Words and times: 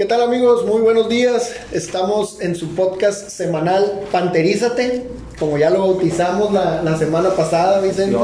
¿Qué 0.00 0.06
tal 0.06 0.22
amigos? 0.22 0.64
Muy 0.64 0.80
buenos 0.80 1.10
días. 1.10 1.52
Estamos 1.72 2.40
en 2.40 2.56
su 2.56 2.74
podcast 2.74 3.28
semanal 3.28 4.00
Panterízate, 4.10 5.04
como 5.38 5.58
ya 5.58 5.68
lo 5.68 5.80
bautizamos 5.80 6.54
la, 6.54 6.96
semana 6.96 7.28
pasada, 7.36 7.82
Vicente. 7.82 8.16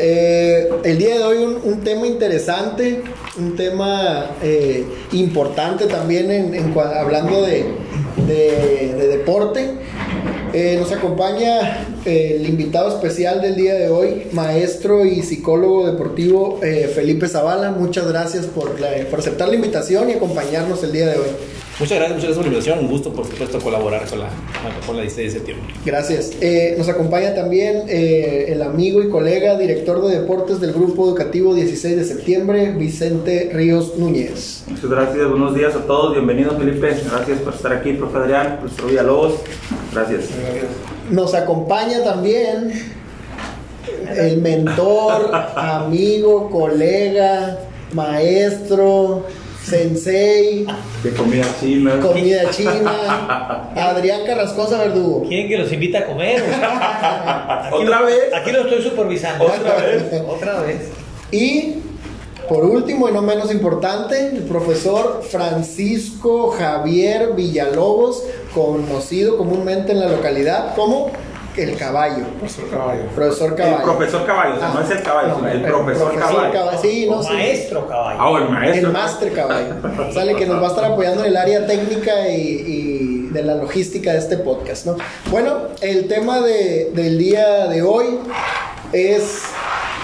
Eh, 0.00 0.68
el 0.82 0.98
día 0.98 1.18
de 1.18 1.22
hoy 1.22 1.44
un, 1.62 1.84
tema 1.84 2.08
interesante, 2.08 3.04
un 3.38 3.54
tema 3.54 4.32
eh, 4.42 4.84
importante 5.12 5.86
también 5.86 6.28
en, 6.28 6.76
hablando 6.76 7.40
de, 7.42 7.66
de 8.26 9.06
deporte. 9.06 9.78
Eh, 10.52 10.76
nos 10.78 10.92
acompaña 10.92 11.86
el 12.04 12.48
invitado 12.48 12.88
especial 12.88 13.40
del 13.42 13.56
día 13.56 13.74
de 13.74 13.88
hoy, 13.88 14.28
maestro 14.32 15.04
y 15.04 15.22
psicólogo 15.22 15.86
deportivo 15.86 16.60
eh, 16.62 16.90
Felipe 16.94 17.28
Zavala. 17.28 17.72
Muchas 17.72 18.08
gracias 18.08 18.46
por 18.46 18.76
aceptar 19.18 19.48
la 19.48 19.54
invitación 19.54 20.08
y 20.10 20.14
acompañarnos 20.14 20.82
el 20.84 20.92
día 20.92 21.08
de 21.08 21.18
hoy. 21.18 21.28
Muchas 21.78 21.98
gracias, 21.98 22.16
muchas 22.16 22.24
gracias 22.24 22.36
por 22.36 22.44
la 22.44 22.48
invitación. 22.48 22.78
Un 22.78 22.88
gusto, 22.88 23.12
por 23.12 23.26
supuesto, 23.26 23.58
colaborar 23.60 24.08
con 24.08 24.20
la, 24.20 24.30
con 24.86 24.96
la 24.96 25.02
de 25.02 25.10
septiembre. 25.10 25.74
Gracias. 25.84 26.32
Eh, 26.40 26.74
nos 26.78 26.88
acompaña 26.88 27.34
también 27.34 27.82
eh, 27.88 28.46
el 28.48 28.62
amigo 28.62 29.02
y 29.02 29.10
colega, 29.10 29.58
director 29.58 30.02
de 30.06 30.20
deportes 30.20 30.58
del 30.58 30.72
Grupo 30.72 31.06
Educativo 31.06 31.54
16 31.54 31.96
de 31.98 32.04
septiembre, 32.04 32.72
Vicente 32.72 33.50
Ríos 33.52 33.98
Núñez. 33.98 34.64
Muchas 34.68 34.88
gracias, 34.88 35.28
buenos 35.28 35.54
días 35.54 35.76
a 35.76 35.80
todos. 35.80 36.14
Bienvenidos, 36.14 36.56
Felipe. 36.56 36.96
Gracias 37.10 37.38
por 37.40 37.52
estar 37.52 37.74
aquí, 37.74 37.92
profe 37.92 38.16
Adrián, 38.16 38.56
profesor 38.58 38.88
Villalobos. 38.88 39.34
Gracias. 39.92 40.30
Nos 41.10 41.34
acompaña 41.34 42.02
también 42.02 42.72
el 44.16 44.40
mentor, 44.40 45.30
amigo, 45.56 46.48
colega, 46.48 47.58
maestro 47.92 49.26
Sensei. 49.68 50.64
De 51.02 51.10
comida 51.10 51.44
china. 51.60 51.98
Comida 52.00 52.50
china. 52.50 53.68
Adrián 53.74 54.24
Carrascosa 54.24 54.78
Verdugo. 54.78 55.24
¿Quién 55.26 55.48
que 55.48 55.58
los 55.58 55.72
invita 55.72 55.98
a 55.98 56.06
comer? 56.06 56.40
¿Otra 57.72 58.02
vez? 58.02 58.32
Aquí 58.32 58.52
lo 58.52 58.60
estoy 58.60 58.82
supervisando. 58.82 59.44
¿Otra 59.44 59.74
vez? 59.76 60.04
Otra 60.28 60.60
vez. 60.60 60.90
Y 61.32 61.82
por 62.48 62.64
último 62.64 63.08
y 63.08 63.12
no 63.12 63.22
menos 63.22 63.50
importante, 63.50 64.28
el 64.28 64.44
profesor 64.44 65.24
Francisco 65.28 66.52
Javier 66.52 67.32
Villalobos, 67.34 68.22
conocido 68.54 69.36
comúnmente 69.36 69.90
en 69.90 69.98
la 69.98 70.06
localidad 70.06 70.76
como 70.76 71.10
el 71.56 71.76
caballo. 71.76 72.24
Profesor 72.38 72.70
caballo. 72.70 73.02
Profesor 73.14 73.54
caballo. 73.54 73.76
El 73.76 73.82
profesor 73.82 74.26
caballo, 74.26 74.54
o 74.54 74.58
sea, 74.58 74.68
no 74.68 74.80
es 74.80 74.90
el 74.90 75.02
caballo, 75.02 75.36
sino 75.36 75.48
el, 75.48 75.62
profesor, 75.62 76.20
caballo. 76.20 76.78
Sí, 76.80 77.06
no, 77.08 77.22
maestro 77.22 77.88
caballo. 77.88 78.20
Ah, 78.20 78.42
el 78.42 78.48
maestro. 78.50 78.86
El 78.88 78.92
máster 78.92 79.32
caballo. 79.32 79.74
Sale 80.12 80.34
que 80.34 80.46
nos 80.46 80.62
va 80.62 80.66
a 80.66 80.70
estar 80.70 80.84
apoyando 80.84 81.22
en 81.24 81.30
el 81.30 81.36
área 81.36 81.66
técnica 81.66 82.28
y, 82.28 83.28
de 83.32 83.42
la 83.42 83.54
logística 83.54 84.12
de 84.12 84.18
este 84.18 84.38
podcast, 84.38 84.86
¿no? 84.86 84.96
Bueno, 85.30 85.54
el 85.80 86.08
tema 86.08 86.40
de, 86.40 86.90
del 86.94 87.18
día 87.18 87.66
de 87.66 87.82
hoy 87.82 88.18
es 88.92 89.42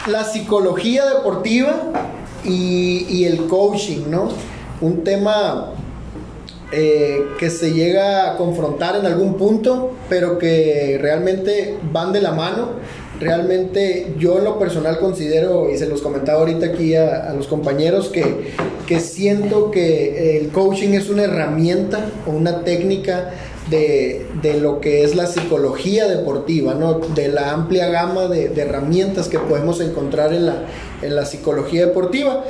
la 0.06 0.24
psicología 0.24 1.06
deportiva 1.06 1.74
y, 2.44 3.06
y 3.08 3.24
el 3.24 3.46
coaching, 3.46 4.10
¿no? 4.10 4.28
Un 4.80 5.04
tema 5.04 5.71
eh, 6.72 7.26
que 7.38 7.50
se 7.50 7.72
llega 7.72 8.30
a 8.32 8.36
confrontar 8.36 8.96
en 8.96 9.06
algún 9.06 9.36
punto, 9.36 9.92
pero 10.08 10.38
que 10.38 10.98
realmente 11.00 11.76
van 11.92 12.12
de 12.12 12.20
la 12.22 12.32
mano. 12.32 12.70
Realmente 13.20 14.14
yo 14.18 14.38
en 14.38 14.44
lo 14.44 14.58
personal 14.58 14.98
considero, 14.98 15.70
y 15.70 15.76
se 15.76 15.86
los 15.86 16.00
comentaba 16.00 16.40
ahorita 16.40 16.66
aquí 16.66 16.96
a, 16.96 17.32
los 17.34 17.46
compañeros, 17.46 18.08
que, 18.08 18.52
que 18.86 19.00
siento 19.00 19.70
que 19.70 20.38
el 20.38 20.48
coaching 20.48 20.94
es 20.94 21.08
una 21.10 21.24
herramienta 21.24 22.06
o 22.26 22.30
una 22.30 22.64
técnica 22.64 23.32
de, 23.70 24.26
de, 24.42 24.60
lo 24.60 24.80
que 24.80 25.04
es 25.04 25.14
la 25.14 25.26
psicología 25.26 26.08
deportiva, 26.08 26.74
¿no? 26.74 26.94
de 26.94 27.28
la 27.28 27.52
amplia 27.52 27.88
gama 27.88 28.26
de, 28.26 28.48
de 28.48 28.62
herramientas 28.62 29.28
que 29.28 29.38
podemos 29.38 29.80
encontrar 29.80 30.34
en 30.34 30.46
la, 30.46 30.64
en 31.02 31.14
la 31.14 31.24
psicología 31.24 31.86
deportiva. 31.86 32.44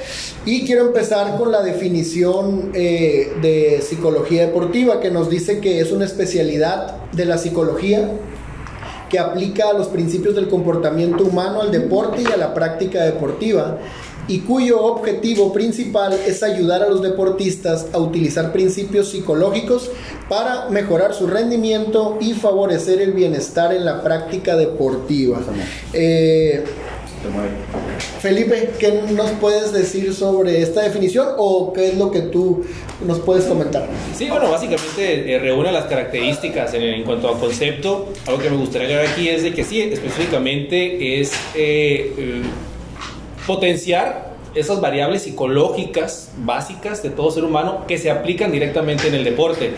Y 0.45 0.65
quiero 0.65 0.87
empezar 0.87 1.37
con 1.39 1.53
la 1.53 1.63
definición 1.63 2.71
eh, 2.75 3.33
de 3.43 3.83
psicología 3.83 4.47
deportiva, 4.47 5.01
que 5.01 5.11
nos 5.11 5.29
dice 5.29 5.61
que 5.61 5.81
es 5.81 5.93
una 5.93 6.05
especialidad 6.05 6.97
de 7.13 7.25
la 7.25 7.39
psicología 7.39 8.11
que 9.09 9.19
aplica 9.19 9.69
a 9.69 9.73
los 9.75 9.89
principios 9.89 10.35
del 10.35 10.49
comportamiento 10.49 11.25
humano 11.25 11.61
al 11.61 11.71
deporte 11.71 12.23
y 12.23 12.33
a 12.33 12.37
la 12.39 12.55
práctica 12.55 13.05
deportiva 13.05 13.79
y 14.29 14.41
cuyo 14.41 14.83
objetivo 14.83 15.53
principal 15.53 16.13
es 16.27 16.43
ayudar 16.43 16.83
a 16.83 16.89
los 16.89 17.03
deportistas 17.03 17.87
a 17.93 17.99
utilizar 17.99 18.53
principios 18.53 19.11
psicológicos 19.11 19.91
para 20.29 20.69
mejorar 20.69 21.15
su 21.15 21.27
rendimiento 21.27 22.19
y 22.21 22.35
favorecer 22.35 23.01
el 23.01 23.13
bienestar 23.13 23.75
en 23.75 23.85
la 23.85 24.03
práctica 24.03 24.57
deportiva. 24.57 25.41
Eh, 25.93 26.65
Felipe, 28.21 28.71
¿qué 28.79 29.03
nos 29.13 29.31
puedes 29.33 29.73
decir 29.73 30.13
sobre 30.15 30.61
esta 30.61 30.83
definición 30.83 31.29
o 31.39 31.73
qué 31.73 31.89
es 31.89 31.97
lo 31.97 32.11
que 32.11 32.21
tú 32.21 32.65
nos 33.07 33.21
puedes 33.21 33.45
comentar? 33.45 33.89
Sí, 34.17 34.29
bueno, 34.29 34.51
básicamente 34.51 35.33
eh, 35.33 35.39
reúne 35.39 35.71
las 35.71 35.87
características 35.87 36.75
en, 36.75 37.05
cuanto 37.05 37.29
a 37.29 37.39
concepto. 37.39 38.13
Algo 38.27 38.41
que 38.41 38.51
me 38.51 38.57
gustaría 38.57 38.89
agregar 38.89 39.13
aquí 39.13 39.29
es 39.29 39.43
de 39.43 39.53
que 39.53 39.65
sí, 39.65 39.81
específicamente 39.81 41.21
es 41.21 41.33
eh, 41.55 42.43
potenciar 43.47 44.33
esas 44.55 44.81
variables 44.81 45.23
psicológicas 45.23 46.31
básicas 46.39 47.03
de 47.03 47.11
todo 47.11 47.31
ser 47.31 47.45
humano 47.45 47.85
que 47.89 47.97
se 47.97 48.11
aplican 48.11 48.53
directamente 48.53 49.09
en 49.09 49.15
el 49.15 49.25
deporte. 49.25 49.73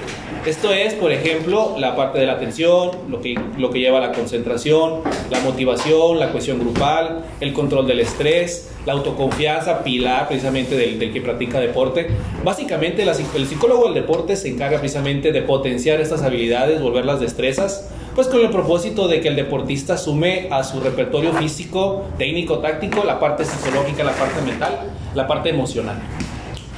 Esto 0.44 0.72
es, 0.72 0.94
por 0.94 1.12
ejemplo, 1.12 1.76
la 1.78 1.94
parte 1.96 2.18
de 2.18 2.26
la 2.26 2.34
atención, 2.34 2.90
lo 3.08 3.20
que, 3.20 3.38
lo 3.56 3.70
que 3.70 3.78
lleva 3.78 3.98
a 3.98 4.00
la 4.00 4.12
concentración, 4.12 5.00
la 5.30 5.40
motivación, 5.40 6.18
la 6.18 6.32
cohesión 6.32 6.58
grupal, 6.58 7.24
el 7.40 7.52
control 7.52 7.86
del 7.86 8.00
estrés, 8.00 8.70
la 8.84 8.92
autoconfianza, 8.94 9.82
pilar 9.84 10.28
precisamente 10.28 10.76
del, 10.76 11.12
que 11.12 11.20
practica 11.20 11.60
deporte. 11.60 12.08
Básicamente 12.42 13.04
el 13.04 13.46
psicólogo 13.46 13.84
del 13.84 13.94
deporte 13.94 14.36
se 14.36 14.48
encarga 14.48 14.80
precisamente 14.80 15.32
de 15.32 15.42
potenciar 15.42 16.00
estas 16.00 16.22
habilidades, 16.22 16.82
volverlas 16.82 17.20
destrezas, 17.20 17.88
pues 18.14 18.28
con 18.28 18.40
el 18.40 18.50
propósito 18.50 19.08
de 19.08 19.20
que 19.20 19.28
el 19.28 19.36
deportista 19.36 19.96
sume 19.96 20.48
a 20.50 20.62
su 20.62 20.80
repertorio 20.80 21.32
físico, 21.34 22.04
técnico, 22.16 22.58
táctico, 22.58 23.02
la 23.04 23.18
parte 23.18 23.44
psicológica, 23.44 24.04
la 24.04 24.12
parte 24.12 24.40
mental, 24.42 24.92
la 25.14 25.26
parte 25.26 25.50
emocional. 25.50 26.00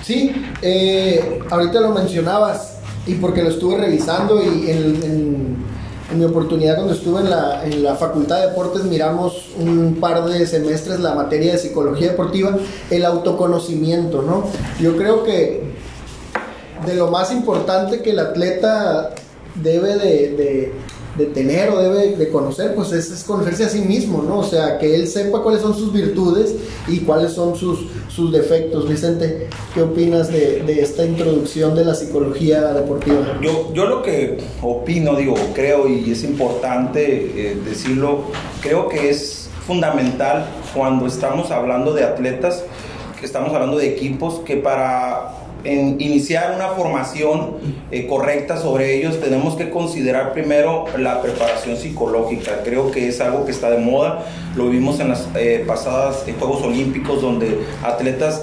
Sí, 0.02 0.32
eh, 0.62 1.40
ahorita 1.50 1.80
lo 1.80 1.90
mencionabas 1.90 2.78
y 3.06 3.14
porque 3.14 3.42
lo 3.42 3.50
estuve 3.50 3.76
revisando 3.76 4.42
y 4.42 4.70
en, 4.70 5.76
mi 6.16 6.24
oportunidad 6.24 6.76
cuando 6.76 6.94
estuve 6.94 7.20
en 7.20 7.30
la, 7.30 7.64
en 7.64 7.82
la, 7.82 7.96
Facultad 7.96 8.40
de 8.40 8.46
Deportes 8.46 8.84
miramos 8.84 9.48
un 9.58 9.96
par 10.00 10.24
de 10.24 10.46
semestres 10.46 11.00
la 11.00 11.16
materia 11.16 11.52
de 11.52 11.58
psicología 11.58 12.12
deportiva, 12.12 12.56
el 12.90 13.04
autoconocimiento, 13.04 14.22
¿no? 14.22 14.44
Yo 14.80 14.96
creo 14.96 15.24
que 15.24 15.64
de 16.86 16.94
lo 16.94 17.10
más 17.10 17.32
importante 17.32 18.02
que 18.02 18.10
el 18.10 18.20
atleta 18.20 19.10
debe 19.56 19.96
de 19.96 20.36
de 20.36 20.72
tener 21.24 21.70
o 21.70 21.78
debe 21.78 22.16
de 22.16 22.28
conocer, 22.28 22.74
pues 22.74 22.92
es, 22.92 23.24
conocerse 23.24 23.64
a 23.64 23.68
sí 23.70 23.80
mismo, 23.80 24.22
¿no? 24.22 24.40
O 24.40 24.44
sea, 24.44 24.78
que 24.78 24.94
él 24.94 25.08
sepa 25.08 25.42
cuáles 25.42 25.62
son 25.62 25.74
sus 25.74 25.92
virtudes 25.92 26.54
y 26.86 27.00
cuáles 27.00 27.32
son 27.32 27.56
sus, 27.56 27.86
sus 28.08 28.30
defectos. 28.30 28.86
Vicente, 28.86 29.48
¿qué 29.72 29.82
opinas 29.82 30.30
de, 30.30 30.80
esta 30.80 31.06
introducción 31.06 31.74
de 31.74 31.84
la 31.86 31.94
psicología 31.94 32.72
deportiva? 32.74 33.38
Yo, 33.40 33.72
yo 33.72 33.86
lo 33.86 34.02
que 34.02 34.36
opino, 34.60 35.16
digo, 35.16 35.34
creo 35.54 35.88
y 35.88 36.10
es 36.10 36.22
importante 36.22 37.50
eh, 37.50 37.56
decirlo, 37.64 38.24
creo 38.60 38.88
que 38.88 39.08
es 39.08 39.48
fundamental 39.66 40.46
cuando 40.74 41.06
estamos 41.06 41.50
hablando 41.50 41.94
de 41.94 42.04
atletas, 42.04 42.62
que 43.18 43.24
estamos 43.24 43.54
hablando 43.54 43.78
de 43.78 43.88
equipos, 43.88 44.40
que 44.40 44.58
para 44.58 45.45
en 45.64 46.00
iniciar 46.00 46.54
una 46.54 46.68
formación 46.68 47.56
eh, 47.90 48.06
correcta 48.06 48.56
sobre 48.56 48.96
ellos, 48.96 49.20
tenemos 49.20 49.56
que 49.56 49.70
considerar 49.70 50.32
primero 50.32 50.84
la 50.98 51.20
preparación 51.22 51.76
psicológica. 51.76 52.62
Creo 52.64 52.90
que 52.90 53.08
es 53.08 53.20
algo 53.20 53.44
que 53.44 53.50
está 53.50 53.70
de 53.70 53.78
moda. 53.78 54.24
Lo 54.54 54.68
vimos 54.68 55.00
en 55.00 55.08
las 55.08 55.28
eh, 55.34 55.64
pasadas 55.66 56.24
Juegos 56.38 56.62
Olímpicos, 56.62 57.20
donde 57.20 57.58
atletas 57.82 58.42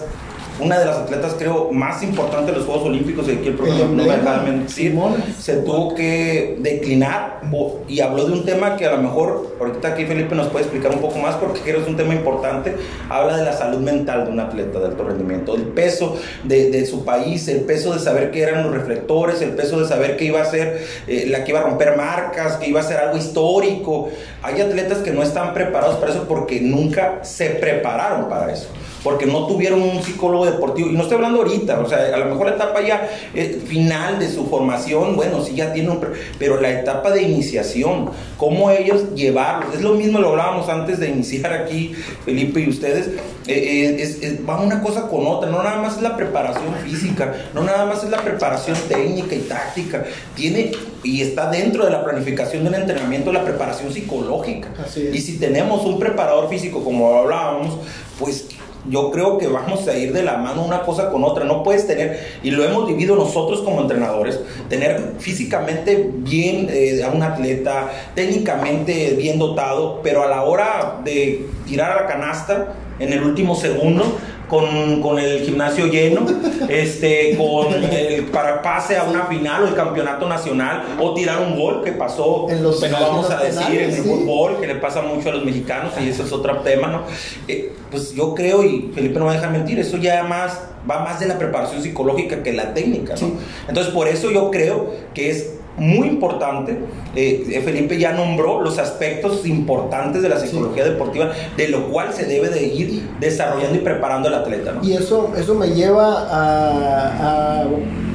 una 0.63 0.79
de 0.79 0.85
las 0.85 0.97
atletas 0.97 1.35
creo 1.37 1.71
más 1.71 2.01
importantes 2.03 2.47
de 2.47 2.57
los 2.57 2.65
Juegos 2.65 2.87
Olímpicos, 2.87 3.27
y 3.27 3.31
aquí 3.31 3.49
el 3.49 3.55
profesor 3.55 3.89
no 3.89 4.03
me 4.03 4.15
deja 4.15 4.41
mentir, 4.41 4.97
se 5.39 5.57
tuvo 5.57 5.93
que 5.95 6.57
declinar 6.59 7.41
y 7.87 7.99
habló 7.99 8.25
de 8.25 8.33
un 8.33 8.45
tema 8.45 8.77
que 8.77 8.85
a 8.85 8.91
lo 8.91 8.97
mejor 8.97 9.55
ahorita 9.59 9.89
aquí 9.89 10.05
Felipe 10.05 10.33
nos 10.33 10.47
puede 10.47 10.65
explicar 10.65 10.91
un 10.91 11.01
poco 11.01 11.19
más 11.19 11.35
porque 11.35 11.59
creo 11.59 11.77
que 11.77 11.81
es 11.83 11.87
un 11.87 11.97
tema 11.97 12.15
importante, 12.15 12.75
habla 13.09 13.37
de 13.37 13.43
la 13.43 13.53
salud 13.53 13.79
mental 13.79 14.25
de 14.25 14.31
un 14.31 14.39
atleta 14.39 14.79
de 14.79 14.85
alto 14.85 15.03
rendimiento, 15.03 15.55
el 15.55 15.63
peso 15.63 16.17
de, 16.43 16.71
de 16.71 16.85
su 16.85 17.05
país, 17.05 17.47
el 17.47 17.61
peso 17.61 17.93
de 17.93 17.99
saber 17.99 18.31
que 18.31 18.41
eran 18.41 18.63
los 18.63 18.73
reflectores, 18.73 19.41
el 19.41 19.51
peso 19.51 19.79
de 19.79 19.87
saber 19.87 20.17
que 20.17 20.25
iba 20.25 20.41
a 20.41 20.45
ser 20.45 20.85
eh, 21.07 21.25
la 21.27 21.43
que 21.43 21.51
iba 21.51 21.59
a 21.59 21.63
romper 21.63 21.95
marcas, 21.95 22.57
que 22.57 22.69
iba 22.69 22.79
a 22.79 22.83
ser 22.83 22.97
algo 22.97 23.17
histórico. 23.17 24.09
Hay 24.41 24.59
atletas 24.61 24.99
que 24.99 25.11
no 25.11 25.21
están 25.21 25.53
preparados 25.53 25.97
para 25.97 26.11
eso 26.11 26.25
porque 26.27 26.61
nunca 26.61 27.23
se 27.23 27.49
prepararon 27.51 28.29
para 28.29 28.51
eso. 28.51 28.67
Porque 29.03 29.25
no 29.25 29.47
tuvieron 29.47 29.81
un 29.81 30.01
psicólogo 30.01 30.45
deportivo. 30.45 30.89
Y 30.89 30.93
no 30.93 31.01
estoy 31.01 31.15
hablando 31.15 31.39
ahorita, 31.39 31.79
o 31.79 31.89
sea, 31.89 32.13
a 32.13 32.17
lo 32.17 32.25
mejor 32.25 32.47
la 32.47 32.55
etapa 32.55 32.81
ya 32.81 33.09
eh, 33.33 33.61
final 33.67 34.19
de 34.19 34.29
su 34.29 34.45
formación, 34.47 35.15
bueno, 35.15 35.43
sí 35.43 35.55
ya 35.55 35.73
tiene 35.73 35.89
un... 35.89 35.99
Pero 36.39 36.61
la 36.61 36.69
etapa 36.71 37.11
de 37.11 37.23
iniciación, 37.23 38.09
cómo 38.37 38.71
ellos 38.71 39.13
llevarlos, 39.15 39.75
es 39.75 39.81
lo 39.81 39.93
mismo, 39.95 40.19
lo 40.19 40.29
hablábamos 40.29 40.69
antes 40.69 40.99
de 40.99 41.09
iniciar 41.09 41.51
aquí, 41.53 41.93
Felipe 42.25 42.61
y 42.61 42.69
ustedes, 42.69 43.07
eh, 43.07 43.13
eh, 43.47 43.95
es- 43.99 44.21
es- 44.23 44.39
va 44.47 44.61
una 44.61 44.81
cosa 44.81 45.07
con 45.09 45.27
otra, 45.27 45.49
no 45.49 45.61
nada 45.63 45.81
más 45.81 45.97
es 45.97 46.01
la 46.01 46.15
preparación 46.15 46.73
física, 46.83 47.33
no 47.53 47.61
nada 47.63 47.85
más 47.85 48.03
es 48.03 48.09
la 48.09 48.17
preparación 48.21 48.77
técnica 48.87 49.35
y 49.35 49.39
táctica, 49.39 50.05
tiene 50.35 50.71
y 51.03 51.21
está 51.21 51.49
dentro 51.49 51.83
de 51.83 51.91
la 51.91 52.01
planificación 52.05 52.63
del 52.63 52.75
entrenamiento 52.75 53.33
la 53.33 53.43
preparación 53.43 53.91
psicológica. 53.91 54.69
Y 55.13 55.19
si 55.19 55.37
tenemos 55.37 55.83
un 55.85 55.99
preparador 55.99 56.47
físico, 56.49 56.81
como 56.81 57.13
hablábamos, 57.19 57.77
pues 58.17 58.47
yo 58.89 59.11
creo 59.11 59.37
que 59.37 59.47
vamos 59.47 59.87
a 59.87 59.97
ir 59.97 60.13
de 60.13 60.23
la 60.23 60.37
mano 60.37 60.63
una 60.63 60.81
cosa 60.81 61.09
con 61.09 61.23
otra. 61.23 61.45
No 61.45 61.63
puedes 61.63 61.87
tener, 61.87 62.19
y 62.43 62.51
lo 62.51 62.63
hemos 62.63 62.87
vivido 62.87 63.15
nosotros 63.15 63.61
como 63.61 63.81
entrenadores, 63.81 64.39
tener 64.69 65.13
físicamente 65.19 66.09
bien 66.13 66.67
eh, 66.69 67.03
a 67.03 67.09
un 67.09 67.23
atleta, 67.23 67.91
técnicamente 68.15 69.15
bien 69.17 69.39
dotado, 69.39 70.01
pero 70.03 70.23
a 70.23 70.27
la 70.27 70.43
hora 70.43 70.99
de 71.03 71.47
tirar 71.65 71.91
a 71.91 72.01
la 72.01 72.07
canasta 72.07 72.73
en 72.99 73.13
el 73.13 73.23
último 73.23 73.55
segundo, 73.55 74.03
con, 74.47 75.01
con 75.01 75.17
el 75.19 75.41
gimnasio 75.41 75.87
lleno, 75.87 76.25
este, 76.69 77.35
con 77.37 77.73
el 77.83 78.25
para 78.25 78.61
pase 78.61 78.97
a 78.97 79.03
una 79.03 79.25
final 79.25 79.63
o 79.63 79.67
el 79.67 79.73
campeonato 79.75 80.27
nacional, 80.27 80.83
o 80.99 81.13
tirar 81.13 81.41
un 81.41 81.59
gol 81.59 81.83
que 81.83 81.91
pasó, 81.93 82.47
En 82.49 82.61
los- 82.63 82.79
bueno, 82.79 82.97
vamos 82.99 83.29
a 83.29 83.37
decir, 83.43 83.79
en 83.81 83.89
el 83.91 83.95
sí. 83.95 84.01
fútbol, 84.09 84.59
que 84.59 84.67
le 84.67 84.75
pasa 84.75 85.01
mucho 85.01 85.29
a 85.29 85.31
los 85.33 85.45
mexicanos, 85.45 85.93
y 86.03 86.09
eso 86.09 86.23
es 86.23 86.31
otro 86.31 86.57
tema, 86.59 86.87
¿no? 86.87 87.01
Eh, 87.47 87.73
pues 87.89 88.13
yo 88.13 88.33
creo, 88.35 88.63
y 88.63 88.91
Felipe 88.93 89.19
no 89.19 89.25
va 89.25 89.31
a 89.31 89.35
dejar 89.35 89.51
mentir, 89.51 89.79
eso 89.79 89.97
ya 89.97 90.23
más, 90.23 90.59
va 90.89 90.99
más 91.03 91.19
de 91.19 91.27
la 91.27 91.37
preparación 91.37 91.81
psicológica 91.81 92.43
que 92.43 92.53
la 92.53 92.73
técnica, 92.73 93.13
¿no? 93.13 93.19
Sí. 93.19 93.33
Entonces, 93.67 93.93
por 93.93 94.07
eso 94.07 94.31
yo 94.31 94.51
creo 94.51 94.91
que 95.13 95.29
es 95.29 95.53
muy 95.77 96.07
importante, 96.07 96.77
eh, 97.15 97.61
Felipe 97.65 97.97
ya 97.97 98.13
nombró 98.13 98.61
los 98.61 98.77
aspectos 98.77 99.45
importantes 99.45 100.21
de 100.21 100.29
la 100.29 100.39
psicología 100.39 100.83
deportiva, 100.85 101.31
de 101.57 101.67
lo 101.69 101.89
cual 101.89 102.13
se 102.13 102.25
debe 102.25 102.49
de 102.49 102.63
ir 102.63 103.09
desarrollando 103.19 103.75
y 103.75 103.79
preparando 103.79 104.27
el 104.27 104.35
atleta, 104.35 104.73
¿no? 104.73 104.83
Y 104.83 104.93
eso, 104.93 105.31
eso 105.35 105.55
me 105.55 105.69
lleva 105.69 106.27
a, 106.29 107.61
a 107.63 107.67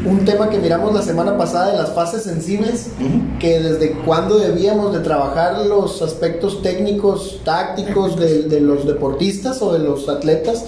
un 0.05 0.25
tema 0.25 0.49
que 0.49 0.59
miramos 0.59 0.95
la 0.95 1.03
semana 1.03 1.37
pasada 1.37 1.73
de 1.73 1.79
las 1.79 1.93
fases 1.93 2.23
sensibles, 2.23 2.91
Ujú. 3.01 3.39
que 3.41 3.59
desde 3.61 3.91
cuándo 4.05 4.39
debíamos 4.39 4.93
de 4.95 5.01
trabajar 5.01 5.67
los 5.67 6.01
aspectos 6.03 6.63
técnicos, 6.63 7.41
tácticos 7.45 8.17
de, 8.19 8.45
de 8.45 8.61
los 8.61 8.87
deportistas 8.87 9.61
o 9.63 9.73
de 9.73 9.81
los 9.81 10.09
atletas. 10.09 10.65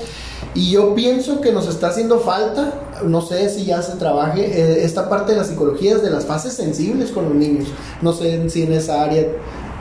Y 0.54 0.72
yo 0.72 0.94
pienso 0.96 1.40
que 1.40 1.52
nos 1.52 1.68
está 1.68 1.88
haciendo 1.88 2.18
falta, 2.18 2.72
no 3.04 3.20
sé 3.20 3.48
si 3.50 3.64
ya 3.64 3.82
se 3.82 3.96
trabaje, 3.96 4.44
eh, 4.44 4.84
esta 4.84 5.08
parte 5.08 5.32
de 5.32 5.38
la 5.38 5.44
psicología 5.44 5.96
desde 5.96 6.10
las 6.10 6.24
fases 6.24 6.54
sensibles 6.54 7.10
con 7.10 7.24
los 7.24 7.34
niños. 7.34 7.68
No 8.02 8.12
sé 8.12 8.48
si 8.50 8.62
en 8.62 8.72
esa 8.72 9.02
área, 9.02 9.26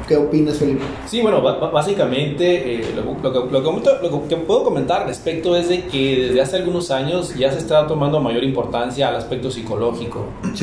¿qué 0.09 0.17
opinas, 0.17 0.57
Felipe? 0.57 0.83
Sí, 1.07 1.21
bueno, 1.21 1.41
básicamente 1.41 2.73
eh, 2.81 2.85
lo, 2.95 3.03
lo 3.21 3.31
que, 3.31 3.51
lo, 3.53 3.63
que, 3.63 4.07
lo 4.09 4.27
que 4.27 4.35
puedo 4.37 4.63
comentar 4.63 5.03
al 5.03 5.07
respecto 5.07 5.55
es 5.55 5.69
de 5.69 5.85
que 5.85 6.25
desde 6.27 6.41
hace 6.41 6.57
algunos 6.57 6.91
años 6.91 7.33
ya 7.35 7.51
se 7.51 7.59
está 7.59 7.87
tomando 7.87 8.19
mayor 8.19 8.43
importancia 8.43 9.07
al 9.07 9.15
aspecto 9.15 9.49
psicológico. 9.51 10.25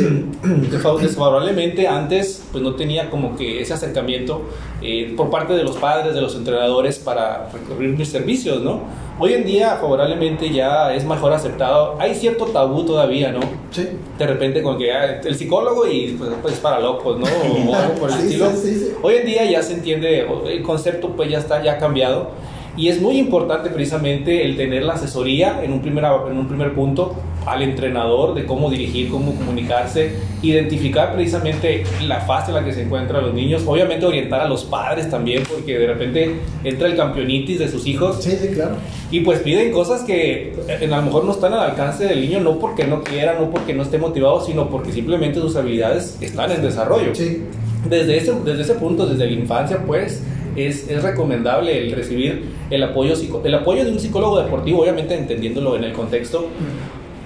Desfa- 0.70 0.98
Desfavorablemente 0.98 1.86
antes 1.88 2.42
pues 2.52 2.62
no 2.62 2.74
tenía 2.74 3.08
como 3.10 3.36
que 3.36 3.60
ese 3.60 3.72
acercamiento 3.74 4.42
eh, 4.82 5.14
por 5.16 5.30
parte 5.30 5.54
de 5.54 5.62
los 5.64 5.76
padres, 5.76 6.14
de 6.14 6.20
los 6.20 6.34
entrenadores 6.34 6.98
para 6.98 7.48
recurrir 7.52 7.96
mis 7.96 8.08
servicios, 8.08 8.62
¿no? 8.62 8.80
Hoy 9.18 9.32
en 9.32 9.46
día 9.46 9.78
favorablemente 9.80 10.50
ya 10.50 10.94
es 10.94 11.06
mejor 11.06 11.32
aceptado. 11.32 11.96
Hay 11.98 12.14
cierto 12.14 12.44
tabú 12.46 12.84
todavía, 12.84 13.32
¿no? 13.32 13.40
Sí. 13.70 13.88
de 14.18 14.26
repente 14.26 14.62
con 14.62 14.76
que 14.78 14.92
ah, 14.92 15.20
el 15.24 15.34
psicólogo 15.34 15.86
y 15.86 16.14
pues, 16.18 16.30
pues 16.42 16.54
para 16.56 16.80
locos, 16.80 17.18
¿no? 17.18 17.26
O 17.26 17.74
algo 17.74 17.94
por 17.94 18.10
el 18.10 18.16
Sí, 18.20 18.26
estilo. 18.26 18.50
sí, 18.50 18.56
sí, 18.74 18.74
sí. 18.78 18.92
Hoy 19.02 19.14
en 19.14 19.26
día 19.26 19.35
ya 19.44 19.62
se 19.62 19.74
entiende, 19.74 20.26
el 20.48 20.62
concepto 20.62 21.10
pues 21.10 21.30
ya 21.30 21.38
está, 21.38 21.62
ya 21.62 21.72
ha 21.72 21.78
cambiado 21.78 22.30
y 22.76 22.88
es 22.88 23.00
muy 23.00 23.18
importante 23.18 23.70
precisamente 23.70 24.44
el 24.44 24.56
tener 24.56 24.82
la 24.82 24.94
asesoría 24.94 25.62
en 25.64 25.72
un 25.72 25.80
primer, 25.80 26.04
en 26.04 26.36
un 26.38 26.46
primer 26.46 26.74
punto 26.74 27.14
al 27.46 27.62
entrenador 27.62 28.34
de 28.34 28.44
cómo 28.44 28.68
dirigir, 28.68 29.08
cómo 29.08 29.34
comunicarse, 29.34 30.10
identificar 30.42 31.14
precisamente 31.14 31.84
la 32.02 32.20
fase 32.20 32.50
en 32.50 32.56
la 32.56 32.64
que 32.64 32.72
se 32.72 32.82
encuentran 32.82 33.24
los 33.24 33.32
niños, 33.32 33.62
obviamente 33.66 34.04
orientar 34.04 34.40
a 34.40 34.48
los 34.48 34.64
padres 34.64 35.08
también 35.08 35.44
porque 35.48 35.78
de 35.78 35.86
repente 35.86 36.36
entra 36.64 36.88
el 36.88 36.96
campeonitis 36.96 37.60
de 37.60 37.68
sus 37.68 37.86
hijos 37.86 38.22
Sí, 38.22 38.32
sí, 38.32 38.48
claro. 38.48 38.74
y 39.10 39.20
pues 39.20 39.40
piden 39.40 39.72
cosas 39.72 40.02
que 40.02 40.54
eh, 40.68 40.90
a 40.92 40.96
lo 40.96 41.02
mejor 41.02 41.24
no 41.24 41.32
están 41.32 41.54
al 41.54 41.70
alcance 41.70 42.04
del 42.04 42.20
niño, 42.20 42.40
no 42.40 42.58
porque 42.58 42.84
no 42.84 43.02
quiera, 43.02 43.38
no 43.38 43.48
porque 43.48 43.72
no 43.72 43.84
esté 43.84 43.96
motivado, 43.96 44.44
sino 44.44 44.68
porque 44.68 44.92
simplemente 44.92 45.40
sus 45.40 45.56
habilidades 45.56 46.18
están 46.20 46.50
en 46.50 46.62
desarrollo. 46.62 47.14
Sí. 47.14 47.44
Desde, 47.88 48.16
ese, 48.16 48.32
desde 48.44 48.62
ese 48.62 48.74
punto, 48.74 49.06
desde 49.06 49.26
la 49.26 49.32
infancia, 49.32 49.82
pues 49.86 50.22
es, 50.56 50.88
es 50.88 51.02
recomendable 51.02 51.78
el 51.78 51.92
recibir 51.92 52.44
el 52.70 52.82
apoyo, 52.82 53.14
el 53.44 53.54
apoyo 53.54 53.84
de 53.84 53.90
un 53.92 53.98
psicólogo 53.98 54.42
deportivo, 54.42 54.82
obviamente 54.82 55.14
entendiéndolo 55.14 55.76
en 55.76 55.84
el 55.84 55.92
contexto. 55.92 56.48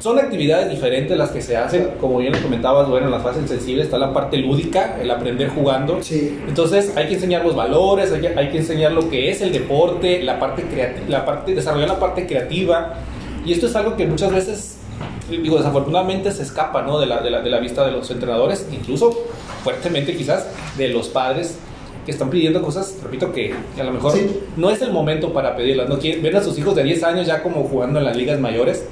Son 0.01 0.19
actividades 0.19 0.71
diferentes 0.71 1.17
las 1.17 1.31
que 1.31 1.43
se 1.43 1.59
hacen, 1.59 1.91
como 2.01 2.19
bien 2.19 2.33
lo 2.33 2.41
comentabas, 2.41 2.89
bueno, 2.89 3.07
en 3.07 3.13
las 3.13 3.23
fases 3.23 3.47
sensibles 3.47 3.85
está 3.85 3.99
la 3.99 4.15
parte 4.15 4.39
lúdica, 4.39 4.97
el 4.99 5.11
aprender 5.11 5.51
jugando. 5.51 5.99
Sí. 6.03 6.39
Entonces 6.49 6.97
hay 6.97 7.07
que 7.09 7.15
enseñar 7.15 7.45
los 7.45 7.55
valores, 7.55 8.11
hay 8.11 8.23
que, 8.23 8.29
hay 8.29 8.49
que 8.49 8.59
enseñar 8.59 8.93
lo 8.93 9.11
que 9.11 9.31
es 9.31 9.43
el 9.43 9.53
deporte, 9.53 10.23
la 10.23 10.39
parte 10.39 10.65
la 11.07 11.27
parte, 11.27 11.55
desarrollar 11.55 11.89
la 11.89 12.01
parte 12.01 12.27
creativa. 12.27 12.95
Y 13.45 13.53
esto 13.53 13.67
es 13.67 13.77
algo 13.77 13.97
que 13.97 14.07
muchas 14.07 14.33
veces, 14.33 14.79
digo, 15.31 15.59
desafortunadamente 15.59 16.33
se 16.33 16.45
escapa 16.45 16.81
¿no? 16.81 16.99
de, 16.99 17.05
la, 17.05 17.21
de, 17.21 17.31
la, 17.31 17.43
de 17.43 17.51
la 17.51 17.59
vista 17.59 17.85
de 17.85 17.93
los 17.93 18.11
entrenadores, 18.11 18.67
incluso 18.73 19.13
fuertemente 19.63 20.17
quizás 20.17 20.47
de 20.77 20.89
los 20.89 21.09
padres 21.09 21.57
que 22.07 22.13
están 22.13 22.31
pidiendo 22.31 22.63
cosas, 22.63 22.97
repito, 23.03 23.31
que, 23.33 23.55
que 23.75 23.81
a 23.81 23.85
lo 23.85 23.93
mejor 23.93 24.13
Sí. 24.13 24.41
no 24.57 24.71
es 24.71 24.81
el 24.83 24.91
momento 24.93 25.33
para 25.33 25.55
pedirlas. 25.55 25.89
No 25.89 25.99
quieren, 25.99 26.23
ven 26.23 26.35
a 26.37 26.43
sus 26.43 26.59
hijos 26.59 26.75
de 26.75 26.83
10 26.83 27.03
años 27.05 27.27
ya 27.27 27.43
como 27.43 27.65
jugando 27.65 27.99
en 27.99 28.07
las 28.07 28.17
ligas 28.17 28.41
mayores, 28.41 28.85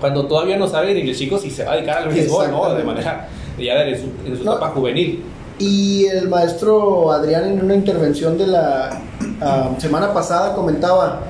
cuando 0.00 0.26
todavía 0.26 0.56
no 0.58 0.68
saben 0.68 0.94
ni 0.94 1.08
el 1.10 1.16
chico 1.16 1.38
si 1.38 1.50
se 1.50 1.64
va 1.64 1.72
a 1.72 1.76
dedicar 1.76 1.98
al 2.02 2.08
béisbol, 2.10 2.50
¿no? 2.50 2.74
De 2.74 2.84
manera 2.84 3.28
ya 3.58 3.82
en 3.84 3.96
su, 3.96 4.04
en 4.26 4.36
su 4.36 4.44
No. 4.44 4.52
etapa 4.52 4.68
juvenil. 4.72 5.22
Y 5.58 6.04
el 6.06 6.28
maestro 6.28 7.10
Adrián 7.10 7.44
en 7.46 7.64
una 7.64 7.74
intervención 7.74 8.36
de 8.36 8.46
la 8.48 9.00
ah, 9.40 9.70
semana 9.78 10.12
pasada 10.12 10.54
comentaba, 10.54 11.22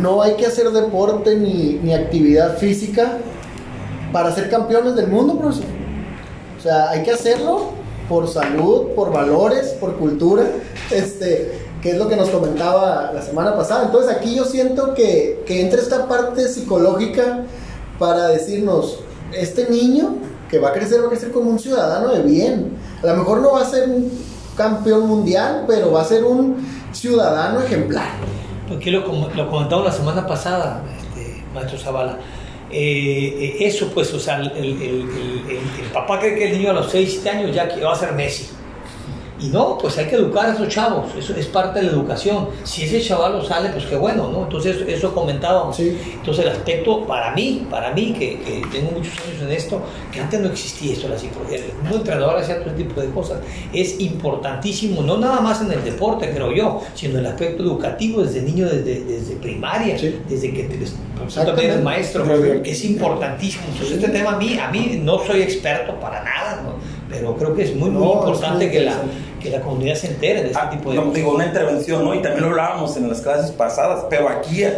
no 0.00 0.22
hay 0.22 0.34
que 0.34 0.46
hacer 0.46 0.70
deporte 0.70 1.34
ni, 1.34 1.80
ni 1.82 1.92
actividad 1.92 2.56
física 2.58 3.18
para 4.12 4.30
ser 4.30 4.48
campeones 4.48 4.94
del 4.94 5.08
mundo, 5.08 5.36
profesor. 5.36 5.64
O 6.56 6.62
sea, 6.62 6.90
hay 6.90 7.02
que 7.02 7.10
hacerlo 7.10 7.72
por 8.12 8.28
salud, 8.28 8.88
por 8.94 9.10
valores, 9.10 9.68
por 9.80 9.96
cultura, 9.96 10.44
este, 10.90 11.62
que 11.80 11.92
es 11.92 11.96
lo 11.96 12.08
que 12.10 12.16
nos 12.16 12.28
comentaba 12.28 13.10
la 13.10 13.22
semana 13.22 13.56
pasada. 13.56 13.86
Entonces 13.86 14.14
aquí 14.14 14.34
yo 14.34 14.44
siento 14.44 14.92
que, 14.92 15.42
que 15.46 15.62
entra 15.62 15.80
esta 15.80 16.06
parte 16.08 16.46
psicológica 16.46 17.44
para 17.98 18.28
decirnos, 18.28 18.98
este 19.32 19.70
niño 19.70 20.16
que 20.50 20.58
va 20.58 20.68
a 20.68 20.72
crecer, 20.74 21.00
va 21.00 21.06
a 21.06 21.08
crecer 21.08 21.32
como 21.32 21.48
un 21.48 21.58
ciudadano 21.58 22.08
de 22.08 22.20
bien. 22.20 22.76
A 23.02 23.06
lo 23.06 23.16
mejor 23.16 23.40
no 23.40 23.52
va 23.52 23.62
a 23.62 23.64
ser 23.64 23.88
un 23.88 24.12
campeón 24.58 25.08
mundial, 25.08 25.64
pero 25.66 25.90
va 25.90 26.02
a 26.02 26.04
ser 26.04 26.22
un 26.24 26.56
ciudadano 26.92 27.62
ejemplar. 27.62 28.10
Porque 28.68 28.90
lo, 28.90 29.00
lo 29.34 29.50
comentamos 29.50 29.86
la 29.86 29.92
semana 29.92 30.26
pasada, 30.26 30.82
este, 30.98 31.42
maestro 31.54 31.78
Zavala. 31.78 32.18
Eh, 32.72 33.36
eh, 33.38 33.56
eso, 33.66 33.90
pues, 33.92 34.12
o 34.14 34.18
sea, 34.18 34.36
el, 34.38 34.50
el- 34.52 34.82
el- 34.82 35.08
el- 35.82 35.90
papá 35.92 36.18
cree 36.18 36.34
que 36.36 36.50
el 36.50 36.58
niño 36.58 36.70
a 36.70 36.74
los 36.74 36.90
6, 36.90 37.20
7 37.22 37.30
años 37.30 37.54
ya 37.54 37.68
va 37.84 37.92
a 37.92 37.96
ser 37.96 38.12
Messi. 38.12 38.46
Y 39.42 39.48
no, 39.48 39.76
pues 39.76 39.98
hay 39.98 40.06
que 40.06 40.14
educar 40.14 40.46
a 40.50 40.52
esos 40.54 40.68
chavos, 40.68 41.06
eso 41.18 41.34
es 41.34 41.46
parte 41.46 41.80
de 41.80 41.86
la 41.86 41.92
educación. 41.92 42.48
Si 42.62 42.84
ese 42.84 43.00
chaval 43.00 43.44
sale, 43.44 43.70
pues 43.70 43.86
qué 43.86 43.96
bueno, 43.96 44.30
¿no? 44.30 44.44
Entonces, 44.44 44.76
eso 44.86 45.12
comentábamos. 45.12 45.74
Sí. 45.76 45.98
Entonces, 46.14 46.44
el 46.44 46.52
aspecto, 46.52 47.04
para 47.06 47.34
mí, 47.34 47.66
para 47.68 47.92
mí, 47.92 48.12
que, 48.16 48.38
que 48.38 48.62
tengo 48.70 48.92
muchos 48.92 49.12
años 49.26 49.42
en 49.42 49.50
esto, 49.50 49.82
que 50.12 50.20
antes 50.20 50.40
no 50.40 50.46
existía 50.48 50.92
esto, 50.92 51.08
la 51.08 51.18
psicología. 51.18 51.58
Un 51.90 51.96
entrenador 51.96 52.38
hacía 52.38 52.60
todo 52.60 52.70
este 52.70 52.84
tipo 52.84 53.00
de 53.00 53.10
cosas. 53.10 53.40
Es 53.72 53.98
importantísimo, 54.00 55.02
no 55.02 55.16
nada 55.18 55.40
más 55.40 55.60
en 55.60 55.72
el 55.72 55.82
deporte, 55.82 56.30
creo 56.32 56.52
yo, 56.52 56.80
sino 56.94 57.14
en 57.14 57.20
el 57.20 57.26
aspecto 57.26 57.64
educativo, 57.64 58.22
desde 58.22 58.42
niño, 58.42 58.66
desde, 58.66 59.00
desde 59.04 59.34
primaria, 59.36 59.98
Sí. 59.98 60.20
desde 60.28 60.52
que 60.52 60.62
te, 60.64 60.76
tú 60.76 60.84
Exactamente. 60.84 61.44
también 61.46 61.70
eres 61.72 61.82
maestro, 61.84 62.24
Sí. 62.24 62.60
es 62.70 62.84
importantísimo. 62.84 63.64
Entonces, 63.72 63.96
este 63.98 64.08
tema 64.12 64.34
a 64.34 64.38
mí, 64.38 64.56
a 64.58 64.68
mí 64.70 65.00
no 65.02 65.18
soy 65.24 65.42
experto 65.42 65.98
para 65.98 66.22
nada, 66.22 66.62
¿no? 66.62 67.02
pero 67.12 67.36
creo 67.36 67.54
que 67.54 67.64
es 67.64 67.76
muy, 67.76 67.90
muy 67.90 68.02
No, 68.02 68.12
importante 68.14 68.70
que, 68.70 68.80
la. 68.80 68.94
Que 69.42 69.50
la 69.50 69.60
comunidad 69.60 69.94
se 69.96 70.08
entere 70.08 70.42
de 70.42 70.46
este 70.48 70.58
Ah, 70.60 70.70
tipo 70.70 70.90
de 70.90 70.96
no, 70.96 71.02
cosas. 71.02 71.14
digo, 71.16 71.34
una 71.34 71.46
intervención, 71.46 72.04
¿no? 72.04 72.14
Y 72.14 72.22
también 72.22 72.42
lo 72.42 72.50
hablábamos 72.50 72.96
en 72.96 73.08
las 73.08 73.20
clases 73.20 73.50
pasadas, 73.50 74.04
pero 74.08 74.28
aquí, 74.28 74.62
eh, 74.62 74.72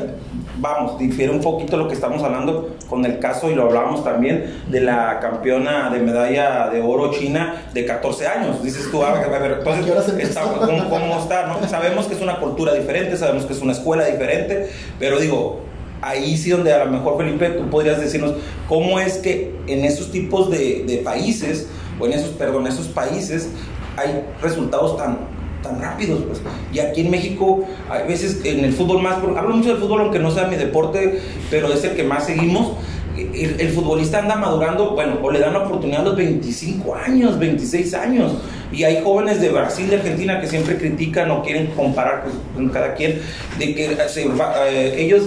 vamos, 0.58 0.98
difiere 0.98 1.30
un 1.32 1.40
poquito 1.40 1.76
lo 1.76 1.88
que 1.88 1.94
estamos 1.94 2.22
hablando 2.22 2.70
con 2.88 3.04
el 3.04 3.18
caso, 3.18 3.50
y 3.50 3.54
lo 3.54 3.64
hablábamos 3.64 4.02
también, 4.04 4.62
de 4.68 4.80
la 4.80 5.18
campeona 5.20 5.90
de 5.90 5.98
medalla 6.00 6.68
de 6.70 6.80
oro 6.80 7.10
china 7.12 7.62
de 7.74 7.84
14 7.84 8.26
años. 8.26 8.62
Dices 8.62 8.88
tú, 8.90 9.02
a 9.04 9.12
ver, 9.12 9.24
a 9.24 9.38
ver, 9.38 9.52
¿A 9.52 9.62
qué 9.84 9.90
hora 9.90 10.02
se 10.02 10.10
entonces, 10.12 10.28
está- 10.30 10.42
¿cómo, 10.42 10.88
cómo 10.88 11.18
está? 11.18 11.46
¿no? 11.46 11.66
Sabemos 11.68 12.06
que 12.06 12.14
es 12.14 12.20
una 12.22 12.38
cultura 12.38 12.72
diferente, 12.74 13.16
sabemos 13.16 13.44
que 13.46 13.52
es 13.52 13.60
una 13.60 13.72
escuela 13.72 14.04
diferente, 14.06 14.70
pero 14.98 15.18
digo, 15.18 15.60
ahí 16.00 16.36
sí 16.36 16.50
donde 16.50 16.72
a 16.72 16.84
lo 16.84 16.90
mejor 16.90 17.16
Felipe 17.18 17.48
tú 17.50 17.68
podrías 17.70 18.00
decirnos 18.00 18.34
cómo 18.68 19.00
es 19.00 19.18
que 19.18 19.54
en 19.66 19.84
esos 19.84 20.10
tipos 20.12 20.50
de, 20.50 20.84
de 20.86 20.98
países, 20.98 21.68
o 21.98 22.06
en 22.06 22.12
esos, 22.12 22.30
perdón, 22.30 22.66
esos 22.66 22.88
países 22.88 23.48
hay 23.96 24.24
resultados 24.42 24.96
tan, 24.96 25.18
tan 25.62 25.80
rápidos, 25.80 26.22
pues. 26.26 26.40
Y 26.72 26.78
aquí 26.78 27.02
en 27.02 27.10
México, 27.10 27.64
a 27.90 27.98
veces 27.98 28.40
en 28.44 28.64
el 28.64 28.72
fútbol 28.72 29.02
más, 29.02 29.16
hablo 29.16 29.56
mucho 29.56 29.70
del 29.70 29.78
fútbol 29.78 30.02
aunque 30.02 30.18
no 30.18 30.30
sea 30.30 30.46
mi 30.46 30.56
deporte, 30.56 31.20
pero 31.50 31.72
es 31.72 31.84
el 31.84 31.94
que 31.94 32.04
más 32.04 32.26
seguimos. 32.26 32.72
El, 33.16 33.60
el, 33.60 33.68
futbolista 33.70 34.18
anda 34.18 34.34
madurando, 34.34 34.90
bueno, 34.90 35.18
o 35.22 35.30
le 35.30 35.38
dan 35.38 35.52
la 35.52 35.60
oportunidad 35.60 36.00
a 36.00 36.04
los 36.04 36.16
25 36.16 36.96
años, 36.96 37.38
26 37.38 37.94
años. 37.94 38.32
Y 38.72 38.82
hay 38.82 39.04
jóvenes 39.04 39.40
de 39.40 39.50
Brasil, 39.50 39.88
de 39.88 39.96
Argentina, 39.96 40.40
que 40.40 40.48
siempre 40.48 40.76
critican 40.76 41.30
o 41.30 41.42
quieren 41.42 41.68
comparar 41.68 42.24
pues, 42.24 42.34
con 42.54 42.68
cada 42.70 42.94
quien, 42.94 43.20
de 43.56 43.74
que 43.74 43.96
se, 44.08 44.26
eh, 44.26 44.94
ellos 44.98 45.22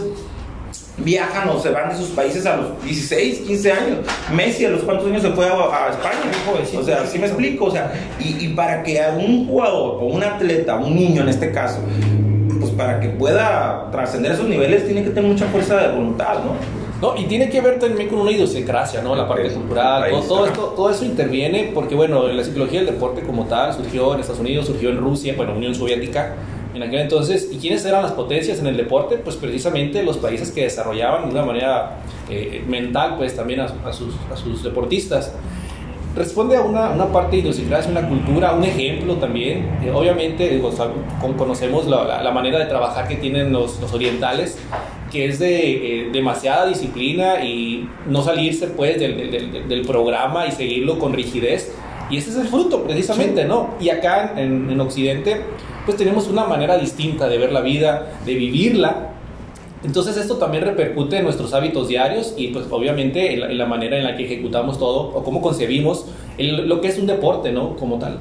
viajan 0.98 1.50
o 1.50 1.60
se 1.60 1.70
van 1.70 1.90
de 1.90 1.96
sus 1.96 2.10
países 2.10 2.46
a 2.46 2.58
los 2.58 2.84
16, 2.84 3.40
15 3.40 3.72
años. 3.72 3.98
Messi 4.34 4.66
a 4.66 4.70
los 4.70 4.82
cuántos 4.82 5.08
años 5.08 5.22
se 5.22 5.32
fue 5.32 5.48
a, 5.48 5.52
a 5.52 5.90
España. 5.92 6.80
O 6.80 6.84
sea, 6.84 7.02
así 7.02 7.20
me 7.20 7.28
explico. 7.28 7.66
O 7.66 7.72
sea, 7.72 7.94
y, 8.20 8.46
y 8.46 8.50
para 8.50 8.84
que 8.84 9.02
un 9.18 9.48
jugador 9.48 9.98
o 10.02 10.06
un 10.06 10.24
atleta, 10.24 10.76
un 10.76 10.96
niño 10.96 11.22
en 11.22 11.30
este 11.30 11.52
caso, 11.52 11.80
pues 12.60 12.72
para 12.72 13.00
que 13.00 13.10
pueda 13.10 13.90
trascender 13.92 14.32
esos 14.32 14.48
niveles 14.48 14.86
tiene 14.86 15.04
que 15.04 15.10
tener 15.10 15.30
mucha 15.30 15.46
fuerza 15.48 15.78
de 15.78 15.94
voluntad, 15.94 16.40
¿no? 16.44 16.88
No, 17.02 17.16
y 17.16 17.26
tiene 17.26 17.48
que 17.50 17.62
ver 17.62 17.78
también 17.78 18.10
con 18.10 18.20
una 18.22 18.32
idiosincrasia, 18.32 19.04
¿no? 19.04 19.16
La 19.16 19.28
parte 19.28 19.52
cultural, 19.52 20.10
todo, 20.10 20.22
todo, 20.22 20.46
esto, 20.48 20.62
todo 20.76 20.90
eso 20.90 21.06
interviene 21.06 21.72
porque, 21.72 21.94
bueno, 21.94 22.28
la 22.28 22.44
psicología 22.44 22.80
del 22.80 22.94
deporte 22.94 23.22
como 23.22 23.46
tal 23.46 23.72
surgió 23.72 24.16
en 24.16 24.22
Estados 24.22 24.42
Unidos, 24.42 24.66
surgió 24.66 24.90
en 24.90 24.98
Rusia, 24.98 25.36
bueno, 25.38 25.54
Unión 25.54 25.76
Soviética, 25.76 26.34
en 26.78 26.84
aquel 26.84 27.02
entonces. 27.02 27.50
¿Y 27.52 27.58
quiénes 27.58 27.86
eran 27.86 28.04
las 28.04 28.14
potencias 28.14 28.60
en 28.60 28.68
el 28.68 28.78
deporte? 28.78 29.18
Pues 29.18 29.36
precisamente 29.36 30.04
los 30.04 30.18
países 30.18 30.52
que 30.52 30.64
desarrollaban 30.64 31.26
de 31.26 31.32
una 31.32 31.46
manera 31.46 31.98
eh, 32.30 32.64
mental, 32.68 33.16
pues 33.18 33.36
también 33.36 33.60
a, 33.60 33.66
a, 33.66 33.92
sus, 33.92 34.16
a, 34.32 34.38
sus, 34.38 34.64
deportistas. 34.64 35.34
Responde 36.16 36.56
a 36.56 36.62
una, 36.62 36.90
una 36.90 37.12
parte 37.12 37.36
de 37.36 37.42
idiosincrasia, 37.44 37.92
una 37.92 38.08
cultura, 38.08 38.54
un 38.54 38.64
ejemplo 38.64 39.16
también. 39.16 39.80
Eh, 39.84 39.92
obviamente, 39.94 40.50
digo, 40.50 40.72
conocemos 41.38 41.86
la, 41.88 42.04
la, 42.06 42.24
la, 42.24 42.32
manera 42.32 42.58
de 42.60 42.66
trabajar 42.66 43.08
que 43.08 43.16
tienen 43.16 43.52
los, 43.52 43.80
los 43.80 43.94
orientales, 43.94 44.58
que 45.12 45.26
es 45.26 45.40
de 45.40 45.60
eh, 46.06 46.10
demasiada 46.12 46.68
disciplina 46.68 47.44
y 47.44 47.88
no 48.08 48.24
salirse 48.24 48.68
pues 48.68 49.00
del, 49.00 49.32
del, 49.32 49.68
del, 49.68 49.82
programa 49.84 50.48
y 50.48 50.52
seguirlo 50.52 50.98
con 50.98 51.14
rigidez. 51.14 51.72
Y 52.10 52.18
ese 52.18 52.30
es 52.32 52.38
el 52.38 52.48
fruto 52.48 52.84
precisamente, 52.84 53.44
sí. 53.44 53.48
¿no? 53.48 53.76
Y 53.80 53.90
acá 53.90 54.34
en, 54.38 54.70
en 54.72 54.80
Occidente 54.80 55.42
pues 55.88 55.98
tenemos 55.98 56.28
una 56.28 56.44
manera 56.44 56.78
distinta 56.78 57.30
de 57.30 57.38
ver 57.38 57.54
la 57.54 57.62
vida, 57.62 58.12
de 58.26 58.36
vivirla. 58.36 59.14
Entonces 59.86 60.18
esto 60.18 60.36
también 60.36 60.66
repercute 60.66 61.18
en 61.18 61.24
nuestros 61.24 61.54
hábitos 61.54 61.88
diarios 61.88 62.34
y 62.36 62.50
pues 62.50 62.66
obviamente 62.70 63.34
en 63.34 63.40
la, 63.40 63.50
en 63.50 63.58
la 63.58 63.66
manera 63.68 63.98
en 63.98 64.04
la 64.04 64.18
que 64.18 64.26
ejecutamos 64.26 64.78
todo 64.78 65.14
o 65.16 65.24
cómo 65.24 65.42
concebimos 65.42 66.06
lo 66.38 66.82
que 66.82 66.90
es 66.90 67.00
un 67.00 67.08
deporte, 67.08 67.54
¿no? 67.54 67.78
Como 67.78 68.00
tal. 68.00 68.20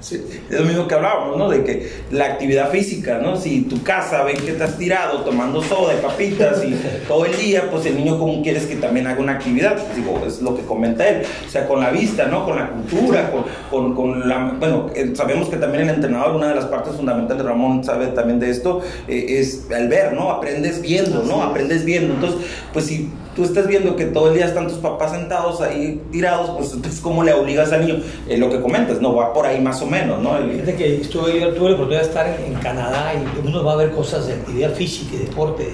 Sí, 0.00 0.24
es 0.48 0.60
lo 0.60 0.64
mismo 0.64 0.86
que 0.86 0.94
hablábamos, 0.94 1.36
¿no? 1.36 1.48
De 1.48 1.64
que 1.64 1.90
la 2.12 2.26
actividad 2.26 2.70
física, 2.70 3.18
¿no? 3.18 3.36
Si 3.36 3.62
tu 3.62 3.82
casa 3.82 4.22
ven 4.22 4.36
que 4.36 4.52
estás 4.52 4.78
tirado 4.78 5.22
tomando 5.22 5.60
soda 5.60 5.94
y 5.94 6.02
papitas 6.02 6.64
y 6.64 6.76
todo 7.08 7.26
el 7.26 7.36
día, 7.36 7.68
pues 7.70 7.84
el 7.86 7.96
niño 7.96 8.18
cómo 8.18 8.40
quieres 8.42 8.66
que 8.66 8.76
también 8.76 9.08
haga 9.08 9.20
una 9.20 9.32
actividad, 9.32 9.76
digo, 9.96 10.22
es 10.24 10.40
lo 10.40 10.56
que 10.56 10.62
comenta 10.62 11.08
él, 11.08 11.22
o 11.46 11.50
sea, 11.50 11.66
con 11.66 11.80
la 11.80 11.90
vista, 11.90 12.26
¿no? 12.26 12.44
Con 12.44 12.56
la 12.56 12.70
cultura, 12.70 13.30
con, 13.30 13.44
con, 13.70 13.94
con 13.94 14.28
la, 14.28 14.54
bueno, 14.58 14.88
sabemos 15.14 15.48
que 15.48 15.56
también 15.56 15.88
el 15.88 15.96
entrenador, 15.96 16.36
una 16.36 16.48
de 16.48 16.54
las 16.54 16.66
partes 16.66 16.94
fundamentales, 16.94 17.44
Ramón 17.44 17.82
sabe 17.82 18.06
también 18.08 18.38
de 18.38 18.50
esto, 18.50 18.80
eh, 19.08 19.38
es 19.40 19.66
el 19.70 19.88
ver, 19.88 20.12
¿no? 20.12 20.30
Aprendes 20.30 20.80
viendo, 20.80 21.24
¿no? 21.24 21.42
Aprendes 21.42 21.84
viendo, 21.84 22.14
entonces, 22.14 22.40
pues 22.72 22.86
si 22.86 23.10
tú 23.38 23.44
estás 23.44 23.68
viendo 23.68 23.94
que 23.94 24.04
todo 24.04 24.28
el 24.28 24.34
día 24.34 24.46
están 24.46 24.66
tus 24.66 24.78
papás 24.78 25.12
sentados 25.12 25.60
ahí 25.60 26.02
tirados, 26.10 26.50
pues 26.50 26.72
entonces 26.72 27.00
cómo 27.00 27.22
le 27.22 27.32
obligas 27.32 27.72
al 27.72 27.86
niño, 27.86 28.02
eh, 28.28 28.36
lo 28.36 28.50
que 28.50 28.60
comentas, 28.60 29.00
no 29.00 29.14
va 29.14 29.32
por 29.32 29.46
ahí 29.46 29.60
más 29.60 29.80
o 29.80 29.86
menos, 29.88 30.22
¿no? 30.22 30.36
El... 30.36 30.52
Fíjate 30.52 30.76
que 30.76 30.96
estuve, 30.96 31.40
yo 31.40 31.54
tuve 31.54 31.70
la 31.70 31.74
oportunidad 31.74 32.02
de 32.02 32.08
estar 32.08 32.26
en, 32.26 32.52
en, 32.52 32.60
Canadá 32.60 33.12
y 33.14 33.46
uno 33.46 33.64
va 33.64 33.72
a 33.72 33.76
ver 33.76 33.90
cosas 33.90 34.26
de 34.26 34.34
actividad 34.34 34.74
física 34.74 35.16
y 35.16 35.18
deporte, 35.18 35.68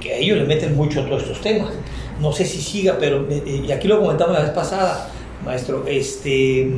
que 0.00 0.12
a 0.12 0.16
ellos 0.16 0.38
le 0.38 0.44
meten 0.44 0.76
mucho 0.76 1.00
a 1.00 1.06
todos 1.06 1.22
estos 1.22 1.40
temas. 1.40 1.72
No 2.20 2.32
sé 2.32 2.44
si 2.44 2.60
siga, 2.60 2.96
pero, 2.98 3.26
y 3.46 3.70
aquí 3.72 3.88
lo 3.88 4.00
comentamos 4.00 4.34
la 4.34 4.42
vez 4.42 4.50
pasada, 4.50 5.10
maestro, 5.44 5.84
este 5.86 6.72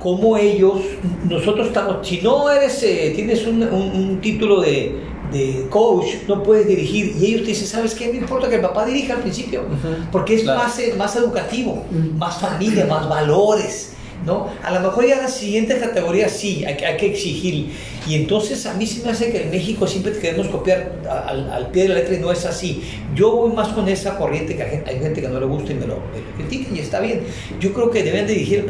cómo 0.00 0.36
ellos, 0.36 0.80
nosotros 1.28 1.68
estamos, 1.68 2.06
si 2.06 2.20
no 2.20 2.50
eres, 2.50 2.82
eh, 2.82 3.12
tienes 3.16 3.46
un, 3.46 3.62
un, 3.62 3.90
un 3.90 4.20
título 4.20 4.60
de, 4.60 5.00
de 5.32 5.66
coach, 5.70 6.06
no 6.28 6.42
puedes 6.42 6.66
dirigir. 6.68 7.16
Y 7.18 7.26
ellos 7.26 7.42
te 7.42 7.48
dicen, 7.48 7.66
¿sabes 7.66 7.94
qué? 7.94 8.08
No 8.08 8.14
importa 8.14 8.48
que 8.48 8.56
el 8.56 8.60
papá 8.60 8.84
dirija 8.84 9.14
al 9.14 9.20
principio, 9.20 9.62
uh 9.62 9.64
-huh. 9.64 10.10
porque 10.12 10.34
es 10.34 10.42
claro. 10.42 10.60
más, 10.60 10.78
eh, 10.78 10.94
más 10.96 11.16
educativo, 11.16 11.86
uh 11.90 11.94
-huh. 11.94 12.12
más 12.18 12.38
familia, 12.38 12.86
más 12.86 13.08
valores. 13.08 13.93
¿No? 14.24 14.48
A 14.62 14.72
lo 14.72 14.80
mejor 14.80 15.06
ya 15.06 15.16
la 15.16 15.28
siguiente 15.28 15.78
categoría 15.78 16.30
sí, 16.30 16.64
hay, 16.64 16.96
que 16.96 17.06
exigir. 17.06 17.70
Y 18.08 18.14
entonces 18.14 18.64
a 18.64 18.72
mí 18.72 18.86
se 18.86 19.04
me 19.04 19.10
hace 19.10 19.30
que 19.30 19.42
en 19.42 19.50
México 19.50 19.86
siempre 19.86 20.12
queremos 20.12 20.48
copiar 20.48 20.92
al, 21.06 21.50
al, 21.50 21.70
pie 21.70 21.82
de 21.82 21.88
la 21.90 21.94
letra 21.96 22.14
y 22.14 22.20
no 22.20 22.32
es 22.32 22.46
así. 22.46 22.82
Yo 23.14 23.32
voy 23.32 23.52
más 23.52 23.68
con 23.68 23.86
esa 23.86 24.16
corriente 24.16 24.56
que 24.56 24.62
hay, 24.62 24.98
gente 24.98 25.20
que 25.20 25.28
no 25.28 25.38
le 25.38 25.46
gusta 25.46 25.72
y 25.72 25.74
me 25.74 25.86
lo, 25.86 25.96
me 25.96 26.20
lo 26.20 26.36
critican 26.36 26.74
y 26.74 26.78
está 26.78 27.00
bien. 27.00 27.22
Yo 27.60 27.74
creo 27.74 27.90
que 27.90 28.02
deben 28.02 28.26
de, 28.26 28.32
dirigir, 28.32 28.66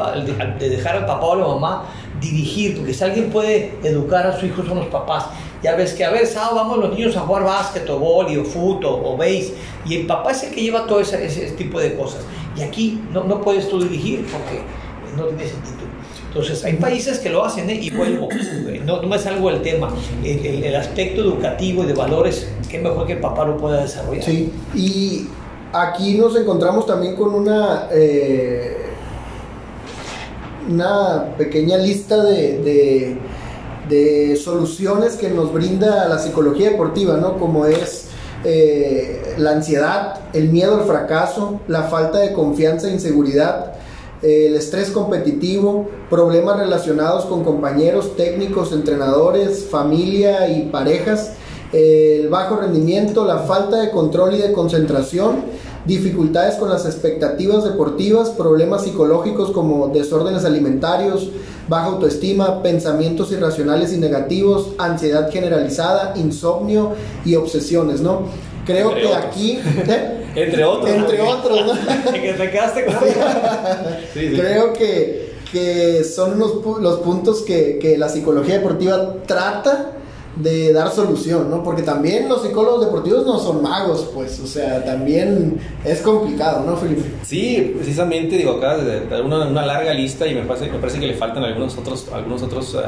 de 0.59 0.69
dejar 0.69 0.97
al 0.97 1.05
papá 1.05 1.25
o 1.25 1.33
a 1.33 1.37
la 1.37 1.47
mamá 1.47 1.85
dirigir, 2.19 2.77
porque 2.77 2.93
si 2.93 3.03
alguien 3.03 3.29
puede 3.29 3.73
educar 3.83 4.27
a 4.27 4.37
su 4.37 4.45
hijo 4.45 4.63
son 4.65 4.77
los 4.79 4.87
papás. 4.87 5.25
Ya 5.63 5.75
ves 5.75 5.93
que, 5.93 6.03
a 6.03 6.11
ver, 6.11 6.27
sábado 6.27 6.55
vamos 6.55 6.77
los 6.77 6.91
niños 6.91 7.15
a 7.17 7.21
jugar 7.21 7.43
básquet 7.43 7.89
o 7.89 7.97
boli 7.97 8.37
o 8.37 8.43
fútbol 8.43 9.01
o 9.03 9.17
base 9.17 9.53
y 9.85 9.95
el 9.95 10.05
papá 10.05 10.31
es 10.31 10.43
el 10.43 10.53
que 10.53 10.61
lleva 10.61 10.85
todo 10.85 10.99
ese, 10.99 11.25
ese 11.25 11.51
tipo 11.51 11.79
de 11.79 11.95
cosas. 11.95 12.21
Y 12.55 12.61
aquí 12.61 13.01
no, 13.11 13.23
no 13.23 13.41
puedes 13.41 13.67
tú 13.69 13.81
dirigir 13.81 14.25
porque 14.31 14.61
no 15.15 15.25
tiene 15.25 15.47
sentido. 15.47 15.85
Entonces, 16.27 16.65
hay 16.65 16.73
países 16.73 17.19
que 17.19 17.29
lo 17.29 17.45
hacen 17.45 17.69
¿eh? 17.69 17.79
y 17.81 17.89
vuelvo, 17.91 18.27
no, 18.85 19.01
me 19.03 19.17
salgo 19.17 19.49
del 19.49 19.61
tema, 19.61 19.89
el, 20.23 20.75
aspecto 20.75 21.21
educativo 21.21 21.83
y 21.83 21.87
de 21.87 21.93
valores, 21.93 22.49
qué 22.69 22.77
mejor 22.79 23.07
que 23.07 23.13
el 23.13 23.19
papá 23.19 23.45
lo 23.45 23.55
pueda 23.55 23.81
desarrollar. 23.81 24.25
Sí, 24.25 24.51
y 24.73 25.29
aquí 25.71 26.17
nos 26.17 26.35
encontramos 26.35 26.85
también 26.85 27.15
con 27.15 27.33
una, 27.33 27.87
eh, 27.89 28.75
una 30.69 31.35
pequeña 31.37 31.77
lista 31.77 32.21
de, 32.21 32.57
de, 32.59 33.17
de, 33.87 34.35
soluciones 34.35 35.15
que 35.15 35.29
nos 35.29 35.53
brinda 35.53 36.09
la 36.09 36.19
psicología 36.19 36.71
deportiva, 36.71 37.15
¿no? 37.15 37.37
Como 37.37 37.65
es 37.65 38.09
eh, 38.43 39.35
la 39.37 39.51
ansiedad, 39.51 40.19
el 40.33 40.49
miedo 40.49 40.79
al 40.79 40.85
fracaso, 40.85 41.61
la 41.67 41.83
falta 41.83 42.19
de 42.19 42.33
confianza 42.33 42.89
e 42.89 42.91
inseguridad, 42.91 43.73
el 44.21 44.55
estrés 44.55 44.91
competitivo, 44.91 45.87
problemas 46.09 46.57
relacionados 46.57 47.25
con 47.25 47.43
compañeros, 47.43 48.15
técnicos, 48.15 48.71
entrenadores, 48.71 49.65
familia 49.69 50.49
y 50.49 50.69
parejas, 50.69 51.33
el 51.73 52.29
bajo 52.29 52.57
rendimiento, 52.57 53.25
la 53.25 53.39
falta 53.39 53.81
de 53.81 53.91
control 53.91 54.35
y 54.35 54.37
de 54.37 54.53
concentración, 54.53 55.43
dificultades 55.85 56.55
con 56.55 56.69
las 56.69 56.85
expectativas 56.85 57.63
deportivas, 57.63 58.29
problemas 58.29 58.83
psicológicos 58.83 59.51
como 59.51 59.89
desórdenes 59.89 60.45
alimentarios, 60.45 61.29
baja 61.67 61.87
autoestima, 61.87 62.63
pensamientos 62.63 63.31
irracionales 63.31 63.93
y 63.93 63.97
negativos, 63.97 64.71
ansiedad 64.77 65.29
generalizada, 65.31 66.13
insomnio 66.15 66.93
y 67.25 67.35
obsesiones, 67.35 68.01
¿no? 68.01 68.23
Creo 68.65 68.95
que 68.95 69.13
aquí... 69.13 69.59
¿eh? 69.87 70.24
Entre 70.35 70.63
otros. 70.63 70.89
Entre 70.89 71.21
otros, 71.21 71.65
¿no? 71.65 72.11
que 72.13 72.33
te 72.33 72.51
quedaste 72.51 72.85
con 72.85 72.95
sí, 74.13 74.29
sí. 74.29 74.35
Creo 74.35 74.73
que, 74.73 75.33
que 75.51 76.03
son 76.03 76.37
los, 76.37 76.63
los 76.81 76.99
puntos 76.99 77.41
que, 77.43 77.79
que 77.79 77.97
la 77.97 78.09
psicología 78.09 78.55
deportiva 78.57 79.15
trata 79.25 79.91
de 80.35 80.73
dar 80.73 80.91
solución, 80.91 81.49
¿no? 81.49 81.63
Porque 81.63 81.81
también 81.81 82.27
los 82.27 82.41
psicólogos 82.41 82.85
deportivos 82.85 83.25
no 83.25 83.39
son 83.39 83.61
magos, 83.61 84.09
pues, 84.13 84.39
o 84.39 84.47
sea, 84.47 84.83
también 84.83 85.59
es 85.85 86.01
complicado, 86.01 86.65
¿no, 86.65 86.75
Felipe? 86.75 87.03
Sí, 87.23 87.73
precisamente, 87.75 88.35
digo, 88.35 88.53
acá 88.53 88.77
una, 89.23 89.47
una, 89.47 89.65
larga 89.65 89.93
lista 89.93 90.27
y 90.27 90.35
me 90.35 90.41
parece, 90.41 90.69
me 90.69 90.79
parece 90.79 90.99
que 90.99 91.07
le 91.07 91.13
faltan 91.13 91.43
algunos 91.43 91.77
otros, 91.77 92.07
algunos 92.13 92.43
otros 92.43 92.73
uh, 92.73 92.79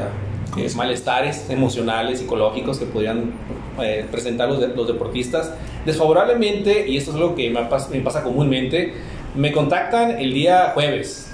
eh, 0.66 0.70
malestares 0.76 1.48
emocionales, 1.50 2.18
psicológicos 2.20 2.78
que 2.78 2.86
podrían 2.86 3.32
eh, 3.80 4.06
presentar 4.10 4.48
los, 4.48 4.60
los, 4.76 4.86
deportistas. 4.86 5.52
Desfavorablemente, 5.84 6.88
y 6.88 6.96
esto 6.96 7.12
es 7.12 7.16
lo 7.16 7.34
que 7.34 7.50
me 7.50 7.64
pasa, 7.64 7.88
me 7.90 8.00
pasa 8.00 8.22
comúnmente, 8.22 8.94
me 9.34 9.52
contactan 9.52 10.18
el 10.18 10.34
día 10.34 10.72
jueves, 10.74 11.30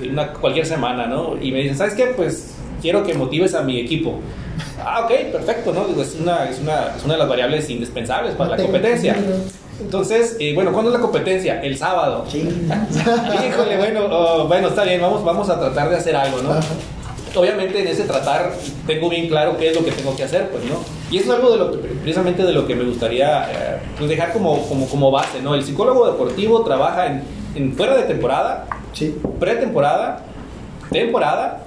una, 0.00 0.32
cualquier 0.32 0.66
semana, 0.66 1.06
¿no? 1.06 1.36
Y 1.40 1.52
me 1.52 1.60
dicen, 1.60 1.76
¿sabes 1.76 1.94
qué? 1.94 2.06
Pues 2.06 2.54
quiero 2.80 3.02
que 3.02 3.14
motives 3.14 3.54
a 3.54 3.62
mi 3.62 3.78
equipo. 3.78 4.20
Ah, 4.78 5.02
ok, 5.04 5.32
perfecto, 5.32 5.72
¿no? 5.72 5.84
Digo, 5.86 6.02
es, 6.02 6.16
una, 6.20 6.48
es, 6.48 6.60
una, 6.60 6.94
es 6.96 7.04
una 7.04 7.14
de 7.14 7.18
las 7.18 7.28
variables 7.28 7.68
indispensables 7.70 8.34
para 8.34 8.56
la 8.56 8.62
competencia. 8.62 9.16
Entonces, 9.80 10.36
eh, 10.38 10.52
bueno, 10.54 10.72
¿cuándo 10.72 10.90
es 10.90 10.94
la 10.94 11.00
competencia? 11.00 11.60
El 11.60 11.76
sábado. 11.76 12.24
Sí. 12.28 12.38
Híjole, 13.48 13.76
bueno, 13.76 14.06
oh, 14.10 14.46
bueno, 14.46 14.68
está 14.68 14.84
bien, 14.84 15.00
vamos, 15.00 15.24
vamos 15.24 15.48
a 15.48 15.58
tratar 15.58 15.90
de 15.90 15.96
hacer 15.96 16.14
algo, 16.14 16.42
¿no? 16.42 16.54
Obviamente 17.36 17.80
en 17.80 17.88
ese 17.88 18.04
tratar 18.04 18.52
tengo 18.86 19.08
bien 19.08 19.28
claro 19.28 19.56
qué 19.58 19.68
es 19.70 19.74
lo 19.76 19.84
que 19.84 19.92
tengo 19.92 20.14
que 20.16 20.24
hacer, 20.24 20.48
pues, 20.50 20.64
¿no? 20.64 20.76
Y 21.10 21.18
eso 21.18 21.32
es 21.32 21.38
algo 21.38 21.50
de 21.52 21.58
lo 21.58 21.70
que, 21.72 21.78
precisamente 21.78 22.42
de 22.44 22.52
lo 22.52 22.66
que 22.66 22.74
me 22.74 22.84
gustaría 22.84 23.44
eh, 23.50 23.78
pues 23.98 24.08
dejar 24.10 24.32
como, 24.32 24.66
como, 24.68 24.86
como 24.88 25.10
base, 25.10 25.40
¿no? 25.42 25.54
El 25.54 25.64
psicólogo 25.64 26.06
deportivo 26.10 26.62
trabaja 26.62 27.06
en, 27.06 27.22
en 27.54 27.74
fuera 27.74 27.96
de 27.96 28.02
temporada, 28.04 28.66
Sí. 28.92 29.16
pretemporada, 29.40 30.20
temporada, 30.90 31.64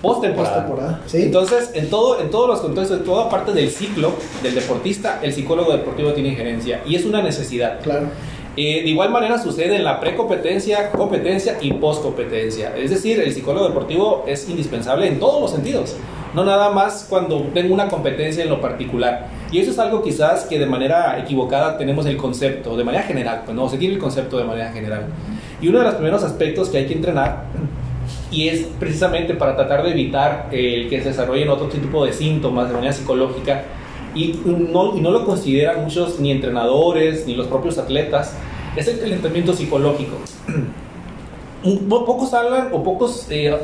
postemporada. 0.00 0.54
Postemporada, 0.66 1.00
sí. 1.06 1.22
Entonces, 1.22 1.70
en, 1.74 1.90
todo, 1.90 2.20
en 2.20 2.30
todos 2.30 2.48
los 2.48 2.60
contextos, 2.60 2.98
en 2.98 3.04
toda 3.04 3.28
parte 3.28 3.52
del 3.52 3.70
ciclo 3.70 4.12
del 4.42 4.54
deportista, 4.54 5.18
el 5.22 5.32
psicólogo 5.32 5.72
deportivo 5.72 6.12
tiene 6.12 6.30
injerencia 6.30 6.82
y 6.86 6.94
es 6.94 7.04
una 7.04 7.22
necesidad. 7.22 7.80
Claro. 7.80 8.06
Eh, 8.56 8.82
de 8.84 8.90
igual 8.90 9.10
manera 9.10 9.36
sucede 9.38 9.76
en 9.76 9.84
la 9.84 9.98
precompetencia, 9.98 10.92
competencia 10.92 11.58
y 11.60 11.72
postcompetencia. 11.72 12.72
Es 12.76 12.90
decir, 12.90 13.20
el 13.20 13.32
psicólogo 13.32 13.66
deportivo 13.66 14.24
es 14.28 14.48
indispensable 14.48 15.08
en 15.08 15.18
todos 15.18 15.40
los 15.40 15.50
sentidos. 15.50 15.96
No 16.34 16.44
nada 16.44 16.70
más 16.70 17.06
cuando 17.08 17.40
tengo 17.52 17.74
una 17.74 17.88
competencia 17.88 18.44
en 18.44 18.50
lo 18.50 18.60
particular. 18.60 19.28
Y 19.50 19.58
eso 19.58 19.70
es 19.70 19.78
algo 19.78 20.02
quizás 20.02 20.44
que 20.44 20.58
de 20.58 20.66
manera 20.66 21.18
equivocada 21.18 21.78
tenemos 21.78 22.06
el 22.06 22.16
concepto, 22.16 22.76
de 22.76 22.84
manera 22.84 23.04
general. 23.04 23.42
Pues 23.44 23.56
no, 23.56 23.68
se 23.68 23.76
tiene 23.76 23.94
el 23.94 24.00
concepto 24.00 24.38
de 24.38 24.44
manera 24.44 24.72
general. 24.72 25.06
Y 25.60 25.68
uno 25.68 25.78
de 25.78 25.84
los 25.84 25.94
primeros 25.94 26.22
aspectos 26.22 26.68
que 26.68 26.78
hay 26.78 26.86
que 26.86 26.94
entrenar, 26.94 27.44
y 28.30 28.48
es 28.48 28.66
precisamente 28.78 29.34
para 29.34 29.56
tratar 29.56 29.82
de 29.84 29.90
evitar 29.90 30.48
el 30.50 30.88
que 30.88 31.00
se 31.00 31.10
desarrollen 31.10 31.48
otro 31.48 31.68
tipo 31.68 32.04
de 32.04 32.12
síntomas 32.12 32.68
de 32.68 32.74
manera 32.74 32.92
psicológica, 32.92 33.64
y 34.14 34.40
no, 34.44 34.96
y 34.96 35.00
no 35.00 35.10
lo 35.10 35.24
consideran 35.24 35.82
muchos 35.82 36.20
ni 36.20 36.30
entrenadores 36.30 37.26
ni 37.26 37.34
los 37.34 37.46
propios 37.46 37.78
atletas, 37.78 38.34
es 38.76 38.88
el 38.88 39.00
calentamiento 39.00 39.52
psicológico. 39.52 40.16
Pocos 41.88 42.34
hablan 42.34 42.68
o 42.72 42.82
pocos 42.82 43.26
eh, 43.30 43.54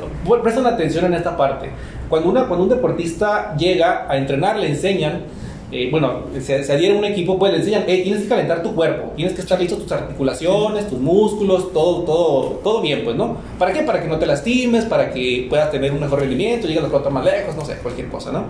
prestan 0.43 0.67
atención 0.67 1.05
en 1.05 1.13
esta 1.15 1.37
parte. 1.37 1.69
Cuando, 2.09 2.31
una, 2.31 2.47
cuando 2.47 2.65
un 2.65 2.71
deportista 2.71 3.55
llega 3.59 4.07
a 4.09 4.17
entrenar, 4.17 4.59
le 4.59 4.69
enseñan, 4.69 5.25
eh, 5.71 5.89
bueno, 5.91 6.23
se, 6.41 6.65
se 6.65 6.73
adhiere 6.73 6.97
a 6.97 6.99
un 6.99 7.05
equipo, 7.05 7.39
pues 7.39 7.53
le 7.53 7.59
enseñan, 7.59 7.85
"Hey, 7.87 8.01
tienes 8.03 8.23
que 8.23 8.29
calentar 8.29 8.63
tu 8.63 8.75
cuerpo, 8.75 9.13
tienes 9.17 9.35
que 9.35 9.43
estar 9.43 9.61
listo 9.61 9.77
tus 9.77 9.93
articulaciones, 9.93 10.89
tus 10.89 10.99
músculos, 10.99 11.75
todo, 11.75 12.03
todo, 12.05 12.43
todo 12.65 12.81
bien, 12.81 13.03
pues, 13.05 13.17
¿no? 13.17 13.37
¿Para 13.59 13.75
qué? 13.75 13.83
Para 13.83 14.01
que 14.01 14.09
no 14.09 14.19
te 14.19 14.25
lastimes, 14.25 14.87
para 14.87 15.11
que 15.13 15.47
puedas 15.51 15.71
tener 15.71 15.93
un 15.93 16.01
mejor 16.01 16.21
rendimiento, 16.21 16.67
llegues 16.67 16.79
a 16.81 16.85
los 16.85 16.91
cuatro 16.91 17.11
más 17.11 17.25
lejos, 17.25 17.55
no 17.55 17.67
sé, 17.67 17.77
cualquier 17.83 18.09
cosa, 18.09 18.33
¿no? 18.33 18.45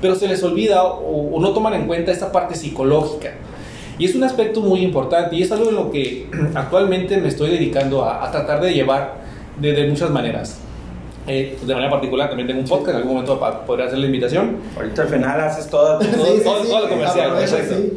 Pero 0.00 0.14
se 0.14 0.28
les 0.28 0.42
olvida 0.42 0.84
o, 0.84 1.34
o 1.36 1.40
no 1.40 1.50
toman 1.50 1.74
en 1.74 1.86
cuenta 1.86 2.12
esta 2.12 2.30
parte 2.32 2.54
psicológica. 2.54 3.32
Y 3.98 4.04
es 4.04 4.14
un 4.14 4.22
aspecto 4.22 4.60
muy 4.60 4.80
importante 4.82 5.34
y 5.34 5.42
es 5.42 5.50
algo 5.50 5.70
en 5.70 5.74
lo 5.74 5.90
que 5.90 6.28
actualmente 6.54 7.16
me 7.18 7.28
estoy 7.28 7.50
dedicando 7.50 8.04
a, 8.04 8.24
a 8.26 8.30
tratar 8.30 8.60
de 8.60 8.72
llevar 8.72 9.14
de, 9.58 9.72
de 9.72 9.86
muchas 9.88 10.10
maneras. 10.10 10.60
Eh, 11.30 11.58
de 11.60 11.74
manera 11.74 11.90
particular 11.90 12.28
también 12.28 12.46
tengo 12.48 12.60
un 12.60 12.66
podcast, 12.66 12.90
en 12.90 12.96
algún 12.96 13.12
momento 13.12 13.38
podré 13.66 13.84
hacer 13.84 13.98
la 13.98 14.06
invitación. 14.06 14.56
Ahorita 14.76 15.02
al 15.02 15.08
final 15.08 15.40
haces 15.42 15.68
toda 15.68 15.98
tu... 15.98 16.04
Sí, 16.10 16.12
Todo, 16.16 16.26
sí, 16.36 16.40
todo- 16.42 16.62
sí, 16.62 16.68
todo 16.70 16.80
lo 16.80 16.88
comercial. 16.88 17.30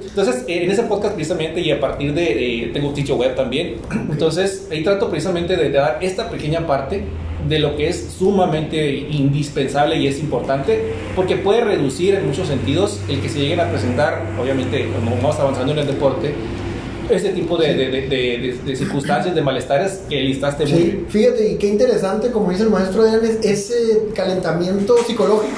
Entonces, 0.05 0.43
eh, 0.49 0.65
en 0.65 0.71
ese 0.71 0.83
podcast 0.83 1.13
precisamente 1.15 1.61
y 1.61 1.71
a 1.71 1.79
partir 1.79 2.13
de, 2.13 2.63
eh, 2.65 2.71
tengo 2.73 2.89
un 2.89 2.95
sitio 2.95 3.15
web 3.15 3.33
también, 3.35 3.75
entonces 4.11 4.67
ahí 4.69 4.83
trato 4.83 5.09
precisamente 5.09 5.55
de, 5.55 5.65
de 5.65 5.77
dar 5.77 5.99
esta 6.01 6.29
pequeña 6.29 6.67
parte 6.67 7.03
de 7.47 7.59
lo 7.59 7.75
que 7.75 7.89
es 7.89 8.07
sumamente 8.17 8.95
indispensable 8.95 9.97
y 9.97 10.07
es 10.07 10.19
importante 10.19 10.93
porque 11.15 11.35
puede 11.37 11.61
reducir 11.61 12.15
en 12.15 12.27
muchos 12.27 12.47
sentidos 12.47 12.99
el 13.09 13.19
que 13.21 13.29
se 13.29 13.39
lleguen 13.39 13.59
a 13.59 13.69
presentar, 13.69 14.23
obviamente, 14.41 14.89
como 14.93 15.15
vamos 15.17 15.39
avanzando 15.39 15.73
en 15.73 15.79
el 15.79 15.87
deporte, 15.87 16.33
este 17.09 17.29
tipo 17.33 17.57
de, 17.57 17.73
de- 17.73 17.89
de- 17.91 18.07
de- 18.07 18.59
de 18.65 18.75
circunstancias, 18.75 19.35
de 19.35 19.41
malestares 19.41 20.01
que 20.07 20.21
listaste 20.21 20.65
muy 20.65 20.73
Sí, 20.77 20.83
bien. 20.83 21.05
fíjate, 21.09 21.51
y 21.51 21.55
qué 21.57 21.67
interesante, 21.67 22.31
como 22.31 22.51
dice 22.51 22.63
el 22.63 22.69
maestro 22.69 23.01
Adrián, 23.01 23.21
es 23.25 23.45
ese 23.45 24.03
calentamiento 24.15 24.95
psicológico. 25.05 25.53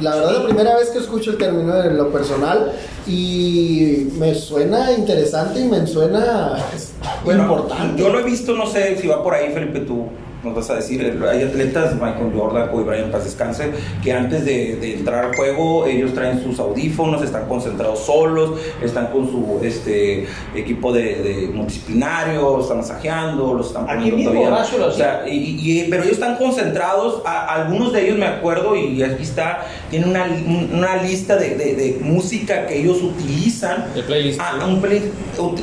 La 0.00 0.14
verdad, 0.14 0.32
la 0.40 0.44
primera 0.46 0.76
vez 0.76 0.90
que 0.90 0.98
escucho 0.98 1.32
el 1.32 1.38
término 1.38 1.82
en 1.84 1.96
lo 1.96 2.10
personal 2.12 2.72
y 3.06 4.08
me 4.18 4.34
suena 4.34 4.92
interesante 4.92 5.60
y 5.60 5.64
me 5.64 5.86
suena 5.86 6.52
pues, 6.70 6.92
Bueno, 7.24 7.42
importante. 7.42 8.00
Yo 8.00 8.08
lo 8.08 8.20
he 8.20 8.22
visto, 8.24 8.56
no 8.56 8.66
sé 8.66 8.96
si 8.96 9.06
va 9.08 9.22
por 9.22 9.34
ahí, 9.34 9.52
Felipe, 9.52 9.80
tú 9.80 10.06
nos 10.44 10.54
vas 10.54 10.70
a 10.70 10.76
decir. 10.76 11.18
Hay 11.30 11.42
atletas, 11.42 11.94
Michael 11.94 12.32
Jordan, 12.34 12.68
Kobe 12.70 12.84
Bryant, 12.84 13.10
paz 13.12 13.24
descanse, 13.24 13.70
que 14.02 14.12
antes 14.12 14.44
de, 14.44 14.76
de 14.76 14.94
entrar 14.94 15.24
al 15.26 15.36
juego, 15.36 15.86
ellos 15.86 16.14
traen 16.14 16.42
sus 16.42 16.58
audífonos, 16.58 17.22
están 17.22 17.46
concentrados 17.48 18.00
solos, 18.00 18.60
están 18.82 19.08
con 19.08 19.26
su 19.30 19.60
este 19.62 20.26
equipo 20.54 20.92
de, 20.92 21.02
de 21.22 21.48
multidisciplinario, 21.52 22.60
están 22.60 22.78
masajeando, 22.78 23.54
los 23.54 23.68
están 23.68 23.84
Aquí 23.88 24.10
poniendo 24.10 24.30
mismo, 24.32 24.46
todavía- 24.48 24.86
o 24.86 24.92
sea, 24.92 25.24
y, 25.28 25.58
y- 25.60 25.86
pero 25.90 26.02
ellos 26.02 26.14
están 26.14 26.36
concentrados, 26.36 27.22
a- 27.24 27.54
algunos 27.62 27.92
de 27.92 28.04
ellos 28.06 28.18
me 28.18 28.26
acuerdo, 28.26 28.76
y 28.76 29.02
aquí 29.02 29.22
está, 29.22 29.66
tienen 29.90 30.10
una, 30.10 30.26
una 30.72 31.02
lista 31.02 31.36
de, 31.36 31.56
de- 31.56 31.74
de 31.74 31.98
música 32.02 32.66
que 32.66 32.78
ellos 32.80 33.02
utilizan 33.02 33.86
El 33.96 34.04
playlist. 34.04 34.40
Ah, 34.40 34.64
un 34.66 34.80
play- 34.80 35.10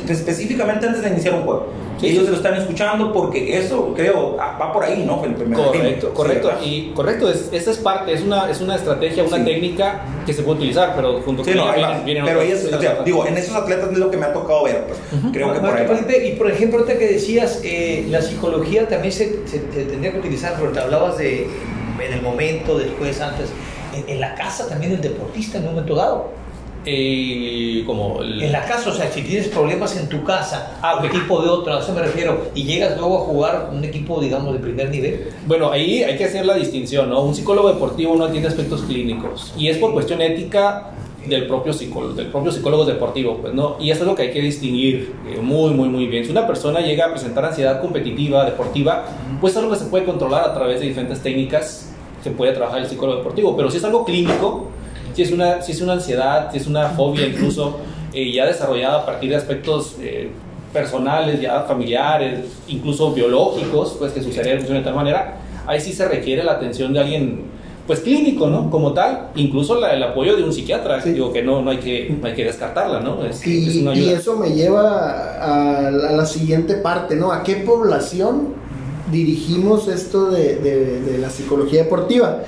específicamente 0.08 0.86
antes 0.86 1.02
de 1.02 1.08
iniciar 1.10 1.34
un 1.34 1.42
juego. 1.42 1.66
Sí, 1.98 2.08
Ellos 2.08 2.24
sí. 2.26 2.30
lo 2.30 2.36
están 2.36 2.54
escuchando 2.54 3.10
porque 3.10 3.56
eso, 3.56 3.94
creo, 3.96 4.36
ah, 4.38 4.58
va 4.66 4.72
por 4.72 4.84
ahí, 4.84 5.04
¿no, 5.06 5.20
Felipe? 5.20 5.44
Correcto, 5.52 6.08
Sí, 6.08 6.12
correcto. 6.14 6.48
¿verdad? 6.48 6.62
y 6.64 6.90
correcto, 6.94 7.30
es, 7.30 7.48
esa 7.52 7.70
es 7.70 7.78
parte, 7.78 8.12
es 8.12 8.22
una, 8.22 8.50
es 8.50 8.60
una 8.60 8.76
estrategia, 8.76 9.24
una 9.24 9.38
Sí. 9.38 9.44
técnica 9.44 10.02
que 10.26 10.32
se 10.32 10.42
puede 10.42 10.58
utilizar, 10.58 10.94
pero 10.96 11.20
junto 11.22 11.44
Sí, 11.44 11.50
con 11.52 11.58
no, 11.66 11.72
vienen- 11.72 12.04
vienen 12.04 12.24
pero 12.24 12.40
o 12.40 12.80
sea, 12.80 13.02
digo, 13.04 13.26
en 13.26 13.36
esos 13.36 13.54
atletas 13.56 13.90
es 13.92 13.98
lo 13.98 14.10
que 14.10 14.16
me 14.16 14.26
ha 14.26 14.32
tocado 14.32 14.64
ver, 14.64 14.86
pues. 14.86 14.98
Creo 15.32 15.52
que 15.52 15.60
por 15.60 15.76
ahí. 15.76 15.86
Felipe, 15.86 16.26
y 16.28 16.32
por 16.36 16.50
ejemplo, 16.50 16.80
ahorita 16.80 16.98
que 16.98 17.06
decías, 17.08 17.60
eh, 17.64 18.06
la 18.10 18.20
psicología 18.22 18.88
también 18.88 19.12
se, 19.12 19.46
se- 19.46 19.60
se 19.72 19.84
tendría 19.84 20.12
que 20.12 20.18
utilizar, 20.18 20.58
porque 20.58 20.78
hablabas 20.78 21.18
de 21.18 21.46
en 22.04 22.12
el 22.12 22.20
momento, 22.22 22.78
después, 22.78 23.20
antes, 23.20 23.48
en, 23.94 24.08
en 24.08 24.20
la 24.20 24.34
casa 24.34 24.68
también 24.68 24.92
el 24.92 25.00
deportista 25.00 25.58
en 25.58 25.64
un 25.64 25.70
momento 25.70 25.94
dado. 25.94 26.30
Eh, 26.88 27.82
como 27.84 28.22
el- 28.22 28.40
En 28.42 28.52
la 28.52 28.64
casa, 28.64 28.90
o 28.90 28.92
sea, 28.92 29.10
si 29.10 29.22
tienes 29.22 29.48
problemas 29.48 29.96
en 29.96 30.08
tu 30.08 30.22
casa, 30.22 30.78
Ah, 30.80 30.98
un 31.00 31.06
ok. 31.06 31.14
equipo 31.14 31.42
de 31.42 31.48
otro, 31.48 31.74
a 31.74 31.80
eso 31.80 31.92
me 31.92 32.00
refiero, 32.00 32.46
y 32.54 32.62
llegas 32.62 32.96
luego 32.96 33.16
a 33.18 33.20
jugar 33.22 33.70
un 33.72 33.82
equipo, 33.84 34.20
digamos, 34.20 34.52
de 34.52 34.60
primer 34.60 34.88
nivel. 34.90 35.28
Bueno, 35.48 35.72
ahí 35.72 36.04
hay 36.04 36.16
que 36.16 36.24
hacer 36.26 36.46
la 36.46 36.54
distinción, 36.54 37.10
¿no? 37.10 37.22
Un 37.22 37.34
psicólogo 37.34 37.68
deportivo 37.68 38.14
no 38.14 38.28
tiene 38.28 38.46
aspectos 38.46 38.82
clínicos 38.82 39.52
y 39.58 39.66
es 39.68 39.78
por 39.78 39.92
cuestión 39.92 40.20
ética 40.22 40.90
del 41.26 41.48
propio 41.48 41.72
psicólogo, 41.72 42.14
del 42.14 42.28
propio 42.28 42.52
psicólogo 42.52 42.84
deportivo, 42.84 43.38
pues, 43.42 43.52
¿no? 43.52 43.76
Y 43.80 43.90
eso 43.90 44.02
es 44.02 44.06
lo 44.06 44.14
que 44.14 44.22
hay 44.22 44.30
que 44.30 44.40
distinguir 44.40 45.12
eh, 45.28 45.40
muy, 45.42 45.70
muy, 45.74 45.88
muy 45.88 46.06
bien. 46.06 46.24
Si 46.24 46.30
una 46.30 46.46
persona 46.46 46.78
llega 46.80 47.06
a 47.06 47.10
presentar 47.10 47.44
ansiedad 47.44 47.80
competitiva, 47.80 48.44
deportiva, 48.44 49.06
pues 49.40 49.54
es 49.54 49.56
algo 49.58 49.72
que 49.72 49.78
se 49.80 49.86
puede 49.86 50.04
controlar 50.04 50.44
a 50.48 50.54
través 50.54 50.78
de 50.78 50.86
diferentes 50.86 51.20
técnicas 51.20 51.92
que 52.22 52.30
puede 52.30 52.52
trabajar 52.52 52.78
el 52.80 52.86
psicólogo 52.86 53.18
deportivo, 53.18 53.56
pero 53.56 53.70
si 53.72 53.78
es 53.78 53.84
algo 53.84 54.04
clínico, 54.04 54.68
si 55.16 55.22
es 55.22 55.32
una, 55.32 55.62
si 55.62 55.72
es 55.72 55.80
una 55.80 55.94
ansiedad, 55.94 56.50
si 56.52 56.58
es 56.58 56.66
una 56.66 56.90
fobia 56.90 57.26
incluso 57.26 57.78
eh, 58.12 58.30
ya 58.32 58.46
desarrollada 58.46 58.98
a 58.98 59.06
partir 59.06 59.30
de 59.30 59.36
aspectos 59.36 59.96
eh, 60.00 60.28
personales, 60.72 61.40
ya 61.40 61.62
familiares, 61.62 62.40
incluso 62.68 63.12
biológicos, 63.12 63.96
pues 63.98 64.12
que 64.12 64.22
su 64.22 64.30
cerebro 64.30 64.58
funciona 64.58 64.80
de 64.80 64.84
tal 64.84 64.94
manera, 64.94 65.38
ahí 65.66 65.80
sí 65.80 65.92
se 65.92 66.06
requiere 66.06 66.44
la 66.44 66.52
atención 66.52 66.92
de 66.92 67.00
alguien, 67.00 67.40
pues 67.86 68.00
clínico, 68.00 68.48
¿no? 68.48 68.70
Como 68.70 68.92
tal, 68.92 69.28
incluso 69.36 69.80
la- 69.80 69.94
el 69.94 70.02
apoyo 70.02 70.36
de 70.36 70.42
un 70.44 70.52
psiquiatra, 70.52 71.00
Sí. 71.00 71.10
digo 71.12 71.32
que 71.32 71.42
no, 71.42 71.62
no, 71.62 71.70
hay 71.70 71.78
que, 71.78 72.14
no 72.20 72.26
hay 72.26 72.34
que 72.34 72.44
descartarla, 72.44 73.00
¿no? 73.00 73.24
Es, 73.24 73.36
es 73.46 73.46
Y, 73.76 74.10
eso 74.10 74.36
me 74.36 74.50
lleva 74.50 75.38
a, 75.40 75.78
a 75.88 75.90
la 75.90 76.26
siguiente 76.26 76.74
parte, 76.74 77.16
¿no? 77.16 77.32
¿A 77.32 77.42
qué 77.42 77.56
población 77.56 78.54
dirigimos 79.10 79.88
esto 79.88 80.30
de, 80.30 80.56
de- 80.56 81.00
de 81.00 81.18
la 81.18 81.30
psicología 81.30 81.84
deportiva? 81.84 82.40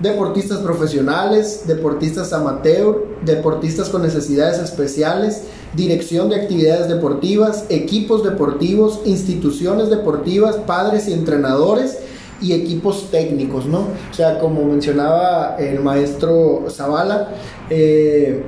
Deportistas 0.00 0.58
profesionales, 0.58 1.62
deportistas 1.66 2.32
amateur, 2.34 3.06
deportistas 3.24 3.88
con 3.88 4.02
necesidades 4.02 4.58
especiales, 4.58 5.44
dirección 5.74 6.28
de 6.28 6.36
actividades 6.36 6.88
deportivas, 6.88 7.64
equipos 7.70 8.22
deportivos, 8.22 9.00
instituciones 9.06 9.88
deportivas, 9.88 10.56
padres 10.56 11.08
y 11.08 11.14
entrenadores 11.14 11.98
y 12.42 12.52
equipos 12.52 13.10
técnicos, 13.10 13.64
¿no? 13.64 13.86
O 14.10 14.14
sea, 14.14 14.38
como 14.38 14.64
mencionaba 14.64 15.56
el 15.58 15.80
maestro 15.80 16.66
Zavala, 16.68 17.30
eh, 17.70 18.44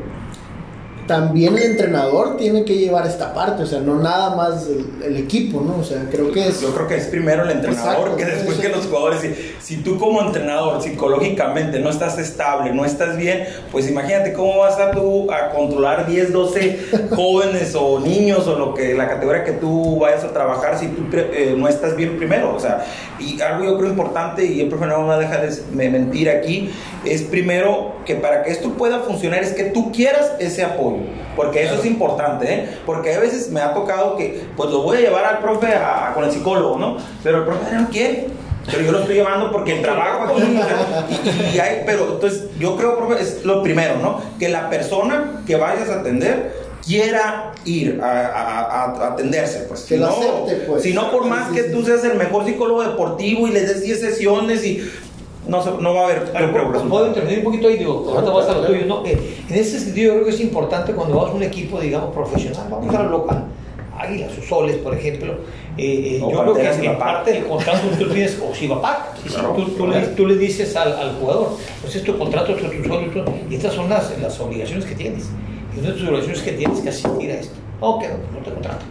también 1.09 1.57
el 1.57 1.65
entrenador 1.65 2.37
tiene 2.37 2.65
que 2.65 2.77
llevar 2.77 3.07
esta 3.07 3.35
parte, 3.35 3.65
o 3.65 3.67
sea, 3.67 3.81
no 3.81 3.97
nada 3.97 4.37
más 4.37 4.69
el, 4.69 5.03
el 5.03 5.17
equipo, 5.17 5.61
¿no? 5.61 5.79
O 5.81 5.85
sea, 5.85 6.05
creo 6.11 6.31
que 6.31 6.47
es... 6.47 6.61
Yo 6.61 6.73
creo 6.75 6.87
que 6.87 6.97
es 6.97 7.07
primero 7.07 7.43
el 7.43 7.51
entrenador 7.51 8.11
Exacto, 8.11 8.17
que 8.17 8.25
después 8.27 8.59
que 8.59 8.69
los 8.69 8.87
jugadores. 8.87 9.21
Si, 9.23 9.35
si 9.59 9.83
tú 9.83 9.99
como 9.99 10.21
entrenador 10.21 10.81
psicológicamente 10.83 11.81
no 11.81 11.91
estás 11.91 12.19
estable, 12.19 12.73
no 12.73 12.85
estás 12.85 13.17
bien, 13.17 13.45
pues 13.73 13.89
imagínate 13.91 14.33
cómo 14.35 14.59
vas 14.59 14.79
a 14.79 14.93
tú 14.93 15.31
a 15.33 15.51
controlar 15.51 16.07
10, 16.07 16.33
12 16.33 16.79
jóvenes 17.17 17.75
o 17.75 17.99
niños 18.01 18.47
o 18.47 18.59
lo 18.59 18.75
que 18.75 18.95
la 18.95 19.09
categoría 19.09 19.45
que 19.45 19.53
tú 19.53 19.99
vayas 19.99 20.25
a 20.25 20.33
trabajar 20.33 20.79
si 20.79 20.89
tú 20.89 21.05
eh, 21.13 21.55
no 21.57 21.67
estás 21.69 21.97
bien 21.97 22.17
primero. 22.19 22.55
O 22.55 22.61
sea, 22.61 22.85
y 23.19 23.41
algo 23.41 23.65
yo 23.65 23.79
creo 23.79 23.89
importante 23.91 24.45
y 24.45 24.61
el 24.61 24.69
profe 24.69 24.87
no 24.87 25.01
me 25.01 25.09
va 25.09 25.15
a 25.15 25.19
dejar 25.19 25.49
de 25.49 25.57
me- 25.73 25.89
mentir 25.89 26.29
aquí, 26.29 26.71
es 27.05 27.23
primero 27.23 27.95
que 28.05 28.15
para 28.15 28.43
que 28.43 28.51
esto 28.51 28.71
pueda 28.75 29.01
funcionar 29.01 29.43
es 29.43 29.53
que 29.53 29.65
tú 29.65 29.91
quieras 29.91 30.33
ese 30.39 30.63
apoyo. 30.65 30.98
Porque 31.37 31.63
eso 31.65 31.75
es 31.75 31.85
importante, 31.87 32.53
¿eh? 32.53 32.69
Porque 32.85 33.15
a 33.15 33.21
veces 33.21 33.51
me 33.51 33.61
ha 33.61 33.73
tocado 33.75 34.17
que, 34.17 34.45
pues 34.57 34.71
lo 34.71 34.83
voy 34.83 34.97
a 34.99 35.01
llevar 35.01 35.25
al 35.25 35.39
profe 35.39 35.69
a- 35.75 36.13
con 36.15 36.25
el 36.25 36.31
psicólogo, 36.33 36.79
¿no? 36.79 36.97
Pero 37.23 37.39
el 37.39 37.45
profe 37.45 37.75
no 37.75 37.89
quiere. 37.89 38.27
pero 38.67 38.83
yo 38.83 38.93
lo 38.93 38.99
estoy 39.01 39.15
llevando 39.15 39.51
porque 39.51 39.77
el 39.77 39.83
trabajo 39.83 40.25
aquí, 40.25 40.43
y, 40.43 41.57
y 41.57 41.59
hay, 41.59 41.83
pero 41.87 42.13
entonces 42.15 42.45
yo 42.59 42.77
creo, 42.77 42.99
profe, 42.99 43.23
es 43.23 43.45
lo 43.45 43.63
primero, 43.63 43.97
¿no? 44.03 44.21
Que 44.39 44.49
la 44.51 44.69
persona 44.69 45.43
que 45.47 45.57
vayas 45.57 45.89
a 45.89 46.01
atender 46.01 46.53
quiera 46.85 47.53
ir 47.65 48.01
a, 48.03 48.11
a- 48.27 49.05
a 49.05 49.07
atenderse, 49.13 49.61
pues. 49.69 49.83
Que 49.83 49.95
si 49.95 50.01
lo 50.01 50.07
no, 50.09 50.13
acepte, 50.17 50.55
pues. 50.67 50.83
Si 50.83 50.93
no, 50.93 51.11
por 51.11 51.25
más 51.27 51.51
que 51.53 51.63
tú 51.65 51.83
seas 51.85 52.05
el 52.05 52.15
mejor 52.19 52.45
psicólogo 52.45 52.83
deportivo 52.83 53.47
y 53.47 53.53
les 53.53 53.69
des 53.69 53.83
10 53.83 54.01
sesiones 54.01 54.65
y 54.65 54.91
no, 55.49 55.63
se- 55.63 55.71
no 55.81 55.95
va 55.95 56.01
a 56.03 56.05
haber, 56.05 56.25
Claro, 56.31 56.89
¿Puedo 56.89 57.07
intervenir 57.09 57.39
un 57.39 57.45
poquito 57.45 57.69
ahí? 57.69 57.79
Digo, 57.79 58.03
Claro, 58.05 58.19
ahorita 58.19 58.33
vas 58.33 58.45
a 58.47 58.53
lo 58.53 58.59
claro, 58.61 58.75
tuyo. 58.75 58.87
No, 58.87 59.05
eh, 59.07 59.37
en 59.49 59.55
ese 59.57 59.81
sentido, 59.81 60.09
yo 60.09 60.13
creo 60.15 60.25
que 60.27 60.35
es 60.35 60.41
importante 60.41 60.93
cuando 60.93 61.17
vas 61.17 61.31
a 61.31 61.35
un 61.35 61.43
equipo, 61.43 61.81
digamos, 61.81 62.15
profesional, 62.15 62.67
vamos 62.71 62.95
a 62.95 63.03
lo 63.03 63.09
local, 63.11 63.45
Águilas 63.99 64.31
o 64.39 64.43
Soles, 64.47 64.77
por 64.77 64.95
ejemplo. 64.95 65.33
eh, 65.77 66.17
eh, 66.17 66.19
yo 66.21 66.29
creo 66.29 66.55
que 66.55 66.87
en 66.87 66.99
parte 66.99 67.33
del 67.33 67.47
contrato 67.47 67.89
que 67.91 68.05
tú 68.05 68.11
tienes, 68.13 68.39
o 68.41 68.55
sí, 68.55 68.69
Claro, 68.69 69.53
tú, 69.57 69.65
tú 69.71 69.87
le, 69.87 69.93
claro. 69.95 70.09
tú 70.17 70.27
le 70.27 70.37
dices 70.37 70.75
al, 70.77 70.93
al 70.93 71.15
jugador, 71.17 71.51
pues 71.83 71.97
es 71.97 72.05
tu 72.05 72.17
contrato, 72.19 72.53
es 72.53 72.59
tu 72.59 72.67
sueldo, 72.89 73.25
y 73.51 73.55
estas 73.55 73.75
son 73.75 73.89
las, 73.89 74.17
las 74.21 74.39
obligaciones 74.41 74.85
que 74.85 74.95
tienes. 74.95 75.29
Y 75.75 75.81
una 75.81 75.89
de 75.91 75.95
tus 75.95 76.03
obligaciones 76.09 76.39
es 76.39 76.45
que 76.45 76.53
tienes 76.53 76.81
que 76.81 76.89
asistir 76.89 77.31
a 77.31 77.35
esto. 77.35 77.55
Ok, 77.81 78.05
no 78.35 78.39
te 78.45 78.51
contrato. 78.53 78.85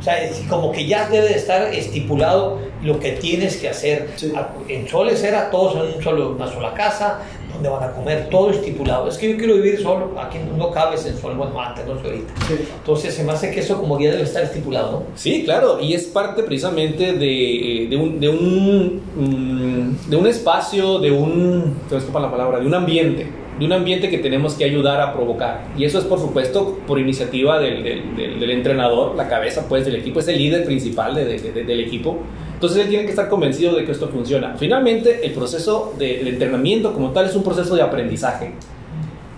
O 0.00 0.02
sea, 0.02 0.24
es 0.24 0.40
como 0.48 0.72
que 0.72 0.86
ya 0.86 1.08
debe 1.08 1.28
de 1.28 1.34
estar 1.36 1.72
estipulado 1.74 2.58
lo 2.82 2.98
que 2.98 3.12
tienes 3.12 3.58
que 3.58 3.68
hacer. 3.68 4.08
Sí. 4.16 4.32
A- 4.34 4.48
En 4.68 4.88
Soles 4.88 5.22
era 5.22 5.50
todos 5.50 5.74
en 5.76 5.96
un 5.96 6.02
solo, 6.02 6.30
una 6.30 6.46
sola 6.50 6.72
casa, 6.72 7.18
donde 7.52 7.68
van 7.68 7.82
a 7.82 7.92
comer, 7.92 8.28
todo 8.30 8.50
estipulado. 8.50 9.08
Es 9.08 9.18
que 9.18 9.30
yo 9.32 9.36
quiero 9.36 9.54
vivir 9.56 9.82
solo, 9.82 10.18
aquí 10.18 10.38
no 10.56 10.70
cabes 10.70 11.04
en 11.04 11.18
Soles, 11.18 11.36
bueno, 11.36 11.60
antes, 11.60 11.86
no 11.86 12.00
sé 12.00 12.06
ahorita. 12.06 12.32
Sí. 12.48 12.54
Entonces 12.78 13.14
se 13.14 13.24
me 13.24 13.32
hace 13.32 13.50
que 13.50 13.60
eso 13.60 13.78
como 13.78 13.98
que 13.98 14.04
ya 14.04 14.10
debe 14.12 14.22
estar 14.22 14.42
estipulado, 14.42 14.92
¿no? 14.92 15.02
Sí, 15.14 15.42
claro, 15.44 15.78
y 15.80 15.92
es 15.92 16.04
parte 16.04 16.42
precisamente 16.44 17.12
de, 17.12 17.86
de 17.90 17.96
un, 17.96 18.18
de, 18.20 18.28
un, 18.30 19.02
mm, 19.16 20.10
de 20.10 20.16
un 20.16 20.26
espacio, 20.26 20.98
de 20.98 21.10
un, 21.10 21.76
te 21.90 21.96
la 21.96 22.30
palabra, 22.30 22.58
de 22.60 22.66
un 22.66 22.74
ambiente, 22.74 23.26
de 23.60 23.66
un 23.66 23.72
ambiente 23.72 24.08
que 24.10 24.18
tenemos 24.18 24.54
que 24.54 24.64
ayudar 24.64 25.00
a 25.00 25.12
provocar. 25.12 25.66
Y 25.76 25.84
eso 25.84 25.98
es, 25.98 26.04
por 26.04 26.18
supuesto, 26.18 26.78
por 26.86 26.98
iniciativa 26.98 27.60
del, 27.60 28.50
entrenador, 28.50 29.14
la 29.14 29.28
cabeza 29.28 29.66
pues 29.68 29.84
del 29.84 29.96
equipo, 29.96 30.18
es 30.20 30.28
el 30.28 30.38
líder 30.38 30.64
principal 30.64 31.14
de- 31.14 31.26
de- 31.26 31.52
de- 31.52 31.64
del 31.64 31.80
equipo. 31.80 32.18
Entonces 32.54 32.82
él 32.82 32.88
tiene 32.88 33.04
que 33.04 33.10
estar 33.10 33.28
convencido 33.28 33.74
de 33.76 33.84
que 33.84 33.92
esto 33.92 34.08
funciona. 34.08 34.54
Finalmente, 34.58 35.24
el 35.26 35.32
proceso 35.32 35.94
de- 35.98 36.28
entrenamiento 36.28 36.92
como 36.94 37.10
tal 37.10 37.26
es 37.26 37.36
un 37.36 37.42
proceso 37.44 37.76
de 37.76 37.82
aprendizaje. 37.82 38.52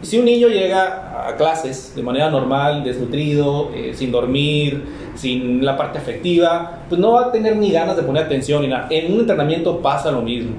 Si 0.03 0.19
un 0.19 0.25
niño 0.25 0.49
llega 0.49 1.29
a 1.29 1.37
clases 1.37 1.95
de 1.95 2.03
manera 2.03 2.29
normal, 2.31 2.83
desnutrido, 2.83 3.71
eh, 3.75 3.93
sin 3.95 4.11
dormir, 4.11 4.83
sin 5.15 5.65
la 5.65 5.77
parte 5.77 5.99
afectiva, 5.99 6.81
pues 6.89 7.01
no 7.01 7.13
va 7.13 7.27
a 7.27 7.33
tener 7.33 7.57
ni 7.57 7.71
ganas 7.71 7.97
de 7.97 8.03
poner 8.03 8.25
atención 8.25 8.63
ni 8.63 8.69
nada. 8.69 8.89
En 8.91 9.13
un 9.13 9.21
entrenamiento 9.21 9.81
pasa 9.81 10.11
lo 10.11 10.21
mismo. 10.23 10.53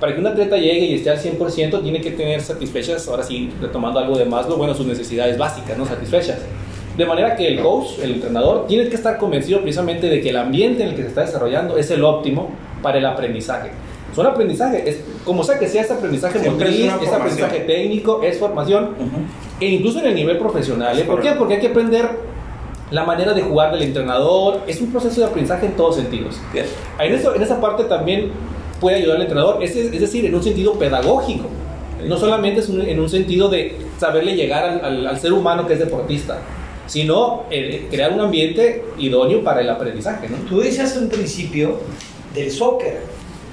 Para 0.00 0.14
que 0.14 0.20
un 0.20 0.26
atleta 0.26 0.56
llegue 0.56 0.86
y 0.86 0.94
esté 0.94 1.10
al 1.10 1.18
100%, 1.18 1.82
tiene 1.82 2.00
que 2.00 2.10
tener 2.12 2.40
satisfechas, 2.40 3.06
ahora 3.06 3.22
sí, 3.22 3.52
retomando 3.60 4.00
algo 4.00 4.16
de 4.16 4.24
Maslow, 4.24 4.56
bueno, 4.56 4.74
sus 4.74 4.86
necesidades 4.86 5.36
básicas, 5.36 5.76
¿no? 5.76 5.84
Satisfechas. 5.84 6.38
De 6.96 7.04
manera 7.04 7.36
que 7.36 7.46
el 7.46 7.60
coach, 7.60 7.98
el 8.02 8.12
entrenador, 8.12 8.66
tiene 8.66 8.88
que 8.88 8.96
estar 8.96 9.18
convencido 9.18 9.60
precisamente 9.60 10.08
de 10.08 10.22
que 10.22 10.30
el 10.30 10.36
ambiente 10.38 10.82
en 10.82 10.90
el 10.90 10.94
que 10.96 11.02
se 11.02 11.08
está 11.08 11.20
desarrollando 11.20 11.76
es 11.76 11.90
el 11.90 12.02
óptimo 12.02 12.50
para 12.82 12.98
el 12.98 13.04
aprendizaje. 13.04 13.70
Es 14.10 14.18
un 14.18 14.26
aprendizaje, 14.26 14.88
es, 14.88 15.00
como 15.24 15.44
sea 15.44 15.58
que 15.58 15.68
sea 15.68 15.82
ese 15.82 15.92
aprendizaje 15.92 16.40
Siempre 16.40 16.66
motriz, 16.66 16.92
es 17.02 17.12
aprendizaje 17.12 17.60
técnico, 17.60 18.22
es 18.22 18.38
formación, 18.38 18.84
Ujú. 18.98 19.20
e 19.60 19.66
incluso 19.66 20.00
en 20.00 20.06
el 20.06 20.14
nivel 20.14 20.38
profesional. 20.38 20.98
¿eh? 20.98 21.04
¿Por 21.04 21.20
qué? 21.20 21.32
Porque 21.32 21.54
hay 21.54 21.60
que 21.60 21.68
aprender 21.68 22.08
la 22.90 23.04
manera 23.04 23.34
de 23.34 23.42
jugar 23.42 23.72
del 23.72 23.82
entrenador. 23.82 24.62
Es 24.66 24.80
un 24.80 24.90
proceso 24.90 25.20
de 25.20 25.26
aprendizaje 25.26 25.66
en 25.66 25.72
todos 25.72 25.96
sentidos. 25.96 26.40
Bien. 26.52 26.66
En, 26.98 27.14
eso, 27.14 27.34
en 27.34 27.42
esa 27.42 27.60
parte 27.60 27.84
también 27.84 28.32
puede 28.80 28.96
ayudar 28.96 29.16
al 29.16 29.22
entrenador, 29.22 29.62
es, 29.62 29.76
es 29.76 30.00
decir, 30.00 30.24
en 30.24 30.34
un 30.34 30.42
sentido 30.42 30.74
pedagógico. 30.74 31.46
No 32.06 32.16
solamente 32.16 32.60
es 32.60 32.68
un- 32.68 32.80
en 32.80 32.98
un 32.98 33.08
sentido 33.08 33.48
de 33.48 33.76
saberle 33.98 34.34
llegar 34.34 34.64
al, 34.82 35.06
al- 35.06 35.20
ser 35.20 35.32
humano 35.34 35.66
que 35.66 35.74
es 35.74 35.78
deportista, 35.78 36.38
sino 36.86 37.42
eh, 37.50 37.86
crear 37.90 38.12
un 38.12 38.20
ambiente 38.20 38.84
idóneo 38.98 39.44
para 39.44 39.60
el 39.60 39.68
aprendizaje. 39.68 40.28
Tú 40.48 40.60
decías 40.60 40.96
al 40.96 41.08
principio 41.08 41.78
del 42.34 42.50
soccer. 42.50 43.00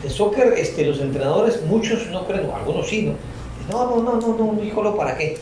El 0.03 0.09
soccer, 0.11 0.53
este, 0.57 0.85
los 0.85 0.99
entrenadores, 1.01 1.61
muchos 1.65 2.07
no 2.11 2.25
creen, 2.25 2.49
algunos 2.55 2.87
sí, 2.87 3.01
¿no? 3.03 3.13
No, 3.69 3.95
no, 3.97 4.03
no, 4.03 4.19
no, 4.37 4.53
no, 4.53 4.63
híjolo, 4.63 4.95
¿para 4.95 5.17
qué? 5.17 5.37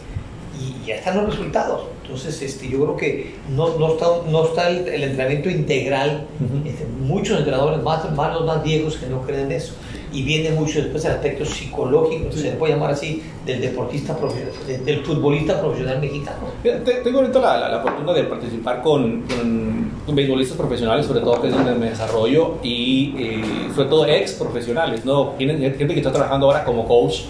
Y 0.59 0.87
ya 0.87 0.95
están 0.95 1.17
los 1.17 1.27
resultados. 1.29 1.83
Entonces, 2.05 2.41
este, 2.41 2.69
yo 2.69 2.79
creo 2.83 2.97
que 2.97 3.33
no, 3.49 3.77
no 3.79 3.93
está, 3.93 4.05
no 4.29 4.45
está 4.45 4.69
el, 4.69 4.87
el 4.87 5.03
entrenamiento 5.03 5.49
integral. 5.49 6.25
Ujú. 6.39 6.67
Este, 6.69 6.85
muchos 7.01 7.37
entrenadores, 7.39 7.81
más, 7.81 8.09
más 8.15 8.33
los 8.33 8.45
más 8.45 8.63
viejos, 8.63 8.97
que 8.97 9.07
no 9.07 9.21
creen 9.23 9.45
en 9.47 9.51
eso. 9.53 9.73
Y 10.13 10.21
viene 10.23 10.51
mucho 10.51 10.81
después 10.81 11.03
el 11.05 11.11
aspecto 11.11 11.43
psicológico, 11.45 12.31
se 12.31 12.43
le 12.43 12.51
puede 12.51 12.73
llamar 12.73 12.91
así, 12.91 13.21
del 13.45 13.59
deportista 13.59 14.15
profesional, 14.15 14.53
de- 14.67 14.77
del 14.77 15.03
futbolista 15.03 15.59
profesional 15.59 15.99
mexicano. 15.99 16.37
Mira, 16.63 16.81
te- 16.83 17.01
Tengo 17.01 17.19
ahorita 17.19 17.39
la, 17.39 17.57
la- 17.59 17.69
la 17.69 17.79
fortuna 17.81 18.13
de 18.13 18.23
participar 18.23 18.81
con, 18.81 19.23
con, 19.23 19.91
con 20.05 20.15
beisbolistas 20.15 20.57
profesionales, 20.57 21.05
sobre 21.07 21.19
todo 21.21 21.41
que 21.41 21.47
es 21.49 21.53
donde 21.53 21.73
me 21.75 21.89
desarrollo, 21.89 22.55
y 22.63 23.13
eh, 23.17 23.43
sobre 23.75 23.89
todo 23.89 24.05
ex 24.07 24.33
profesionales, 24.33 25.03
¿no? 25.03 25.29
Tienen 25.37 25.57
gente 25.75 25.87
que 25.93 25.99
está 25.99 26.11
trabajando 26.11 26.45
ahora 26.45 26.63
como 26.63 26.87
coach. 26.87 27.21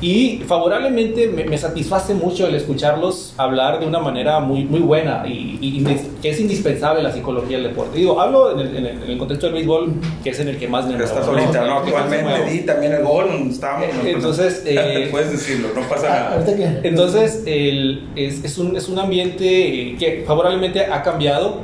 Y 0.00 0.42
favorablemente 0.46 1.26
me, 1.28 1.44
me 1.44 1.58
satisface 1.58 2.14
mucho 2.14 2.46
el 2.46 2.54
escucharlos 2.54 3.34
hablar 3.36 3.80
de 3.80 3.86
una 3.86 3.98
manera 3.98 4.38
muy, 4.38 4.64
muy 4.64 4.78
buena 4.80 5.24
y, 5.26 5.84
que 6.22 6.30
es 6.30 6.40
indispensable 6.40 7.02
la 7.02 7.10
psicología 7.12 7.56
del 7.58 7.68
deporte. 7.68 7.98
Digo, 7.98 8.20
hablo 8.20 8.52
en 8.52 8.60
el, 8.60 8.76
en 8.76 8.86
el- 8.86 9.02
en 9.02 9.10
el 9.10 9.18
contexto 9.18 9.46
del 9.46 9.54
béisbol, 9.54 9.92
que 10.22 10.30
es 10.30 10.38
en 10.40 10.48
el 10.48 10.56
que 10.58 10.68
más 10.68 10.86
me 10.86 10.92
Pero 10.92 11.04
estás 11.04 11.26
ahorita, 11.26 11.64
¿no? 11.66 11.78
Actualmente 11.78 12.50
di 12.50 12.60
también 12.60 12.92
el 12.92 13.02
gol, 13.04 13.26
estamos. 13.50 13.86
¿no? 14.02 14.08
Entonces, 14.08 14.62
eh, 14.66 15.08
puedes 15.10 15.32
decirlo, 15.32 15.68
no 15.74 15.80
pasa 15.88 16.08
nada. 16.08 16.36
Entonces, 16.84 17.42
el- 17.46 18.08
es, 18.16 18.44
es 18.44 18.58
un, 18.58 18.76
es 18.76 18.88
un 18.88 18.98
ambiente 18.98 19.96
que 19.98 20.24
favorablemente 20.26 20.84
ha 20.86 21.02
cambiado. 21.02 21.60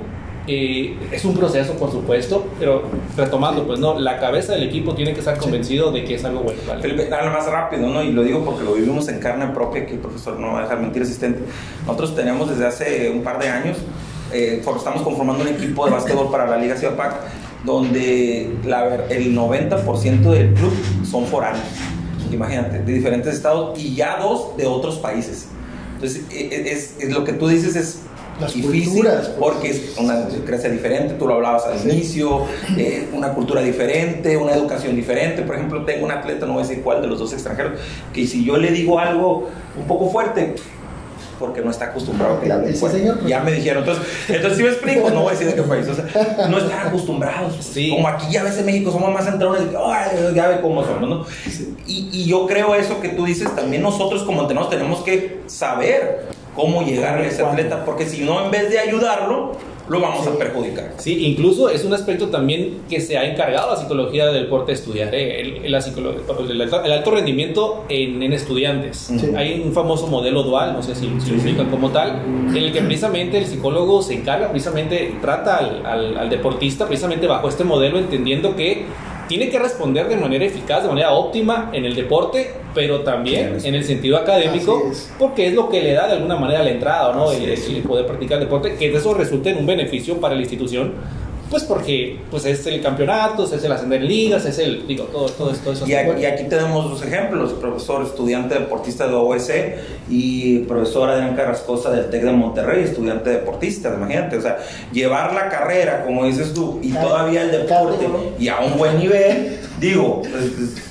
Eh, 0.46 0.96
es 1.10 1.24
un 1.24 1.34
proceso, 1.34 1.72
por 1.74 1.90
supuesto, 1.90 2.46
pero 2.58 2.82
retomando, 3.16 3.66
pues 3.66 3.80
no, 3.80 3.98
la 3.98 4.18
cabeza 4.18 4.52
del 4.52 4.64
equipo 4.64 4.94
tiene 4.94 5.14
que 5.14 5.20
estar 5.20 5.38
convencido 5.38 5.90
de 5.90 6.04
que 6.04 6.16
es 6.16 6.24
algo 6.24 6.40
bueno. 6.40 6.60
¿vale? 6.68 6.82
Felipe, 6.82 7.08
nada 7.08 7.30
más 7.30 7.46
rápido, 7.46 7.88
¿no? 7.88 8.02
Y 8.02 8.12
lo 8.12 8.22
digo 8.22 8.44
porque 8.44 8.62
lo 8.62 8.74
vivimos 8.74 9.08
en 9.08 9.20
carne 9.20 9.46
propia, 9.54 9.86
que 9.86 9.94
el 9.94 10.00
profesor 10.00 10.38
no 10.38 10.52
va 10.52 10.58
a 10.58 10.62
dejar 10.62 10.80
mentir 10.80 11.02
asistente. 11.02 11.40
Nosotros 11.86 12.14
tenemos 12.14 12.50
desde 12.50 12.66
hace 12.66 13.10
un 13.10 13.22
par 13.22 13.38
de 13.40 13.48
años, 13.48 13.78
eh, 14.32 14.62
estamos 14.76 15.02
conformando 15.02 15.44
un 15.44 15.48
equipo 15.48 15.86
de 15.86 15.92
básquetbol 15.92 16.30
para 16.30 16.46
la 16.46 16.58
Liga 16.58 16.76
Ciudad 16.76 16.94
Pac, 16.94 17.14
donde 17.64 18.52
la 18.66 19.06
el 19.08 19.34
90% 19.34 20.30
del 20.30 20.52
club 20.52 20.72
son 21.10 21.24
foráneos, 21.26 21.64
imagínate, 22.30 22.80
de 22.80 22.92
diferentes 22.92 23.34
estados 23.34 23.78
y 23.78 23.94
ya 23.94 24.18
dos 24.18 24.56
de 24.58 24.66
otros 24.66 24.96
países. 24.98 25.48
Entonces, 25.94 26.24
e- 26.30 26.48
e- 26.54 26.72
es, 26.72 26.96
es 27.00 27.10
lo 27.10 27.24
que 27.24 27.32
tú 27.32 27.48
dices 27.48 27.76
es 27.76 28.00
Las 28.40 28.52
difícil 28.52 28.84
culturas, 28.94 29.28
pues. 29.28 29.38
porque 29.38 29.70
es 29.70 29.94
una 29.98 30.26
creencia 30.44 30.68
diferente, 30.70 31.14
tú 31.14 31.26
lo 31.28 31.34
hablabas 31.34 31.66
al 31.66 31.78
Sí. 31.78 31.88
inicio, 31.90 32.42
eh, 32.76 33.08
una 33.12 33.32
cultura 33.32 33.60
diferente, 33.62 34.36
una 34.36 34.52
educación 34.54 34.96
diferente. 34.96 35.42
Por 35.42 35.54
ejemplo, 35.54 35.84
tengo 35.84 36.04
un 36.04 36.10
atleta, 36.12 36.44
no 36.46 36.54
voy 36.54 36.64
a 36.64 36.66
decir 36.66 36.82
cuál 36.82 37.00
de 37.00 37.06
los 37.08 37.18
dos 37.20 37.32
extranjeros, 37.32 37.78
que 38.12 38.26
si 38.26 38.44
yo 38.44 38.56
le 38.56 38.70
digo 38.72 38.98
algo 38.98 39.48
un 39.78 39.86
poco 39.86 40.10
fuerte, 40.10 40.54
porque 41.38 41.60
no 41.60 41.70
está 41.70 41.86
acostumbrado 41.86 42.36
a 42.36 42.40
que 42.40 42.46
le 42.48 42.74
señor. 42.74 43.24
Ya 43.26 43.40
me 43.40 43.52
dijeron, 43.52 43.80
entonces, 43.84 44.04
entonces 44.28 44.56
si 44.56 44.62
me 44.64 44.70
explico, 44.70 45.10
no 45.10 45.22
voy 45.22 45.28
a 45.28 45.30
decir 45.32 45.46
de 45.48 45.54
qué 45.54 45.62
país, 45.62 45.86
o 45.88 45.94
sea, 45.94 46.48
no 46.48 46.58
están 46.58 46.86
acostumbrados. 46.88 47.56
Sí. 47.60 47.90
Como 47.90 48.06
aquí 48.08 48.26
ya 48.32 48.40
a 48.40 48.44
veces 48.44 48.60
en 48.60 48.66
México 48.66 48.90
somos 48.92 49.12
más 49.12 49.24
centrones, 49.24 49.62
"Ay, 49.84 50.32
ya 50.34 50.48
ve 50.48 50.60
cómo 50.60 50.84
somos, 50.84 51.08
¿no? 51.08 51.26
Y, 51.86 52.08
y 52.12 52.24
yo 52.26 52.46
creo 52.46 52.74
eso 52.74 53.00
que 53.00 53.08
tú 53.10 53.24
dices, 53.26 53.54
también 53.54 53.82
nosotros 53.82 54.22
como 54.22 54.42
entrenadores 54.42 54.76
tenemos 54.78 55.02
que 55.02 55.40
saber 55.46 56.26
cómo 56.54 56.82
llegar 56.82 57.18
a 57.18 57.26
ese 57.26 57.42
atleta, 57.44 57.84
porque 57.84 58.06
si 58.06 58.22
no, 58.24 58.44
en 58.44 58.50
vez 58.50 58.70
de 58.70 58.78
ayudarlo, 58.78 59.52
lo 59.86 60.00
vamos 60.00 60.26
a 60.26 60.38
perjudicar. 60.38 60.92
Sí, 60.96 61.26
incluso 61.26 61.68
es 61.68 61.84
un 61.84 61.92
aspecto 61.92 62.28
también 62.28 62.78
que 62.88 63.02
se 63.02 63.18
ha 63.18 63.24
encargado 63.30 63.70
la 63.70 63.76
psicología 63.76 64.24
del 64.28 64.44
deporte 64.44 64.72
de 64.72 64.78
estudiar, 64.78 65.14
¿eh? 65.14 65.40
el, 65.42 65.70
la 65.70 65.78
el 65.78 66.60
alto- 66.62 66.84
el 66.84 66.92
alto 66.92 67.10
rendimiento 67.10 67.84
en, 67.90 68.22
en 68.22 68.32
estudiantes. 68.32 68.96
Sí. 68.96 69.32
Hay 69.36 69.60
un 69.62 69.74
famoso 69.74 70.06
modelo 70.06 70.42
dual, 70.42 70.72
no 70.72 70.82
sé 70.82 70.94
si, 70.94 71.10
si 71.20 71.28
lo 71.30 71.34
explican 71.34 71.68
como 71.68 71.90
tal, 71.90 72.22
en 72.48 72.56
el 72.56 72.72
que 72.72 72.80
precisamente 72.80 73.36
el 73.36 73.44
psicólogo 73.44 74.00
se 74.00 74.14
encarga, 74.14 74.50
precisamente 74.50 75.16
trata 75.20 75.58
al, 75.58 75.84
al- 75.84 76.16
al 76.16 76.30
deportista 76.30 76.86
precisamente 76.86 77.26
bajo 77.26 77.48
este 77.48 77.64
modelo, 77.64 77.98
entendiendo 77.98 78.56
que 78.56 78.86
tiene 79.28 79.48
que 79.48 79.58
responder 79.58 80.08
de 80.08 80.16
manera 80.16 80.44
eficaz, 80.44 80.82
de 80.82 80.88
manera 80.88 81.12
óptima 81.12 81.70
en 81.72 81.84
el 81.84 81.94
deporte, 81.94 82.52
pero 82.74 83.00
también 83.00 83.58
en 83.62 83.74
el 83.74 83.84
sentido 83.84 84.16
académico, 84.16 84.88
es. 84.90 85.12
porque 85.18 85.46
es 85.46 85.54
lo 85.54 85.68
que 85.68 85.82
le 85.82 85.92
da 85.92 86.06
de 86.06 86.14
alguna 86.14 86.36
manera 86.36 86.62
la 86.62 86.70
entrada, 86.70 87.14
¿no? 87.14 87.30
El, 87.30 87.44
el 87.48 87.82
poder 87.82 88.06
practicar 88.06 88.40
deporte, 88.40 88.76
que 88.76 88.90
de 88.90 88.98
eso 88.98 89.14
resulte 89.14 89.50
en 89.50 89.58
un 89.58 89.66
beneficio 89.66 90.20
para 90.20 90.34
la 90.34 90.40
institución, 90.40 90.94
Pues 91.54 91.62
porque 91.62 92.18
pues 92.32 92.44
es 92.46 92.66
el 92.66 92.82
campeonato, 92.82 93.44
es 93.44 93.62
el 93.62 93.70
ascender 93.70 94.00
en 94.00 94.08
ligas, 94.08 94.44
es 94.44 94.58
el, 94.58 94.88
digo, 94.88 95.04
todo, 95.04 95.26
todo, 95.26 95.52
todo 95.52 95.72
eso. 95.72 95.86
Y 95.86 95.94
aquí, 95.94 96.22
y 96.22 96.24
aquí 96.24 96.44
tenemos 96.48 96.90
los 96.90 97.00
ejemplos, 97.00 97.52
profesor, 97.52 98.04
estudiante 98.04 98.56
deportista 98.56 99.06
de 99.06 99.14
OS 99.14 99.52
y 100.10 100.58
profesor 100.64 101.10
Adrián 101.10 101.36
Carrascosa 101.36 101.92
del 101.92 102.10
TEC 102.10 102.24
de 102.24 102.32
Monterrey, 102.32 102.82
estudiante 102.82 103.30
deportista, 103.30 103.94
imagínate, 103.96 104.36
o 104.38 104.42
sea, 104.42 104.58
llevar 104.92 105.32
la 105.32 105.48
carrera, 105.48 106.02
como 106.04 106.24
dices 106.24 106.52
tú, 106.52 106.80
y 106.82 106.90
todavía 106.90 107.42
el 107.42 107.52
deporte, 107.52 108.04
y 108.36 108.48
a 108.48 108.58
un 108.58 108.76
buen 108.76 108.98
nivel, 108.98 109.60
digo, 109.78 110.22
pues, 110.22 110.82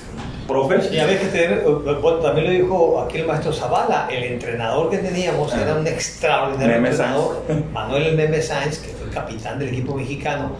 profe. 0.46 0.94
Y 0.94 0.98
a 0.98 1.06
veces 1.06 1.30
tener, 1.32 1.62
bueno, 1.64 2.18
también 2.20 2.46
lo 2.46 2.52
dijo 2.52 3.00
aquí 3.02 3.18
el 3.18 3.26
maestro 3.26 3.52
Zavala, 3.52 4.08
el 4.10 4.24
entrenador 4.24 4.90
que 4.90 4.98
teníamos 4.98 5.52
Ah. 5.52 5.60
era 5.62 5.74
un 5.74 5.86
extraordinario 5.86 6.74
Meme 6.74 6.88
entrenador, 6.88 7.42
Manuel 7.72 8.06
El 8.06 8.16
Meme 8.16 8.40
Sáenz, 8.40 8.78
que 8.78 8.93
capitán 9.14 9.58
del 9.58 9.68
equipo 9.70 9.94
mexicano, 9.94 10.50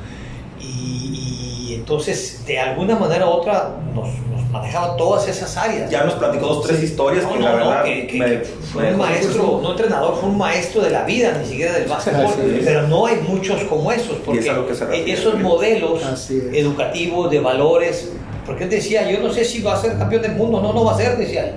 y, 0.61 1.67
y 1.69 1.75
entonces 1.75 2.45
de 2.47 2.59
alguna 2.59 2.97
manera 2.97 3.27
u 3.27 3.31
otra 3.31 3.75
nos, 3.95 4.09
nos 4.31 4.49
manejaba 4.51 4.97
todas 4.97 5.29
esas 5.29 5.57
áreas. 5.57 5.91
Ya 5.91 6.05
nos 6.05 6.15
platicó 6.15 6.47
dos, 6.47 6.67
tres 6.67 6.83
historias 6.83 7.25
No, 7.25 7.33
que 7.33 7.39
no, 7.41 7.45
la 7.45 7.51
no, 7.53 7.57
verdad 7.59 7.85
que, 7.85 8.07
que- 8.07 8.19
me- 8.19 8.27
que 8.27 8.45
fue 8.73 8.83
me 8.85 8.93
un 8.93 8.99
maestro, 8.99 9.61
no 9.63 9.71
entrenador, 9.73 10.17
fue 10.19 10.29
un 10.31 10.39
maestro 10.39 10.81
de 10.83 10.91
la 10.91 11.05
vida, 11.05 11.37
ni 11.41 11.47
siquiera 11.47 11.73
del 11.73 11.89
básquetbol. 11.89 12.33
Pero 12.65 12.89
no 12.89 13.07
hay 13.07 13.17
muchos 13.29 13.63
como 13.65 13.91
esos, 13.93 14.17
porque 14.25 14.41
es 14.41 14.47
refiere. 14.81 15.13
esos 15.13 15.39
modelos 15.41 16.03
es. 16.03 16.31
educativos, 16.55 17.31
de 17.31 17.41
valores, 17.41 18.11
porque 18.47 18.65
él 18.65 18.71
decía, 18.71 19.11
yo 19.11 19.21
no 19.21 19.33
sé 19.33 19.45
si 19.45 19.61
va 19.61 19.75
a 19.75 19.81
ser 19.81 19.99
campeón 19.99 20.23
del 20.23 20.33
mundo, 20.33 20.61
no, 20.63 20.73
no 20.73 20.85
va 20.85 20.95
a 20.95 20.97
ser, 20.97 21.17
decía 21.17 21.47
él. 21.49 21.55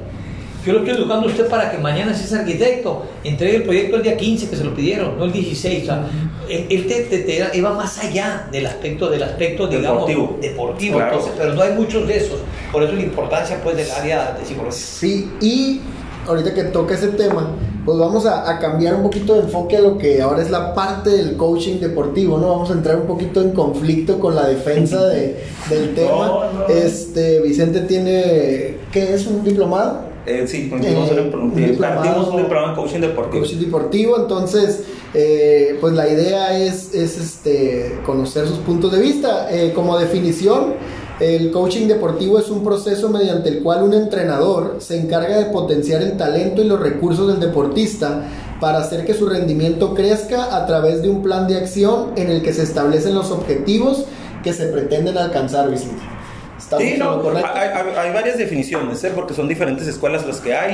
Yo 0.67 0.73
lo 0.73 0.79
estoy 0.79 0.95
educando 0.95 1.27
a 1.27 1.31
usted 1.31 1.47
para 1.47 1.71
que 1.71 1.77
mañana 1.77 2.13
si 2.13 2.25
es 2.25 2.33
arquitecto, 2.33 3.03
entregue 3.23 3.55
el 3.57 3.63
proyecto 3.63 3.95
el 3.95 4.03
día 4.03 4.17
15 4.17 4.49
que 4.49 4.55
se 4.57 4.63
lo 4.65 4.75
pidieron, 4.75 5.17
no 5.17 5.23
el 5.25 5.31
16. 5.31 5.83
O 5.83 5.85
sea, 5.85 6.05
él, 6.49 6.65
él 6.69 6.87
te, 6.87 7.01
te- 7.03 7.19
te 7.19 7.57
iba 7.57 7.73
más 7.73 7.97
allá 8.03 8.47
del 8.51 8.65
aspecto, 8.65 9.09
del 9.09 9.23
aspecto 9.23 9.67
digamos, 9.67 10.07
Deportivo. 10.07 10.37
deportivo. 10.41 10.95
Claro. 10.97 11.13
Entonces, 11.13 11.33
pero 11.37 11.53
no 11.53 11.61
hay 11.61 11.71
muchos 11.73 12.05
de 12.07 12.17
esos. 12.17 12.39
Por 12.71 12.83
eso 12.83 12.93
la 12.93 13.01
importancia 13.03 13.59
pues 13.63 13.77
del 13.77 13.89
área 13.91 14.35
de 14.37 14.45
psicología. 14.45 14.77
Sí, 14.77 15.31
y 15.41 15.79
ahorita 16.27 16.53
que 16.53 16.63
toca 16.65 16.95
ese 16.95 17.07
tema, 17.09 17.49
pues 17.85 17.97
vamos 17.97 18.25
a, 18.25 18.49
a 18.49 18.59
cambiar 18.59 18.95
un 18.95 19.03
poquito 19.03 19.35
de 19.35 19.43
enfoque 19.43 19.77
a 19.77 19.79
lo 19.79 19.97
que 19.97 20.21
ahora 20.21 20.41
es 20.41 20.49
la 20.49 20.73
parte 20.73 21.09
del 21.11 21.37
coaching 21.37 21.79
deportivo, 21.79 22.37
¿no? 22.37 22.49
Vamos 22.49 22.69
a 22.69 22.73
entrar 22.73 22.97
un 22.97 23.07
poquito 23.07 23.41
en 23.41 23.51
conflicto 23.51 24.19
con 24.19 24.35
la 24.35 24.47
defensa 24.49 25.05
de- 25.07 25.41
del 25.69 25.93
tema. 25.95 26.11
No, 26.27 26.51
no. 26.51 26.67
Este, 26.67 27.39
Vicente 27.39 27.79
tiene, 27.81 28.79
¿qué 28.91 29.13
es? 29.13 29.25
¿Un 29.27 29.45
diplomado? 29.45 30.06
Eh, 30.27 30.45
sí, 30.45 30.67
partimos, 30.69 31.09
Eh, 31.09 31.31
un, 31.33 31.39
un 31.39 31.55
diplomado. 31.55 32.01
partimos 32.03 32.27
un 32.27 32.37
diplomado 32.37 32.69
en 32.69 32.75
coaching 32.75 32.99
deportivo. 32.99 33.41
Coaching 33.43 33.59
deportivo, 33.59 34.17
entonces, 34.19 34.83
eh, 35.13 35.77
pues 35.79 35.93
la 35.93 36.09
idea 36.09 36.59
es, 36.59 36.93
es 36.93 37.17
este, 37.17 37.99
conocer 38.05 38.45
sus 38.47 38.57
puntos 38.59 38.91
de 38.91 38.99
vista. 38.99 39.47
Eh, 39.49 39.71
como 39.73 39.97
definición, 39.97 40.73
el 41.21 41.49
coaching 41.51 41.87
deportivo 41.87 42.37
es 42.39 42.49
un 42.49 42.61
proceso 42.63 43.09
mediante 43.09 43.47
el 43.49 43.63
cual 43.63 43.83
un 43.83 43.93
entrenador 43.93 44.75
se 44.79 44.99
encarga 44.99 45.37
de 45.37 45.45
potenciar 45.45 46.01
el 46.01 46.17
talento 46.17 46.61
y 46.61 46.65
los 46.65 46.79
recursos 46.79 47.27
del 47.29 47.39
deportista 47.39 48.23
para 48.59 48.79
hacer 48.79 49.05
que 49.05 49.13
su 49.13 49.27
rendimiento 49.27 49.93
crezca 49.93 50.55
a 50.57 50.65
través 50.65 51.01
de 51.01 51.09
un 51.09 51.23
plan 51.23 51.47
de 51.47 51.55
acción 51.57 52.11
en 52.17 52.29
el 52.29 52.41
que 52.41 52.53
se 52.53 52.63
establecen 52.63 53.15
los 53.15 53.31
objetivos 53.31 54.05
que 54.43 54.51
se 54.53 54.67
pretenden 54.67 55.17
alcanzar, 55.17 55.69
Vicente. 55.71 56.01
¿Estamos 56.57 56.83
Sí, 56.85 56.95
no, 56.97 57.21
hay, 57.29 57.43
hay- 57.69 57.95
hay 57.97 58.13
varias 58.13 58.37
definiciones, 58.37 59.03
¿eh? 59.03 59.11
porque 59.13 59.33
son 59.33 59.47
diferentes 59.47 59.87
escuelas 59.87 60.25
las 60.25 60.39
que 60.41 60.55
hay 60.55 60.73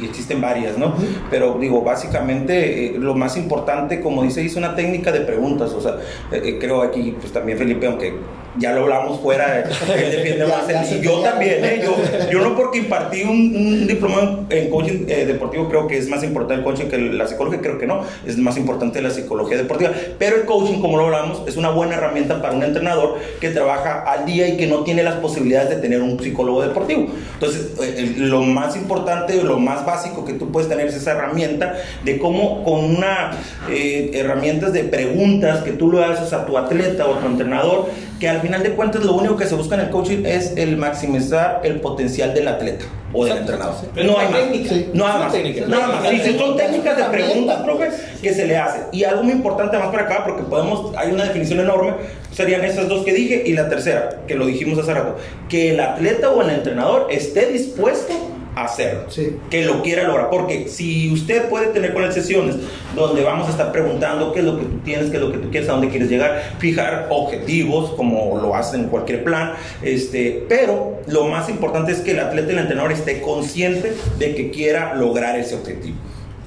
y, 0.00 0.04
y 0.04 0.06
existen 0.08 0.40
varias, 0.40 0.78
¿no? 0.78 0.94
Pero 1.30 1.58
digo, 1.60 1.82
básicamente 1.82 2.86
eh, 2.86 2.94
lo 2.98 3.14
más 3.14 3.36
importante, 3.36 4.00
como 4.00 4.22
dice, 4.22 4.44
es 4.44 4.56
una 4.56 4.74
técnica 4.76 5.10
de 5.12 5.20
preguntas, 5.20 5.72
o 5.72 5.80
sea, 5.80 5.96
eh, 6.32 6.56
creo 6.60 6.82
aquí, 6.82 7.16
pues 7.20 7.32
también 7.32 7.58
Felipe, 7.58 7.86
aunque 7.86 8.14
ya 8.58 8.72
lo 8.72 8.82
hablamos 8.82 9.20
fuera, 9.20 9.60
él 9.60 10.10
defiende 10.10 10.46
más, 10.48 10.68
el- 10.68 10.98
y 10.98 11.00
yo 11.02 11.20
también, 11.20 11.64
¿eh? 11.64 11.82
Yo, 11.82 11.94
yo 12.30 12.40
no 12.40 12.54
porque 12.56 12.78
impartí 12.78 13.22
un, 13.22 13.54
un 13.56 13.86
diploma 13.86 14.40
en, 14.50 14.70
coaching 14.70 15.06
eh, 15.08 15.24
deportivo 15.26 15.68
creo 15.68 15.86
que 15.86 15.98
es 15.98 16.08
más 16.08 16.22
importante 16.22 16.54
el 16.54 16.62
coaching 16.64 16.86
que 16.86 16.98
la 16.98 17.26
psicología, 17.26 17.60
creo 17.60 17.78
que 17.78 17.86
no, 17.86 18.02
es 18.26 18.38
más 18.38 18.56
importante 18.56 19.00
la 19.02 19.10
psicología 19.10 19.56
deportiva, 19.56 19.90
pero 20.18 20.36
el 20.36 20.44
coaching, 20.44 20.80
como 20.80 20.96
lo 20.96 21.04
hablamos, 21.06 21.42
es 21.46 21.56
una 21.56 21.70
buena 21.70 21.94
herramienta 21.96 22.40
para 22.40 22.54
un 22.54 22.62
entrenador 22.62 23.16
que 23.40 23.50
trabaja 23.50 24.00
al 24.02 24.24
día 24.26 24.48
y 24.48 24.56
que 24.56 24.66
no 24.66 24.80
tiene 24.84 25.02
las 25.02 25.14
posibilidades 25.16 25.70
de 25.70 25.76
tener 25.76 26.00
un 26.02 26.18
psicólogo 26.20 26.62
deportivo. 26.62 27.06
Entonces, 27.34 27.72
eh, 27.82 27.94
eh, 27.98 28.14
lo 28.18 28.42
más 28.42 28.76
importante, 28.76 29.42
lo 29.42 29.58
más 29.58 29.84
básico 29.84 30.24
que 30.24 30.34
tú 30.34 30.50
puedes 30.52 30.68
tener 30.68 30.86
es 30.86 30.94
esa 30.94 31.12
herramienta 31.12 31.74
de 32.04 32.18
cómo 32.18 32.62
con 32.64 32.84
una 32.84 33.32
eh, 33.70 34.10
herramientas 34.14 34.72
de 34.72 34.84
preguntas 34.84 35.62
que 35.64 35.72
tú 35.72 35.90
le 35.92 36.04
haces 36.04 36.32
a 36.32 36.46
tu 36.46 36.56
atleta 36.56 37.06
o 37.06 37.14
a 37.14 37.20
tu 37.20 37.26
entrenador, 37.26 37.86
que 38.20 38.28
al 38.28 38.40
final 38.40 38.62
de 38.62 38.70
cuentas 38.72 39.04
lo 39.04 39.14
único 39.14 39.36
que 39.36 39.46
se 39.46 39.54
busca 39.54 39.74
en 39.74 39.82
el 39.82 39.90
coaching 39.90 40.24
es 40.24 40.52
el 40.56 40.76
maximizar 40.76 41.60
el 41.64 41.80
potencial 41.80 42.32
del 42.32 42.48
atleta 42.48 42.84
o 43.12 43.24
del 43.24 43.38
entrenador. 43.38 43.76
No 43.94 44.18
hay 44.18 44.28
más. 44.28 44.68
Sí. 44.68 44.88
Es 44.88 44.94
una 44.94 45.18
más. 45.18 45.32
técnica. 45.32 45.66
Nada 45.66 45.86
más. 45.88 46.08
Sí, 46.08 46.20
sí, 46.24 46.38
son 46.38 46.56
técnicas 46.56 46.96
de 46.96 47.04
preguntas, 47.04 47.62
profe, 47.62 47.90
que 48.22 48.34
se 48.34 48.46
le 48.46 48.56
hacen. 48.56 48.82
Y 48.92 49.04
algo 49.04 49.22
muy 49.22 49.32
importante 49.32 49.78
más 49.78 49.88
para 49.88 50.04
acá, 50.04 50.24
porque 50.24 50.42
podemos, 50.42 50.94
hay 50.96 51.12
una 51.12 51.24
definición 51.24 51.60
enorme, 51.60 51.94
serían 52.32 52.64
esas 52.64 52.88
dos 52.88 53.04
que 53.04 53.12
dije, 53.12 53.42
y 53.46 53.52
la 53.52 53.68
tercera, 53.68 54.20
que 54.26 54.34
lo 54.34 54.46
dijimos 54.46 54.78
hace 54.78 54.94
rato, 54.94 55.16
que 55.48 55.72
el 55.72 55.80
atleta 55.80 56.30
o 56.30 56.42
el 56.42 56.50
entrenador 56.50 57.06
esté 57.10 57.46
dispuesto 57.46 58.14
hacerlo, 58.54 59.10
Sí. 59.10 59.36
que 59.50 59.64
lo 59.64 59.82
quiera 59.82 60.04
lograr, 60.04 60.30
porque 60.30 60.68
si 60.68 61.10
usted 61.12 61.48
puede 61.48 61.66
tener 61.68 61.92
con 61.92 62.02
las 62.02 62.14
sesiones 62.14 62.56
donde 62.94 63.22
vamos 63.24 63.48
a 63.48 63.50
estar 63.50 63.72
preguntando 63.72 64.32
qué 64.32 64.40
es 64.40 64.44
lo 64.44 64.58
que 64.58 64.64
tú 64.64 64.78
tienes, 64.84 65.10
qué 65.10 65.16
es 65.16 65.22
lo 65.22 65.32
que 65.32 65.38
tú 65.38 65.50
quieres, 65.50 65.68
a 65.68 65.72
dónde 65.72 65.88
quieres 65.88 66.08
llegar, 66.08 66.54
fijar 66.58 67.08
objetivos, 67.10 67.90
como 67.92 68.38
lo 68.40 68.54
hacen 68.54 68.80
en 68.84 68.88
cualquier 68.88 69.24
plan, 69.24 69.52
este, 69.82 70.44
pero 70.48 71.00
lo 71.06 71.24
más 71.26 71.48
importante 71.48 71.92
es 71.92 72.00
que 72.00 72.12
el 72.12 72.20
atleta 72.20 72.50
y 72.50 72.54
el 72.54 72.60
entrenador 72.60 72.92
esté 72.92 73.20
consciente 73.20 73.92
de 74.18 74.34
que 74.34 74.50
quiera 74.50 74.94
lograr 74.94 75.38
ese 75.38 75.54
objetivo. 75.54 75.96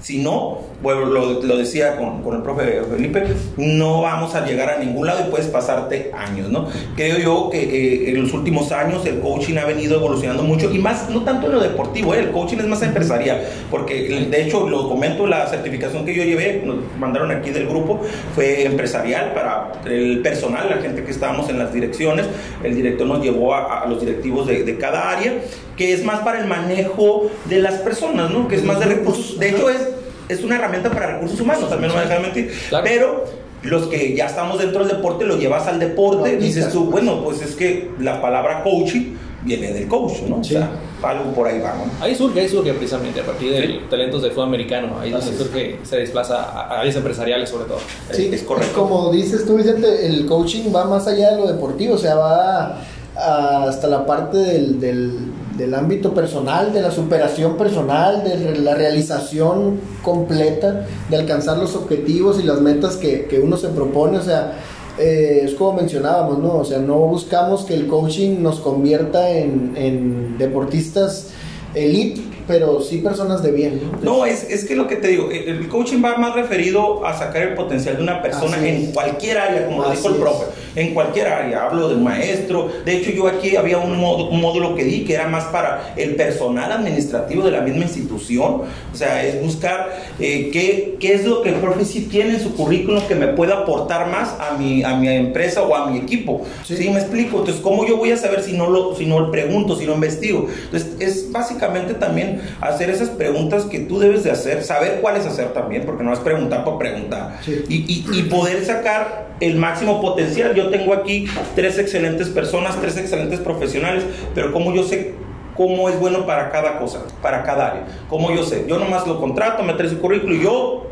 Si 0.01 0.19
no, 0.19 0.59
bueno, 0.81 1.05
lo, 1.05 1.41
lo 1.41 1.57
decía 1.57 1.97
con, 1.97 2.21
con 2.21 2.35
el 2.35 2.43
profe 2.43 2.81
Felipe, 2.89 3.23
no 3.57 4.01
vamos 4.01 4.35
a 4.35 4.45
llegar 4.45 4.69
a 4.69 4.77
ningún 4.77 5.07
lado 5.07 5.25
y 5.27 5.31
puedes 5.31 5.47
pasarte 5.47 6.11
años, 6.15 6.49
¿no? 6.49 6.67
Creo 6.95 7.17
yo 7.17 7.49
que 7.49 8.09
en 8.09 8.21
los 8.21 8.33
últimos 8.33 8.71
años 8.71 9.05
el 9.05 9.19
coaching 9.19 9.57
ha 9.57 9.65
venido 9.65 9.95
evolucionando 9.95 10.43
mucho 10.43 10.71
y 10.71 10.77
más, 10.77 11.09
no 11.09 11.23
tanto 11.23 11.47
en 11.47 11.53
lo 11.53 11.59
deportivo, 11.59 12.13
¿eh? 12.13 12.19
el 12.19 12.31
coaching 12.31 12.57
es 12.57 12.67
más 12.67 12.81
empresarial, 12.83 13.41
porque 13.71 14.27
de 14.29 14.43
hecho 14.43 14.69
lo 14.69 14.87
comento, 14.87 15.25
la 15.25 15.47
certificación 15.47 16.05
que 16.05 16.13
yo 16.13 16.23
llevé, 16.23 16.61
nos 16.63 16.77
mandaron 16.99 17.31
aquí 17.31 17.49
del 17.49 17.67
grupo, 17.67 18.01
fue 18.35 18.65
empresarial 18.65 19.33
para 19.33 19.71
el 19.85 20.21
personal, 20.21 20.69
la 20.69 20.77
gente 20.77 21.03
que 21.03 21.11
estábamos 21.11 21.49
en 21.49 21.59
las 21.59 21.73
direcciones, 21.73 22.27
el 22.63 22.75
director 22.75 23.07
nos 23.07 23.23
llevó 23.23 23.55
a, 23.55 23.83
a 23.83 23.87
los 23.87 23.99
directivos 23.99 24.47
de, 24.47 24.63
de 24.63 24.77
cada 24.77 25.09
área, 25.09 25.33
que 25.77 25.93
es 25.93 26.03
más 26.03 26.19
para 26.21 26.41
el 26.41 26.47
manejo 26.47 27.29
de 27.45 27.59
las 27.59 27.75
personas, 27.75 28.31
¿no? 28.31 28.47
Que 28.47 28.55
es 28.55 28.63
más 28.63 28.79
de 28.79 28.85
recursos, 28.85 29.39
de 29.39 29.49
hecho 29.49 29.69
es 29.69 29.87
es 30.29 30.43
una 30.43 30.55
herramienta 30.55 30.91
para 30.91 31.13
recursos 31.13 31.39
humanos, 31.39 31.69
también 31.69 31.91
no 31.91 31.97
me 31.97 32.05
dejan 32.05 32.21
mentir. 32.21 32.51
Claro. 32.69 32.85
Pero 32.85 33.23
los 33.63 33.87
que 33.87 34.15
ya 34.15 34.25
estamos 34.25 34.59
dentro 34.59 34.85
del 34.85 34.97
deporte 34.97 35.25
lo 35.25 35.37
llevas 35.37 35.67
al 35.67 35.79
deporte, 35.79 36.33
Lo 36.33 36.41
dices 36.41 36.69
tú, 36.71 36.85
bueno, 36.85 37.23
pues 37.23 37.41
es 37.41 37.55
que 37.55 37.91
la 37.99 38.21
palabra 38.21 38.63
coaching 38.63 39.15
viene 39.43 39.71
del 39.71 39.87
coach, 39.87 40.23
¿no? 40.27 40.43
Sí. 40.43 40.55
O 40.55 40.59
sea, 40.59 40.71
algo 41.03 41.31
por 41.31 41.47
ahí 41.47 41.59
va, 41.59 41.73
¿no? 41.75 42.03
Ahí 42.03 42.13
surge, 42.15 42.41
ahí 42.41 42.49
surge 42.49 42.73
precisamente 42.73 43.21
a 43.21 43.25
partir 43.25 43.51
de 43.51 43.79
talentos 43.89 44.21
de 44.21 44.31
fútbol 44.31 44.47
americano. 44.47 44.99
Ahí 44.99 45.11
donde 45.11 45.31
surge, 45.37 45.79
se 45.83 45.97
desplaza 45.97 46.43
a 46.43 46.79
áreas 46.79 46.95
empresariales 46.95 47.49
sobre 47.49 47.65
todo. 47.65 47.79
Sí, 48.11 48.29
es 48.31 48.43
correcto. 48.43 48.73
Como 48.77 49.11
dices 49.11 49.45
tú, 49.45 49.55
Vicente, 49.55 50.05
el 50.05 50.25
coaching 50.25 50.73
va 50.75 50.85
más 50.85 51.07
allá 51.07 51.31
de 51.31 51.37
lo 51.37 51.47
deportivo, 51.47 51.95
o 51.95 51.97
sea, 51.97 52.15
va 52.15 52.81
hasta 53.15 53.87
la 53.87 54.05
parte 54.05 54.37
del, 54.37 54.79
del, 54.79 55.17
del 55.57 55.73
ámbito 55.73 56.13
personal, 56.13 56.71
de 56.71 56.81
la 56.81 56.91
superación 56.91 57.57
personal, 57.57 58.23
de 58.23 58.59
la 58.59 58.75
realización 58.75 59.79
completa, 60.03 60.85
de 61.09 61.17
alcanzar 61.17 61.57
los 61.57 61.75
objetivos 61.75 62.39
y 62.39 62.43
las 62.43 62.61
metas 62.61 62.95
que, 62.95 63.25
que 63.25 63.39
uno 63.39 63.57
se 63.57 63.69
propone, 63.69 64.19
o 64.19 64.21
sea, 64.21 64.53
eh, 64.99 65.41
es 65.43 65.53
como 65.53 65.73
mencionábamos, 65.73 66.39
¿no? 66.39 66.55
O 66.57 66.65
sea, 66.65 66.79
no 66.79 66.97
buscamos 66.97 67.65
que 67.65 67.75
el 67.75 67.87
coaching 67.87 68.41
nos 68.41 68.59
convierta 68.59 69.29
en, 69.29 69.73
en 69.75 70.37
deportistas 70.37 71.29
elite, 71.73 72.21
pero 72.47 72.81
sí 72.81 72.99
personas 72.99 73.43
de 73.43 73.51
bien, 73.51 73.81
¿no? 74.01 74.25
Es, 74.25 74.43
es 74.49 74.63
que 74.65 74.75
lo 74.75 74.87
que 74.87 74.95
te 74.95 75.09
digo, 75.09 75.29
el 75.31 75.67
coaching 75.67 76.01
va 76.03 76.17
más 76.17 76.33
referido 76.33 77.05
a 77.05 77.17
sacar 77.17 77.41
el 77.41 77.53
potencial 77.55 77.97
de 77.97 78.03
una 78.03 78.21
persona 78.21 78.55
Así 78.57 78.67
en 78.69 78.75
es. 78.83 78.89
cualquier 78.89 79.37
área, 79.37 79.65
como 79.65 79.83
lo 79.83 79.91
dijo 79.91 80.07
el 80.07 80.15
profe, 80.15 80.45
en 80.75 80.93
cualquier 80.93 81.27
área. 81.27 81.65
Hablo 81.65 81.89
de 81.89 81.95
un 81.95 82.03
maestro. 82.03 82.69
De 82.85 82.95
hecho, 82.95 83.11
yo 83.11 83.27
aquí 83.27 83.55
había 83.57 83.77
un, 83.79 83.97
modo- 83.99 84.29
un 84.29 84.39
módulo 84.39 84.75
que 84.75 84.83
di 84.85 85.03
que 85.03 85.15
era 85.15 85.27
más 85.27 85.43
para 85.45 85.93
el 85.97 86.15
personal 86.15 86.71
administrativo 86.71 87.43
de 87.43 87.51
la 87.51 87.61
misma 87.61 87.83
institución. 87.83 88.61
O 88.93 88.95
sea, 88.95 89.25
es 89.25 89.41
buscar 89.43 89.89
eh, 90.19 90.49
qué, 90.53 90.95
qué 90.99 91.13
es 91.15 91.25
lo 91.25 91.41
que 91.41 91.49
el 91.49 91.55
profe 91.55 91.83
sí 91.83 92.07
tiene 92.09 92.35
en 92.35 92.39
su 92.41 92.55
currículum 92.55 93.01
que 93.07 93.15
me 93.15 93.27
pueda 93.27 93.59
aportar 93.59 94.09
más 94.09 94.29
a 94.39 94.57
mi, 94.57 94.83
a 94.83 94.95
mi 94.95 95.09
empresa 95.09 95.63
o 95.63 95.75
a 95.75 95.89
mi 95.91 95.97
equipo. 95.99 96.43
Sí. 96.65 96.77
Sí. 96.77 96.89
me 96.89 96.99
explico? 96.99 97.39
Entonces, 97.39 97.61
¿cómo 97.61 97.85
yo 97.85 97.97
voy 97.97 98.11
a 98.11 98.17
saber 98.17 98.41
si 98.41 98.53
no 98.53 98.69
lo, 98.69 98.95
si 98.95 99.05
no 99.05 99.19
lo 99.19 99.31
pregunto, 99.31 99.75
si 99.75 99.85
no 99.85 99.93
investigo? 99.95 100.47
Entonces, 100.65 100.91
es 100.99 101.31
básicamente 101.31 101.57
básicamente 101.93 102.36
también 102.37 102.57
hacer 102.61 102.89
esas 102.89 103.09
preguntas 103.09 103.65
que 103.65 103.79
tú 103.79 103.99
debes 103.99 104.23
de 104.23 104.31
hacer, 104.31 104.63
saber 104.63 104.99
cuáles 105.01 105.25
hacer 105.25 105.49
también, 105.53 105.83
porque 105.85 106.03
no 106.03 106.13
es 106.13 106.19
preguntar 106.19 106.63
por 106.63 106.77
preguntar, 106.77 107.37
Sí. 107.43 107.63
y, 107.69 107.75
y- 107.75 108.19
y 108.19 108.23
poder 108.23 108.63
sacar 108.65 109.27
el 109.39 109.55
máximo 109.55 110.01
potencial. 110.01 110.53
Yo 110.55 110.69
tengo 110.69 110.93
aquí 110.93 111.27
tres 111.55 111.77
excelentes 111.77 112.29
personas, 112.29 112.79
tres 112.81 112.97
excelentes 112.97 113.39
profesionales, 113.39 114.03
pero 114.33 114.51
como 114.51 114.73
yo 114.73 114.83
sé 114.83 115.13
cómo 115.55 115.89
es 115.89 115.99
bueno 115.99 116.25
para 116.25 116.49
cada 116.51 116.77
cosa, 116.79 116.99
para 117.21 117.43
cada 117.43 117.67
área, 117.71 117.85
como 118.09 118.31
yo 118.31 118.43
sé, 118.43 118.65
yo 118.67 118.77
nomás 118.77 119.07
lo 119.07 119.19
contrato, 119.19 119.63
me 119.63 119.73
trae 119.73 119.89
su 119.89 119.99
currículo 119.99 120.35
y 120.35 120.43
yo 120.43 120.83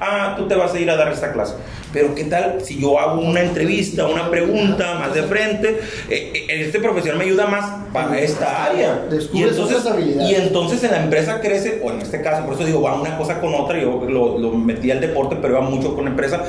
ah, 0.00 0.34
tú 0.36 0.46
te 0.46 0.54
vas 0.54 0.72
a 0.74 0.78
ir 0.78 0.88
a 0.90 0.96
dar 0.96 1.10
esta 1.12 1.32
clase. 1.32 1.54
Pero 1.92 2.14
¿qué 2.14 2.24
tal 2.24 2.60
si 2.62 2.78
yo 2.78 2.98
hago 2.98 3.20
una 3.20 3.40
entrevista, 3.40 4.06
una 4.06 4.30
pregunta 4.30 4.94
más 4.94 5.14
de 5.14 5.22
frente? 5.22 5.80
Eh, 6.10 6.32
eh, 6.34 6.64
este 6.66 6.80
profesional 6.80 7.18
me 7.18 7.24
ayuda 7.24 7.46
más 7.46 7.64
para 7.92 8.18
esta 8.20 8.64
área. 8.66 9.06
Otras 9.06 9.86
habilidades. 9.86 10.30
y 10.30 10.34
entonces 10.34 10.82
en 10.84 10.90
la 10.90 11.02
empresa 11.02 11.40
crece, 11.40 11.80
o 11.82 11.90
en 11.90 12.00
este 12.00 12.20
caso, 12.20 12.44
por 12.44 12.54
eso 12.54 12.64
digo, 12.64 12.82
va 12.82 13.00
una 13.00 13.16
cosa 13.16 13.40
con 13.40 13.54
otra, 13.54 13.80
yo 13.80 14.04
lo, 14.08 14.38
lo 14.38 14.52
metí 14.52 14.90
al 14.90 15.00
deporte, 15.00 15.36
pero 15.40 15.54
va 15.54 15.60
mucho 15.60 15.94
con 15.94 16.04
la 16.04 16.10
empresa. 16.10 16.44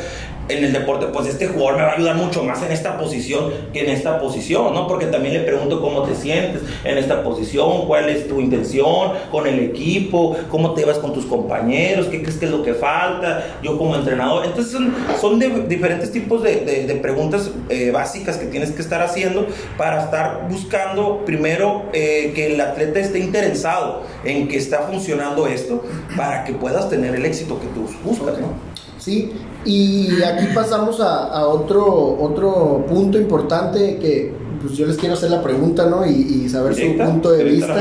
En 0.50 0.64
el 0.64 0.74
deporte, 0.74 1.06
pues 1.14 1.28
este 1.28 1.48
jugador 1.48 1.76
me 1.78 1.84
va 1.84 1.90
a 1.90 1.94
ayudar 1.94 2.16
mucho 2.16 2.44
más 2.44 2.64
en 2.64 2.72
esta 2.72 2.98
posición 2.98 3.52
que 3.72 3.82
en 3.82 3.90
esta 3.92 4.20
posición, 4.20 4.74
¿no? 4.74 4.88
Porque 4.88 5.06
también 5.06 5.36
le 5.36 5.42
pregunto 5.42 5.80
cómo 5.80 6.02
te 6.02 6.16
sientes 6.16 6.64
en 6.84 6.98
esta 6.98 7.22
posición, 7.22 7.86
cuál 7.86 8.10
es 8.10 8.28
tu 8.28 8.40
intención 8.40 9.12
con 9.32 9.46
el 9.46 9.60
equipo, 9.60 10.36
cómo 10.50 10.74
te 10.74 10.86
vas 10.86 10.98
con 10.98 11.14
tus 11.14 11.26
compañeros, 11.26 12.08
qué 12.08 12.24
crees 12.24 12.38
que 12.38 12.46
es 12.46 12.52
lo 12.52 12.64
que 12.64 12.74
falta, 12.74 13.46
yo 13.62 13.78
como 13.78 13.96
entrenador. 13.96 14.44
Entonces 14.44 14.72
son, 14.72 14.92
son 15.22 15.29
de 15.38 15.50
diferentes 15.68 16.12
tipos 16.12 16.42
de, 16.42 16.62
de- 16.66 16.88
de 16.88 16.96
preguntas 16.96 17.52
eh, 17.70 17.92
básicas 17.92 18.38
que 18.38 18.48
tienes 18.48 18.72
que 18.72 18.82
estar 18.82 19.02
haciendo 19.02 19.46
para 19.78 20.04
estar 20.06 20.48
buscando 20.50 21.24
primero 21.26 21.84
eh, 21.94 22.32
que 22.34 22.54
el 22.54 22.62
atleta 22.62 23.00
esté 23.00 23.20
interesado 23.20 24.04
en 24.24 24.48
que 24.48 24.58
está 24.58 24.80
funcionando 24.84 25.46
esto 25.46 25.84
para 26.18 26.46
que 26.46 26.54
puedas 26.54 26.90
tener 26.90 27.14
el 27.14 27.26
éxito 27.26 27.60
que 27.60 27.68
tú 27.68 27.86
buscas, 28.04 28.40
¿no? 28.40 28.48
Sí, 28.98 29.32
y 29.66 30.22
aquí 30.24 30.48
pasamos 30.56 31.00
a, 31.00 31.26
a 31.28 31.48
otro, 31.48 32.18
otro 32.20 32.86
punto 32.88 33.18
importante 33.18 33.98
que 33.98 34.34
pues 34.62 34.74
yo 34.76 34.86
les 34.86 34.98
quiero 34.98 35.14
hacer 35.16 35.32
la 35.32 35.42
pregunta, 35.42 35.86
¿no? 35.86 36.06
Y, 36.06 36.44
y 36.46 36.50
saber 36.50 36.76
su 36.76 36.82
punto 36.98 37.32
de 37.32 37.44
vista. 37.46 37.74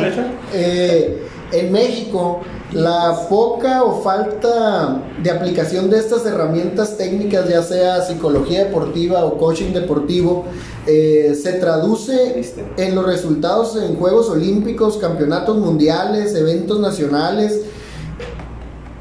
Eh, 0.55 1.23
en 1.51 1.73
México, 1.73 2.41
la 2.73 3.27
poca 3.29 3.83
o 3.83 4.03
falta 4.03 5.03
de 5.23 5.31
aplicación 5.31 5.89
de 5.89 5.99
estas 5.99 6.27
herramientas 6.27 6.97
técnicas, 6.99 7.49
ya 7.49 7.63
sea 7.63 8.03
psicología 8.03 8.65
deportiva 8.65 9.25
o 9.25 9.39
coaching 9.39 9.73
deportivo, 9.73 10.45
eh, 10.87 11.35
se 11.41 11.55
traduce 11.55 12.43
en 12.77 12.95
los 12.95 13.07
resultados 13.07 13.77
en 13.77 13.97
Juegos 13.97 14.29
Olímpicos, 14.29 14.99
campeonatos 14.99 15.57
mundiales, 15.57 16.35
eventos 16.35 16.79
nacionales. 16.79 17.63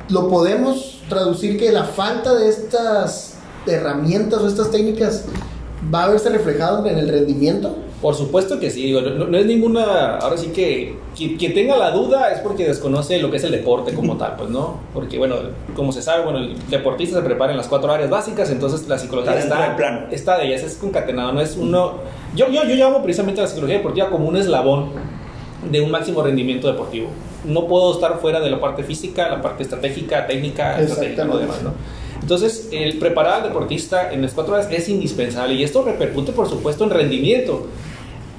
Lo 0.10 0.30
podemos 0.30 1.02
traducir 1.10 1.60
que 1.60 1.72
la 1.72 1.84
falta 1.84 2.36
de 2.36 2.48
estas 2.48 3.34
herramientas 3.66 4.42
o 4.42 4.48
estas 4.48 4.72
técnicas 4.72 5.26
va 5.94 6.06
a 6.06 6.10
verse 6.10 6.30
reflejado 6.30 6.86
en 6.86 6.98
el 6.98 7.10
rendimiento. 7.10 7.76
Por 8.02 8.14
supuesto 8.14 8.60
que 8.60 8.70
sí, 8.70 8.84
digo, 8.84 9.02
no, 9.02 9.26
no 9.26 9.38
es 9.38 9.46
ninguna, 9.48 10.18
ahora 10.18 10.38
sí 10.38 10.50
que 10.50 10.96
quien, 11.16 11.36
quien 11.36 11.56
tenga 11.56 11.76
la 11.78 11.90
duda 11.90 12.32
es 12.32 12.42
porque 12.42 12.64
desconoce 12.68 13.18
lo 13.20 13.32
que 13.32 13.38
es 13.38 13.44
el 13.44 13.52
deporte 13.52 13.94
como 13.96 14.18
tal, 14.18 14.36
pues 14.38 14.52
no, 14.52 14.82
porque 14.94 15.18
bueno, 15.18 15.38
como 15.76 15.92
se 15.92 16.04
sabe, 16.04 16.24
bueno, 16.24 16.38
el 16.38 16.56
deportista 16.70 17.18
se 17.18 17.24
prepara 17.24 17.54
en 17.54 17.58
las 17.58 17.68
cuatro 17.68 17.92
áreas 17.92 18.12
básicas, 18.12 18.52
entonces 18.52 18.88
la 18.88 19.00
psicología 19.00 19.34
Está 19.40 19.76
está, 20.12 20.38
de 20.38 20.48
ellas, 20.48 20.62
es 20.62 20.76
concatenado, 20.76 21.34
no 21.34 21.42
es 21.42 21.58
uno, 21.58 21.96
yo, 22.36 22.50
yo, 22.50 22.66
yo 22.66 22.76
llamo 22.76 23.02
precisamente 23.02 23.42
a 23.42 23.46
la 23.46 23.50
psicología 23.50 23.78
deportiva 23.78 24.12
como 24.12 24.28
un 24.28 24.38
eslabón 24.38 24.92
de 25.72 25.82
un 25.82 25.90
máximo 25.90 26.22
rendimiento 26.22 26.68
deportivo. 26.68 27.10
No 27.46 27.68
puedo 27.68 27.94
estar 27.94 28.20
fuera 28.20 28.40
de 28.40 28.50
la 28.50 28.60
parte 28.60 28.84
física, 28.84 29.30
la 29.30 29.42
parte 29.42 29.64
estratégica, 29.64 30.28
técnica, 30.28 30.80
estratégica, 30.80 31.24
lo 31.24 31.38
demás, 31.38 31.64
¿no? 31.64 31.74
Entonces, 32.28 32.68
el 32.74 32.98
preparar 32.98 33.36
al 33.36 33.44
deportista 33.44 34.12
en 34.12 34.22
las 34.22 34.34
cuatro 34.34 34.54
horas 34.54 34.68
es 34.70 34.90
indispensable 34.90 35.54
y 35.54 35.64
esto 35.64 35.82
repercute, 35.82 36.34
por 36.34 36.50
supuesto, 36.50 36.84
en 36.84 36.90
rendimiento. 36.90 37.68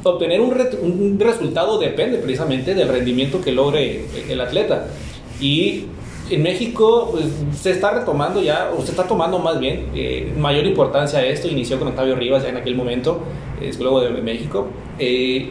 Obtener 0.03 0.43
un, 0.43 0.51
re- 0.51 0.77
un 0.83 1.17
resultado 1.19 1.79
depende 1.79 2.19
precisamente 2.19 2.75
del 2.75 2.87
rendimiento 2.89 3.41
que 3.41 3.51
logre 3.51 4.05
el 4.29 4.43
atleta. 4.43 4.89
Y 5.41 5.85
en 6.29 6.43
México 6.43 7.09
pues, 7.13 7.25
se 7.59 7.71
está 7.71 7.91
retomando 7.93 8.43
ya, 8.43 8.71
o 8.77 8.83
se 8.83 8.91
está 8.91 9.05
tomando 9.05 9.39
más 9.39 9.59
bien 9.59 9.87
eh, 9.95 10.35
mayor 10.37 10.67
importancia 10.67 11.21
a 11.21 11.25
esto. 11.25 11.49
Inició 11.49 11.79
con 11.79 11.89
Octavio 11.89 12.15
Rivas 12.15 12.43
ya 12.43 12.51
en 12.51 12.59
aquel 12.59 12.75
momento, 12.75 13.23
eh, 13.63 13.73
psicólogo 13.73 14.03
de 14.03 14.11
México. 14.21 14.69
Eh, 14.99 15.49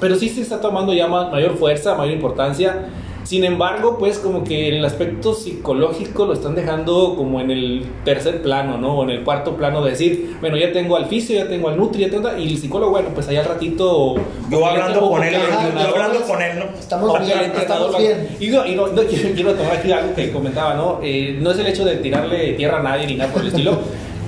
pero 0.00 0.16
sí 0.16 0.28
se 0.28 0.40
está 0.40 0.60
tomando 0.60 0.92
ya 0.92 1.06
ma- 1.06 1.30
mayor 1.30 1.56
fuerza, 1.56 1.94
mayor 1.94 2.14
importancia. 2.14 2.88
Sin 3.30 3.44
embargo, 3.44 3.96
pues 3.96 4.18
como 4.18 4.42
que 4.42 4.70
en 4.70 4.74
el 4.74 4.84
aspecto 4.84 5.34
psicológico 5.34 6.26
lo 6.26 6.32
están 6.32 6.56
dejando 6.56 7.14
como 7.16 7.40
en 7.40 7.52
el 7.52 7.86
tercer 8.04 8.42
plano, 8.42 8.76
¿no? 8.76 8.98
O 8.98 9.04
en 9.04 9.10
el 9.10 9.22
cuarto 9.22 9.56
plano 9.56 9.84
de 9.84 9.92
decir, 9.92 10.36
bueno, 10.40 10.56
ya 10.56 10.72
tengo 10.72 10.96
al 10.96 11.06
fisio, 11.06 11.36
ya 11.36 11.48
tengo 11.48 11.68
al 11.68 11.76
nutri, 11.76 12.00
ya 12.00 12.10
tengo... 12.10 12.28
Y 12.36 12.48
el 12.48 12.58
psicólogo, 12.58 12.90
bueno, 12.90 13.10
pues 13.14 13.28
allá 13.28 13.42
al 13.42 13.46
ratito... 13.46 14.16
Yo 14.50 14.66
hablando 14.66 15.08
con 15.08 15.22
él, 15.22 15.32
yo 15.32 15.88
hablando 15.90 16.20
con 16.22 16.42
él, 16.42 16.58
¿no? 16.58 16.76
Estamos 16.76 17.20
bien, 17.20 17.52
estamos 17.56 17.98
bien. 17.98 18.36
Y, 18.40 18.48
no, 18.48 18.66
y 18.66 18.74
no, 18.74 18.88
no, 18.88 19.02
quiero, 19.04 19.28
quiero 19.36 19.54
tomar 19.54 19.76
aquí 19.76 19.92
algo 19.92 20.12
que 20.12 20.32
comentaba, 20.32 20.74
¿no? 20.74 20.98
Eh, 21.00 21.38
no 21.40 21.52
es 21.52 21.58
el 21.60 21.68
hecho 21.68 21.84
de 21.84 21.98
tirarle 21.98 22.54
tierra 22.54 22.80
a 22.80 22.82
nadie 22.82 23.06
ni 23.06 23.14
nada 23.14 23.32
por 23.32 23.42
el 23.42 23.48
estilo. 23.48 23.78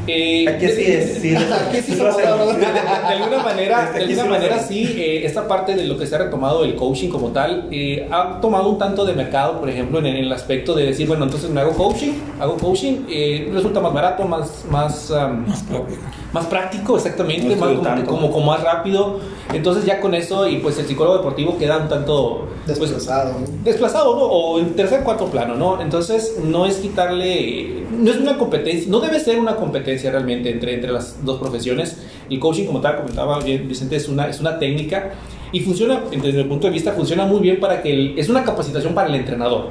Eh, 0.07 0.47
Aquí 0.49 0.67
sí 0.69 0.83
es, 0.85 1.19
sí, 1.23 1.35
Aquí 1.69 1.81
sí 1.81 1.95
somos 1.95 2.17
cabrones. 2.17 2.57
de, 2.57 2.67
de- 2.67 2.73
de 2.73 3.23
alguna 3.23 3.43
manera, 3.45 3.85
Este, 3.85 3.99
de 3.99 4.05
alguna 4.05 4.23
sí 4.23 4.29
lo 4.29 4.35
manera 4.35 4.55
hacemos. 4.57 4.69
sí, 4.69 4.95
eh, 5.01 5.23
esta 5.25 5.47
parte 5.47 5.77
de 5.77 5.85
lo 5.85 5.97
que 5.97 6.07
se 6.07 6.15
ha 6.17 6.19
retomado 6.19 6.65
el 6.65 6.75
coaching 6.75 7.09
como 7.09 7.29
tal, 7.29 7.69
eh, 7.71 8.09
ha 8.11 8.41
tomado 8.41 8.69
un 8.69 8.79
tanto 8.79 9.05
de 9.05 9.13
mercado, 9.15 9.61
por 9.61 9.69
ejemplo, 9.71 10.01
en, 10.01 10.07
en 10.07 10.17
el 10.17 10.33
aspecto 10.33 10.75
de 10.75 10.87
decir, 10.87 11.07
bueno, 11.07 11.25
entonces 11.25 11.51
me 11.51 11.61
hago 11.61 11.71
coaching, 11.73 12.15
hago 12.41 12.57
coaching, 12.57 13.05
eh, 13.09 13.49
resulta 13.53 13.79
más 13.81 13.93
barato, 13.93 14.25
más, 14.25 14.65
más, 14.71 15.11
um, 15.11 15.45
más 16.33 16.47
práctico, 16.47 16.97
exactamente, 16.97 17.55
No 17.55 17.57
más 17.57 18.01
como 18.05 18.41
más 18.41 18.63
rápido. 18.63 19.21
Entonces 19.53 19.85
ya 19.85 20.01
con 20.01 20.15
eso, 20.15 20.49
y 20.49 20.57
pues 20.59 20.79
el 20.79 20.87
psicólogo 20.87 21.19
deportivo 21.19 21.59
queda 21.59 21.79
un 21.79 21.89
tanto... 21.89 22.49
pues, 22.67 22.79
Desplazado. 22.79 23.33
¿no? 23.41 23.47
desplazado, 23.65 24.15
¿no? 24.17 24.23
O 24.23 24.59
en 24.61 24.75
tercer, 24.75 25.03
cuarto 25.03 25.27
plano, 25.27 25.55
¿no? 25.57 25.81
Entonces, 25.83 26.37
no 26.43 26.65
es 26.65 26.77
quitarle, 26.77 27.85
no 27.91 28.11
es 28.11 28.17
una 28.19 28.39
competencia, 28.39 28.91
no 28.91 29.01
debe 29.01 29.21
ser 29.21 29.39
una 29.39 29.57
competencia 29.57 30.11
realmente 30.11 30.51
entre, 30.51 30.75
entre 30.75 30.93
las 30.93 31.25
dos 31.25 31.39
profesiones. 31.39 31.99
El 32.31 32.39
coaching, 32.39 32.65
como 32.67 32.81
tal, 32.81 32.97
comentaba 32.99 33.41
bien 33.41 33.69
Vicente, 33.69 33.97
es 33.97 34.09
una, 34.09 34.29
es 34.29 34.41
una 34.41 34.59
técnica 34.59 35.11
y 35.51 35.61
funciona, 35.61 36.03
desde 36.11 36.45
mi 36.45 36.49
punto 36.49 36.67
de 36.69 36.73
vista, 36.73 36.93
funciona 36.93 37.27
muy 37.27 37.41
bien 37.41 37.61
para 37.61 37.83
que, 37.83 37.93
el- 37.93 38.19
es 38.19 38.29
una 38.31 38.45
capacitación 38.45 38.95
para 38.95 39.09
el 39.09 39.17
entrenador. 39.17 39.69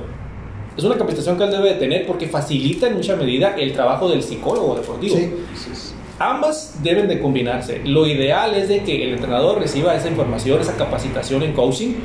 Es 0.78 0.84
una 0.84 0.96
capacitación 0.96 1.38
que 1.38 1.44
él 1.46 1.52
debe 1.52 1.70
de 1.70 1.76
tener 1.76 2.06
porque 2.06 2.28
facilita 2.28 2.88
en 2.88 2.96
mucha 2.96 3.16
medida 3.16 3.56
el 3.58 3.74
trabajo 3.74 4.08
del 4.10 4.22
psicólogo 4.24 4.76
deportivo. 4.76 5.16
Sí. 5.16 5.32
Ambas 6.22 6.76
deben 6.84 7.08
de 7.08 7.20
combinarse. 7.20 7.82
Lo 7.84 8.06
ideal 8.06 8.54
es 8.54 8.70
de 8.70 8.84
que 8.84 9.04
el 9.04 9.14
entrenador 9.14 9.60
reciba 9.60 9.96
esa 9.96 10.08
información, 10.08 10.62
esa 10.62 10.78
capacitación 10.78 11.42
en 11.42 11.54
coaching, 11.54 11.96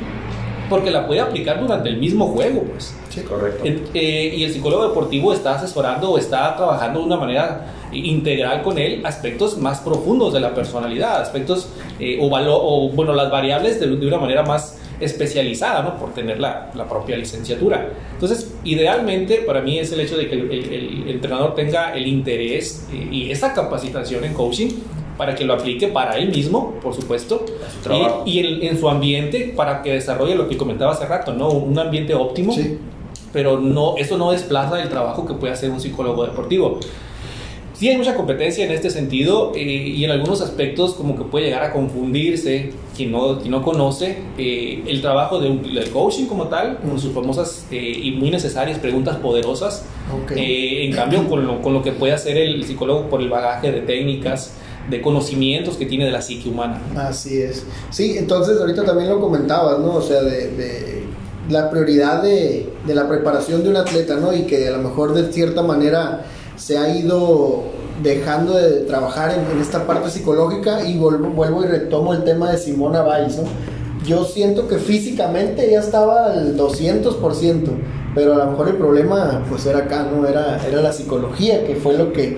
porque 0.71 0.89
la 0.89 1.05
puede 1.05 1.21
aplicar 1.21 1.61
durante 1.61 1.89
el 1.89 1.97
mismo 1.97 2.25
juego, 2.29 2.63
pues. 2.63 2.95
Sí. 3.09 3.21
Correcto. 3.21 3.63
Eh, 3.63 4.33
y 4.35 4.43
el 4.43 4.51
psicólogo 4.51 4.87
deportivo 4.87 5.33
está 5.33 5.53
asesorando 5.53 6.11
o 6.11 6.17
está 6.17 6.55
trabajando 6.55 6.99
de 7.01 7.05
una 7.05 7.17
manera 7.17 7.73
integral 7.91 8.63
con 8.63 8.79
él 8.79 9.01
aspectos 9.05 9.57
más 9.59 9.81
profundos 9.81 10.33
de 10.33 10.39
la 10.39 10.55
personalidad, 10.55 11.21
aspectos 11.21 11.69
eh, 11.99 12.17
o, 12.19 12.27
o, 12.27 12.89
bueno, 12.89 13.13
las 13.13 13.29
variables 13.29 13.79
de, 13.79 13.87
de 13.87 14.07
una 14.07 14.17
manera 14.17 14.41
más 14.41 14.79
especializada, 14.99 15.83
¿no? 15.83 15.97
Por 15.97 16.13
tener 16.13 16.39
la, 16.39 16.71
la 16.75 16.87
propia 16.87 17.17
licenciatura. 17.17 17.89
Entonces, 18.13 18.53
idealmente 18.63 19.37
para 19.45 19.61
mí 19.61 19.77
es 19.79 19.91
el 19.91 19.99
hecho 19.99 20.17
de 20.17 20.27
que 20.27 20.35
el, 20.35 20.51
el- 20.51 21.03
el 21.03 21.09
entrenador 21.09 21.55
tenga 21.55 21.95
el 21.95 22.07
interés 22.07 22.87
eh, 22.91 23.07
y 23.11 23.31
esa 23.31 23.53
capacitación 23.53 24.23
en 24.23 24.33
coaching 24.33 24.69
para 25.17 25.33
que 25.35 25.45
lo 25.45 25.53
aplique 25.53 25.87
para 25.87 26.17
él 26.17 26.29
mismo, 26.29 26.75
por 26.81 26.93
supuesto, 26.93 27.43
su 27.83 27.91
y, 28.25 28.31
y 28.31 28.39
en, 28.39 28.63
en 28.63 28.79
su 28.79 28.87
ambiente 28.87 29.53
para 29.55 29.81
que 29.81 29.93
desarrolle 29.93 30.35
lo 30.35 30.47
que 30.47 30.57
comentaba 30.57 30.91
hace 30.91 31.05
rato, 31.05 31.33
¿no? 31.33 31.49
Un 31.49 31.77
ambiente 31.79 32.13
óptimo 32.13 32.53
Sí. 32.53 32.77
pero 33.33 33.59
no, 33.59 33.97
eso 33.97 34.17
no 34.17 34.31
desplaza 34.31 34.81
el 34.81 34.89
trabajo 34.89 35.25
que 35.25 35.33
puede 35.33 35.53
hacer 35.53 35.69
un 35.71 35.79
psicólogo 35.79 36.23
deportivo. 36.25 36.79
Sí 37.73 37.89
hay 37.89 37.97
mucha 37.97 38.15
competencia 38.15 38.65
en 38.65 38.71
este 38.71 38.89
sentido 38.89 39.51
eh, 39.55 39.61
y 39.61 40.03
en 40.03 40.09
algunos 40.11 40.41
aspectos 40.41 40.93
como 40.95 41.15
que 41.15 41.23
puede 41.23 41.45
llegar 41.45 41.63
a 41.63 41.71
confundirse 41.71 42.71
quien 42.97 43.11
no, 43.11 43.37
quien 43.37 43.51
no 43.51 43.61
conoce 43.61 44.17
eh, 44.37 44.83
el 44.87 45.01
trabajo 45.01 45.39
de 45.39 45.49
del 45.49 45.89
coaching 45.91 46.25
como 46.25 46.47
tal, 46.47 46.79
con 46.79 46.99
sus 46.99 47.13
famosas 47.13 47.65
eh, 47.71 48.01
y 48.03 48.11
muy 48.11 48.31
necesarias 48.31 48.79
preguntas 48.79 49.15
poderosas. 49.17 49.85
Ok. 50.11 50.31
Eh, 50.31 50.85
en 50.85 50.93
cambio, 50.93 51.27
con 51.29 51.45
lo, 51.45 51.61
con 51.61 51.73
lo 51.73 51.83
que 51.83 51.91
puede 51.91 52.13
hacer 52.13 52.35
el 52.35 52.63
psicólogo 52.63 53.09
por 53.09 53.21
el 53.21 53.29
bagaje 53.29 53.71
de 53.71 53.81
técnicas, 53.81 54.53
de 54.89 55.01
conocimientos 55.01 55.77
que 55.77 55.85
tiene 55.85 56.05
de 56.05 56.11
la 56.11 56.21
psique 56.21 56.49
humana. 56.49 56.81
Así 56.95 57.41
es. 57.41 57.65
Sí, 57.91 58.17
entonces 58.17 58.59
ahorita 58.59 58.83
también 58.83 59.09
lo 59.09 59.19
comentabas, 59.19 59.79
¿no? 59.79 59.95
O 59.95 60.01
sea, 60.01 60.23
de, 60.23 60.49
de 60.51 61.03
la 61.49 61.69
prioridad 61.69 62.23
de, 62.23 62.67
de 62.85 62.95
la 62.95 63.07
preparación 63.07 63.63
de 63.63 63.69
un 63.69 63.77
atleta, 63.77 64.15
¿no? 64.15 64.33
Y 64.33 64.43
que 64.43 64.67
a 64.67 64.71
lo 64.71 64.79
mejor 64.79 65.13
de 65.13 65.31
cierta 65.31 65.61
manera 65.61 66.25
se 66.55 66.77
ha 66.77 66.97
ido 66.97 67.65
dejando 68.01 68.53
de 68.53 68.81
trabajar 68.81 69.31
en, 69.31 69.59
esta 69.59 69.85
parte 69.85 70.09
psicológica 70.09 70.83
y 70.85 70.97
vuelvo, 70.97 71.63
y 71.63 71.67
retomo 71.67 72.13
el 72.13 72.23
tema 72.23 72.51
de 72.51 72.57
Simona 72.57 73.03
Biles, 73.03 73.39
yo 74.05 74.23
siento 74.25 74.67
que 74.67 74.77
físicamente 74.77 75.69
ya 75.69 75.79
estaba 75.79 76.31
al 76.31 76.57
200%, 76.57 77.63
pero 78.15 78.33
a 78.33 78.37
lo 78.37 78.51
mejor 78.51 78.69
el 78.69 78.75
problema 78.75 79.43
pues 79.49 79.65
era 79.65 79.79
acá, 79.79 80.07
¿no? 80.11 80.25
Era, 80.25 80.65
era 80.65 80.81
la 80.81 80.93
psicología, 80.93 81.65
que 81.65 81.75
fue 81.75 81.97
lo 81.97 82.13
que 82.13 82.37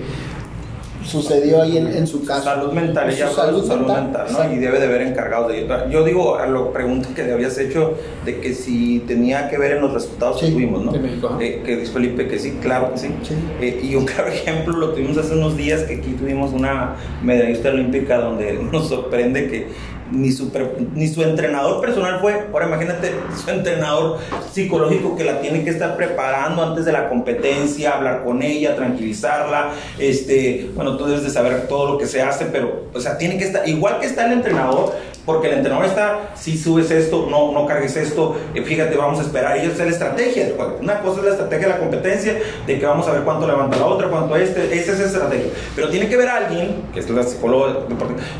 sucedió 1.04 1.62
ahí 1.62 1.76
en, 1.78 1.86
en 1.88 2.06
su 2.06 2.24
caso. 2.24 2.44
Salud 2.44 2.72
mental, 2.72 3.10
ella 3.10 3.28
su 3.28 3.34
salud 3.34 3.66
mental, 3.86 4.12
¿no? 4.12 4.22
exacto. 4.30 4.54
Y 4.54 4.58
debe 4.58 4.78
de 4.78 4.86
haber 4.86 5.02
encargado 5.02 5.48
de 5.48 5.66
Yo 5.90 6.04
digo, 6.04 6.36
a 6.36 6.46
la 6.46 6.72
pregunta 6.72 7.08
que 7.14 7.22
le 7.22 7.32
habías 7.32 7.56
hecho 7.58 7.94
de 8.24 8.40
que 8.40 8.54
si 8.54 9.00
tenía 9.06 9.48
que 9.48 9.58
ver 9.58 9.72
en 9.72 9.80
los 9.82 9.92
resultados 9.92 10.40
que 10.40 10.46
Sí, 10.46 10.52
tuvimos, 10.52 10.84
¿no? 10.84 10.92
de 10.92 10.98
México. 10.98 11.36
Eh, 11.40 11.62
que 11.64 11.76
dice 11.76 11.92
Felipe 11.92 12.28
que 12.28 12.38
sí, 12.38 12.58
claro 12.62 12.92
que 12.92 12.98
sí. 12.98 13.08
Sí. 13.22 13.34
Eh, 13.60 13.80
y 13.82 13.94
un 13.94 14.04
claro 14.06 14.28
ejemplo 14.28 14.76
lo 14.76 14.90
tuvimos 14.90 15.16
hace 15.18 15.34
unos 15.34 15.56
días 15.56 15.82
que 15.84 15.94
aquí 15.96 16.12
tuvimos 16.12 16.52
una 16.52 16.96
medallista 17.22 17.70
olímpica 17.70 18.18
donde 18.18 18.54
nos 18.70 18.88
sorprende 18.88 19.48
que 19.48 19.68
ni 20.10 20.32
su, 20.32 20.50
ni 20.94 21.08
su 21.08 21.22
entrenador 21.22 21.80
personal 21.80 22.20
fue, 22.20 22.46
ahora 22.52 22.66
imagínate 22.66 23.12
su 23.42 23.50
entrenador 23.50 24.18
psicológico 24.52 25.16
que 25.16 25.24
la 25.24 25.40
tiene 25.40 25.64
que 25.64 25.70
estar 25.70 25.96
preparando 25.96 26.62
antes 26.62 26.84
de 26.84 26.92
la 26.92 27.08
competencia, 27.08 27.96
hablar 27.96 28.24
con 28.24 28.42
ella, 28.42 28.76
tranquilizarla, 28.76 29.70
este, 29.98 30.70
bueno, 30.74 30.96
tú 30.96 31.06
debes 31.06 31.22
de 31.22 31.30
saber 31.30 31.68
todo 31.68 31.92
lo 31.92 31.98
que 31.98 32.06
se 32.06 32.22
hace, 32.22 32.46
pero, 32.46 32.86
o 32.92 33.00
sea, 33.00 33.18
tiene 33.18 33.38
que 33.38 33.44
estar, 33.44 33.68
igual 33.68 34.00
que 34.00 34.06
está 34.06 34.26
el 34.26 34.32
entrenador, 34.32 34.94
porque 35.30 35.46
el 35.46 35.54
entrenador 35.54 35.86
está, 35.86 36.30
si 36.34 36.58
subes 36.58 36.90
esto, 36.90 37.28
no, 37.30 37.52
no 37.52 37.64
cargues 37.64 37.96
esto, 37.96 38.36
eh, 38.52 38.62
fíjate, 38.62 38.96
vamos 38.96 39.20
a 39.20 39.22
esperar, 39.22 39.56
y 39.58 39.60
esa 39.60 39.70
es 39.70 39.78
la 39.78 39.86
estrategia. 39.86 40.48
Una 40.80 41.00
cosa 41.00 41.20
es 41.20 41.26
la 41.26 41.30
estrategia 41.30 41.68
de 41.68 41.74
la 41.74 41.78
competencia, 41.78 42.36
de 42.66 42.78
que 42.78 42.84
vamos 42.84 43.06
a 43.06 43.12
ver 43.12 43.22
cuánto 43.22 43.46
levanta 43.46 43.76
la 43.76 43.86
otra, 43.86 44.08
cuánto 44.08 44.34
este, 44.34 44.74
esa 44.76 44.92
es 44.92 44.98
la 44.98 45.06
estrategia. 45.06 45.52
Pero 45.76 45.88
tiene 45.88 46.08
que 46.08 46.16
ver 46.16 46.28
alguien, 46.28 46.82
que 46.92 46.98
es 46.98 47.08
la 47.08 47.22
psicóloga 47.22 47.86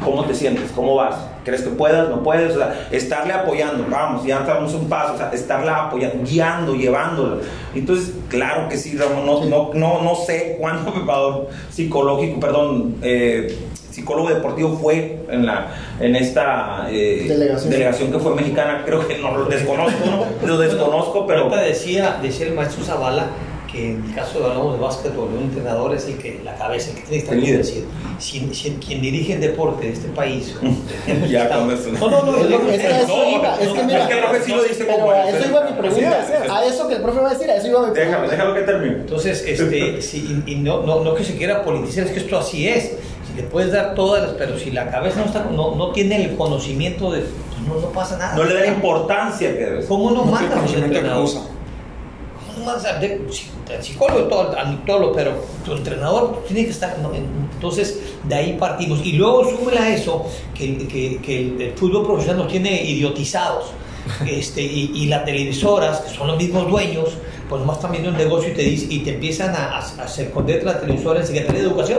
cómo 0.05 0.25
te 0.25 0.35
sientes, 0.35 0.73
cómo 0.75 0.97
vas, 0.97 1.15
crees 1.45 1.63
que 1.63 1.71
puedas, 1.71 2.09
no 2.09 2.23
puedes, 2.25 2.57
o 2.57 2.59
sea, 2.59 2.89
estarle 2.91 3.33
apoyando, 3.33 3.87
vamos, 3.89 4.25
ya 4.25 4.41
damos 4.41 4.75
un 4.75 4.89
paso, 4.89 5.15
o 5.15 5.17
sea, 5.17 5.31
estarla 5.33 5.87
apoyando, 5.87 6.25
guiando, 6.25 6.75
llevándola. 6.75 7.37
Entonces, 7.73 8.15
claro 8.29 8.69
que 8.69 8.77
sí, 8.77 8.97
Ramón, 8.97 9.27
no, 9.27 9.45
no, 9.45 9.71
no, 9.75 10.03
no 10.03 10.15
sé 10.17 10.57
cuánto 10.59 10.93
preparador 10.95 11.49
psicológico, 11.71 12.41
perdón, 12.41 12.97
eh, 13.03 13.57
psicólogo 14.01 14.31
deportivo 14.31 14.79
fue 14.81 15.19
en 15.31 15.45
la 15.47 15.69
en 16.01 16.17
esta 16.17 16.89
eh, 16.91 17.27
Delegación. 17.29 18.11
que 18.11 18.19
fue 18.19 18.35
mexicana 18.35 18.83
creo 18.87 19.07
que 19.07 19.19
no 19.19 19.37
lo 19.37 19.45
desconozco 19.45 19.99
¿no? 20.07 20.47
lo 20.47 20.59
desconozco 20.59 21.27
pero 21.27 21.41
Ahorita 21.43 21.61
decía, 21.63 22.19
decía 22.23 22.47
el 22.47 22.55
maestro 22.55 22.83
Zavala 22.85 23.27
que 23.71 23.93
en 23.93 24.05
el 24.05 24.15
caso 24.17 24.41
de 24.41 24.47
hablamos 24.47 24.75
de 24.75 24.81
básquetbol, 24.81 25.29
un 25.33 25.45
entrenador 25.45 25.95
es 25.95 26.05
el 26.09 26.19
que 26.19 26.41
la 26.45 26.57
cabeza, 26.57 26.91
el 26.91 26.97
que 26.97 27.03
tiene 27.03 27.17
que 27.19 27.19
estar 27.31 27.39
convencido. 27.39 27.87
Si, 28.19 28.53
si- 28.53 28.71
quien 28.85 29.01
dirige 29.01 29.35
el 29.35 29.41
deporte 29.41 29.87
de 29.87 29.93
este 29.93 30.09
país, 30.09 30.57
Ya, 31.31 31.45
está- 31.45 31.61
con 31.61 31.71
eso. 31.71 31.89
No, 31.93 32.11
no, 32.11 32.23
no, 32.25 32.37
Es, 32.39 32.45
es 32.47 32.51
lo 32.51 32.67
que- 32.67 32.75
eso 32.75 33.07
No, 33.07 33.31
iba, 33.39 33.55
es 33.61 33.69
que 33.69 33.79
no, 33.79 33.85
mira, 33.85 34.01
es 34.03 34.07
que 34.09 34.15
el 34.15 34.25
profe 34.25 34.43
sí 34.45 34.51
lo 34.57 34.63
dice 34.65 34.85
pero 34.85 34.99
como 34.99 35.11
a 35.13 35.29
es. 35.29 35.35
eso 35.37 35.49
iba 35.51 35.65
mi 35.71 35.73
pregunta, 35.79 36.27
a 36.51 36.65
eso 36.65 36.89
que 36.89 36.95
el 36.97 37.01
profe 37.03 37.21
va 37.21 37.31
a 37.31 37.33
decir, 37.33 37.49
a 37.49 37.55
eso 37.55 37.67
iba 37.69 37.79
mi 37.87 37.93
pregunta. 37.93 38.11
déjalo 38.19 38.29
déjalo 38.33 38.55
que 38.57 38.61
termine 38.63 38.95
Entonces, 38.97 39.45
este, 39.47 40.03
si- 40.03 40.43
y, 40.47 40.51
y 40.51 40.55
no, 40.57 40.83
no, 40.83 41.05
no 41.05 41.15
que 41.15 41.23
se 41.23 41.37
quiera 41.37 41.63
politizar, 41.63 42.07
es 42.07 42.11
que 42.11 42.19
esto 42.19 42.39
así 42.41 42.67
es. 42.67 42.95
Si 43.31 43.37
le 43.37 43.43
puedes 43.45 43.73
dar 43.73 43.95
todas 43.95 44.23
las, 44.23 44.33
pero 44.33 44.59
si 44.59 44.71
la 44.71 44.91
cabeza 44.91 45.21
no, 45.21 45.27
está, 45.27 45.45
no, 45.45 45.75
no 45.75 45.91
tiene 45.91 46.25
el 46.25 46.37
conocimiento 46.37 47.11
de, 47.13 47.21
pues 47.21 47.69
no, 47.69 47.81
no 47.81 47.89
pasa 47.89 48.17
nada. 48.19 48.35
no 48.37 48.45
le 48.45 48.55
da 48.55 48.61
la 48.61 48.67
importancia 48.69 49.53
que 49.53 49.59
debe 49.65 49.85
¿Cómo 49.87 50.11
no 50.11 50.25
No 50.25 50.39
tiene 50.39 50.55
manda 50.55 50.61
un 50.61 50.73
de 50.73 50.79
entrenador? 50.87 51.25
causa. 51.25 51.41
¿Cómo 51.41 52.59
no 52.59 52.65
mandas 52.65 53.01
de- 53.01 53.21
si- 53.31 53.47
el 53.73 53.83
psicólogo, 53.85 54.23
todo, 54.25 54.99
lo- 55.01 55.13
pero 55.13 55.33
tu 55.65 55.73
entrenador 55.75 56.43
tiene 56.49 56.65
que 56.65 56.71
estar. 56.73 56.99
¿no? 56.99 57.13
Entonces, 57.15 58.01
de 58.25 58.35
ahí 58.35 58.57
partimos. 58.59 59.01
Y 59.07 59.13
luego 59.13 59.45
súmele 59.49 59.79
a 59.79 59.95
eso 59.95 60.27
que, 60.55 60.77
que- 60.89 61.21
que 61.23 61.39
el, 61.41 61.61
el 61.63 61.73
fútbol 61.75 62.05
profesional 62.05 62.43
nos 62.43 62.49
tiene 62.53 62.83
idiotizados. 62.83 63.67
Este, 64.27 64.63
y, 64.63 64.91
y 64.95 65.07
las 65.07 65.25
televisoras, 65.27 66.01
que 66.01 66.11
son 66.17 66.27
los 66.27 66.37
mismos 66.39 66.69
dueños, 66.69 67.11
pues 67.49 67.61
nomás 67.61 67.77
están 67.77 67.93
viendo 67.93 68.09
el 68.11 68.17
negocio 68.17 68.51
y 68.51 68.55
te, 68.55 68.63
dice, 68.63 68.87
y 68.89 69.01
te 69.01 69.11
empiezan 69.15 69.55
a, 69.55 69.79
a, 69.79 70.03
a 70.03 70.05
esconder 70.07 70.65
la 70.65 70.81
televisora 70.81 71.21
en 71.21 71.27
Secretaría 71.27 71.61
de 71.61 71.67
Educación. 71.69 71.99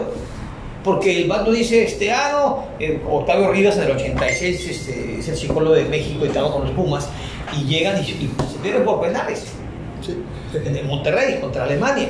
Porque 0.84 1.22
el 1.22 1.28
bando 1.28 1.52
dice, 1.52 1.84
este, 1.84 2.12
ah, 2.12 2.30
no, 2.32 2.64
eh, 2.80 3.00
Octavio 3.08 3.52
Rivas 3.52 3.78
en 3.78 3.84
el 3.84 3.92
86 3.92 4.68
este, 4.70 5.20
es 5.20 5.28
el 5.28 5.38
psicólogo 5.38 5.76
de 5.76 5.86
México 5.86 6.26
y 6.26 6.30
trabaja 6.30 6.56
con 6.56 6.64
los 6.66 6.72
Pumas, 6.72 7.08
y 7.56 7.66
llegan 7.66 8.04
y, 8.04 8.10
y 8.10 8.32
se 8.52 8.58
pierden 8.64 8.84
por 8.86 9.02
penales 9.02 9.44
Sí. 10.02 10.18
en 10.54 10.76
el 10.76 10.86
Monterrey 10.86 11.40
contra 11.40 11.66
Alemania. 11.66 12.10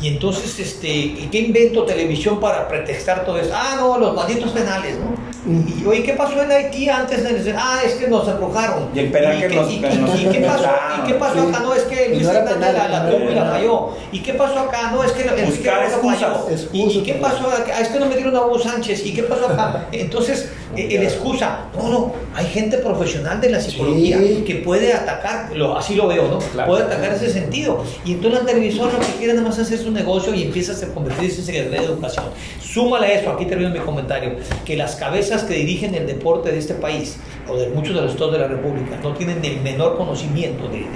Y 0.00 0.08
entonces, 0.08 0.58
este, 0.60 1.28
¿qué 1.30 1.38
invento 1.38 1.84
televisión 1.84 2.38
para 2.38 2.68
pretextar 2.68 3.24
todo 3.24 3.38
eso? 3.38 3.50
Ah, 3.52 3.74
no, 3.76 3.98
los 3.98 4.14
malditos 4.14 4.50
penales, 4.52 4.96
¿no? 4.98 5.14
Y, 5.46 5.84
oye, 5.86 6.02
¿qué 6.02 6.14
pasó 6.14 6.42
en 6.42 6.50
Haití 6.50 6.88
antes 6.88 7.22
de 7.44 7.54
Ah, 7.56 7.80
es 7.84 7.94
que 7.94 8.08
nos 8.08 8.26
embrujaron. 8.26 8.88
Y 8.94 8.98
el 9.00 9.10
penal 9.10 9.38
que 9.38 9.48
qué- 9.48 9.54
nos- 9.56 9.70
y, 9.70 9.78
que 9.80 9.92
y- 9.92 9.96
nos 9.98 10.20
y 10.20 10.24
qué 10.28 10.40
pasó, 10.40 10.64
¿Y 11.02 11.06
qué 11.06 11.14
pasó 11.18 11.34
sí. 11.34 11.48
acá? 11.48 11.60
No, 11.60 11.74
es 11.74 11.82
que 11.82 12.08
Luis 12.14 12.26
Hernández 12.26 12.54
penal, 12.54 12.74
la, 12.74 12.88
la 12.88 13.02
no 13.04 13.10
tuvo 13.16 13.30
y 13.30 13.34
la 13.34 13.44
falló. 13.44 13.88
¿Y 14.12 14.18
qué 14.20 14.34
pasó 14.34 14.58
acá? 14.60 14.90
No, 14.90 15.04
es 15.04 15.12
que 15.12 15.22
Enrique 15.22 15.44
Buscar 15.44 15.74
Rojas 15.76 15.92
excusas. 15.92 16.20
falló. 16.20 16.48
Excusas, 16.50 16.94
¿Y, 16.94 16.98
y 16.98 17.02
qué 17.02 17.14
pasó 17.14 17.48
acá? 17.50 17.80
Es 17.80 17.88
que 17.88 17.98
no 18.00 18.06
metieron 18.06 18.34
a 18.36 18.40
Hugo 18.46 18.58
Sánchez. 18.58 19.04
¿Y 19.04 19.12
qué 19.14 19.22
pasó 19.24 19.46
acá? 19.48 19.86
Entonces, 19.92 20.50
eh, 20.76 20.88
el 20.92 21.02
excusa. 21.02 21.58
No, 21.76 21.88
no, 21.90 22.12
hay 22.34 22.46
gente 22.46 22.78
profesional 22.78 23.40
de 23.40 23.50
la 23.50 23.60
psicología 23.60 24.18
Sí. 24.18 24.44
que 24.46 24.56
puede 24.56 24.94
atacar, 24.94 25.50
lo, 25.54 25.76
así 25.76 25.94
lo 25.94 26.08
veo, 26.08 26.26
¿no? 26.28 26.38
Claro. 26.38 26.70
Puede 26.70 26.84
atacar 26.84 27.12
ese 27.12 27.30
sentido. 27.30 27.84
Y 28.04 28.12
entonces 28.14 28.40
la 28.40 28.46
televisora 28.46 28.92
lo 28.92 29.00
que 29.00 29.12
quiere 29.18 29.34
nada 29.34 29.46
más 29.48 29.58
hacer 29.58 29.78
su 29.78 29.90
negocio 29.90 30.32
y 30.34 30.44
empieza 30.44 30.72
a 30.72 30.88
convertirse 30.94 31.40
en 31.40 31.46
Secretaría 31.46 31.80
de 31.80 31.86
Educación. 31.86 32.24
Súmale 32.62 33.06
a 33.08 33.12
eso, 33.20 33.30
aquí 33.30 33.44
termino 33.46 33.70
mi 33.70 33.78
comentario, 33.80 34.36
que 34.64 34.76
las 34.76 34.96
cabezas 34.96 35.33
que 35.42 35.54
dirigen 35.54 35.94
el 35.94 36.06
deporte 36.06 36.52
de 36.52 36.58
este 36.58 36.74
país, 36.74 37.16
o 37.50 37.56
de 37.56 37.68
muchos 37.70 37.94
de 37.94 38.00
los 38.02 38.12
estados 38.12 38.32
de 38.34 38.38
la 38.38 38.48
República, 38.48 38.98
no 39.02 39.12
tienen 39.14 39.44
el 39.44 39.60
menor 39.60 39.96
conocimiento 39.98 40.68
de, 40.68 40.86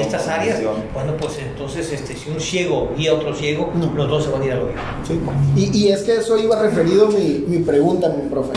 estas 0.00 0.28
áreas. 0.28 0.60
Bueno, 0.92 1.12
pues 1.18 1.38
entonces 1.38 1.92
este, 1.92 2.16
si 2.16 2.28
un 2.30 2.40
ciego 2.40 2.90
guía 2.96 3.12
a 3.12 3.14
otro 3.14 3.34
ciego, 3.34 3.70
No. 3.74 3.92
los 3.94 4.08
dos 4.08 4.24
se 4.24 4.30
van 4.30 4.42
a 4.42 4.44
ir 4.46 4.52
al 4.52 4.62
hoyo. 4.62 4.72
Sí. 5.06 5.18
Y, 5.56 5.76
y 5.86 5.88
es 5.92 6.02
que 6.02 6.16
eso 6.16 6.36
iba 6.36 6.60
referido 6.60 7.06
mi, 7.08 7.44
mi 7.46 7.58
pregunta, 7.58 8.08
mi 8.10 8.28
profe. 8.28 8.52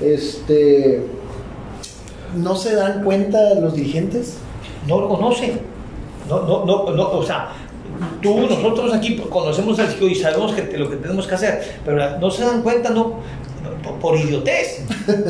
Este, 0.00 1.02
¿No 2.36 2.54
se 2.56 2.74
dan 2.74 3.02
cuenta 3.04 3.54
los 3.54 3.74
dirigentes? 3.74 4.38
no 4.86 5.00
lo 5.00 5.08
conocen. 5.08 5.60
No, 6.28 6.40
no, 6.42 6.64
no, 6.64 6.90
no, 6.94 7.10
o 7.10 7.22
sea, 7.22 7.52
tú, 8.22 8.40
nosotros 8.40 8.92
aquí 8.94 9.16
conocemos 9.16 9.78
al 9.78 9.88
psicólogo 9.88 10.12
y 10.12 10.14
sabemos 10.14 10.52
que 10.52 10.62
te- 10.62 10.78
lo 10.78 10.88
que 10.88 10.96
tenemos 10.96 11.26
que 11.26 11.34
hacer, 11.34 11.76
pero 11.84 12.18
no 12.18 12.30
se 12.30 12.44
dan 12.44 12.62
cuenta, 12.62 12.90
no, 12.90 13.20
por, 14.00 14.18
idiotez, 14.18 14.80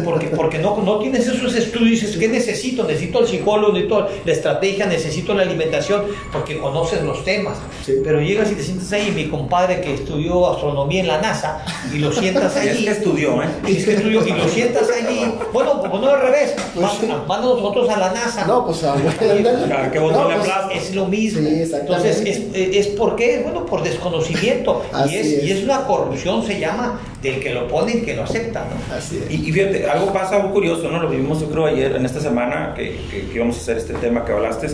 porque, 0.05 0.27
porque 0.29 0.59
no, 0.59 0.77
no 0.83 0.99
tienes 0.99 1.27
esos 1.27 1.55
estudios, 1.55 2.01
dices, 2.01 2.16
¿qué 2.16 2.29
necesito? 2.29 2.85
Necesito 2.85 3.19
al 3.19 3.29
psicólogo, 3.29 3.73
necesito 3.73 4.09
la 4.25 4.33
estrategia, 4.33 4.87
necesito 4.87 5.35
la 5.35 5.43
alimentación, 5.43 6.03
porque 6.33 6.59
conoces 6.59 7.03
los 7.03 7.25
temas. 7.25 7.59
Sí. 7.85 7.95
Pero 8.03 8.21
llegas 8.21 8.51
y 8.53 8.55
te 8.55 8.62
sientas 8.62 8.93
ahí, 8.93 9.11
mi 9.12 9.29
compadre 9.29 9.81
que 9.81 9.95
estudió 9.95 10.51
astronomía 10.53 11.01
en 11.01 11.09
la 11.09 11.21
NASA, 11.21 11.64
y 11.93 11.99
lo 11.99 12.12
sientas 12.12 12.55
Y 12.57 12.59
es 12.69 12.75
allí. 12.75 12.85
que 12.85 12.91
estudió, 12.91 13.43
¿eh? 13.43 13.47
Y 13.66 13.77
es 13.77 13.85
que 13.85 13.95
estudió, 13.95 14.27
y 14.27 14.31
lo 14.33 14.49
sientas 14.49 14.89
allí. 14.91 15.33
Bueno, 15.53 15.81
pues 15.81 16.03
no 16.03 16.09
al 16.09 16.21
revés. 16.21 16.55
Pues. 16.75 16.87
Manda 17.27 17.47
nosotros 17.47 17.89
a 17.89 17.99
la 17.99 18.12
NASA. 18.12 18.47
No, 18.47 18.64
pues 18.66 18.83
a 18.85 18.95
¿A 18.95 19.91
qué 19.91 19.99
botón 19.99 20.29
le 20.29 20.37
pues? 20.37 20.51
Es 20.75 20.95
lo 20.95 21.07
mismo. 21.07 21.49
Sí. 21.49 21.73
Entonces, 21.73 22.23
es, 22.25 22.41
es 22.55 22.87
por 22.89 23.16
qué? 23.16 23.41
Bueno, 23.43 23.66
por 23.66 23.83
desconocimiento. 23.83 24.83
y, 25.09 25.14
es, 25.14 25.27
es. 25.27 25.45
y 25.45 25.53
es 25.53 25.64
una 25.64 25.85
corrupción, 25.85 26.45
se 26.47 26.59
llama, 26.59 27.01
del 27.23 27.41
que 27.41 27.53
lo 27.53 27.66
pone 27.66 27.97
y 27.97 28.03
que 28.03 28.14
lo 28.14 28.23
acepta, 28.23 28.64
¿no? 28.64 28.95
Así 28.95 29.19
es. 29.25 29.31
Y, 29.31 29.49
y 29.49 29.53
fíjate, 29.53 29.89
algo 29.91 30.12
pasa 30.12 30.39
muy 30.39 30.53
curioso, 30.53 30.89
¿no? 30.91 31.03
Lo 31.03 31.09
vivimos 31.09 31.41
yo 31.41 31.51
creo 31.51 31.66
ayer, 31.66 31.97
en 31.97 32.05
esta 32.07 32.21
semana, 32.21 32.75
que, 32.77 32.97
que, 33.11 33.27
que 33.29 33.35
íbamos 33.35 33.57
a 33.57 33.61
hacer 33.61 33.77
este 33.79 33.95
tema 33.95 34.25
que 34.25 34.33
hablaste. 34.33 34.69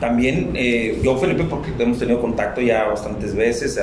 También, 0.00 0.52
eh, 0.54 0.98
yo 1.02 1.18
Felipe, 1.18 1.44
porque 1.44 1.70
hemos 1.78 1.98
tenido 1.98 2.18
contacto 2.22 2.62
ya 2.62 2.84
bastantes 2.84 3.34
veces, 3.34 3.78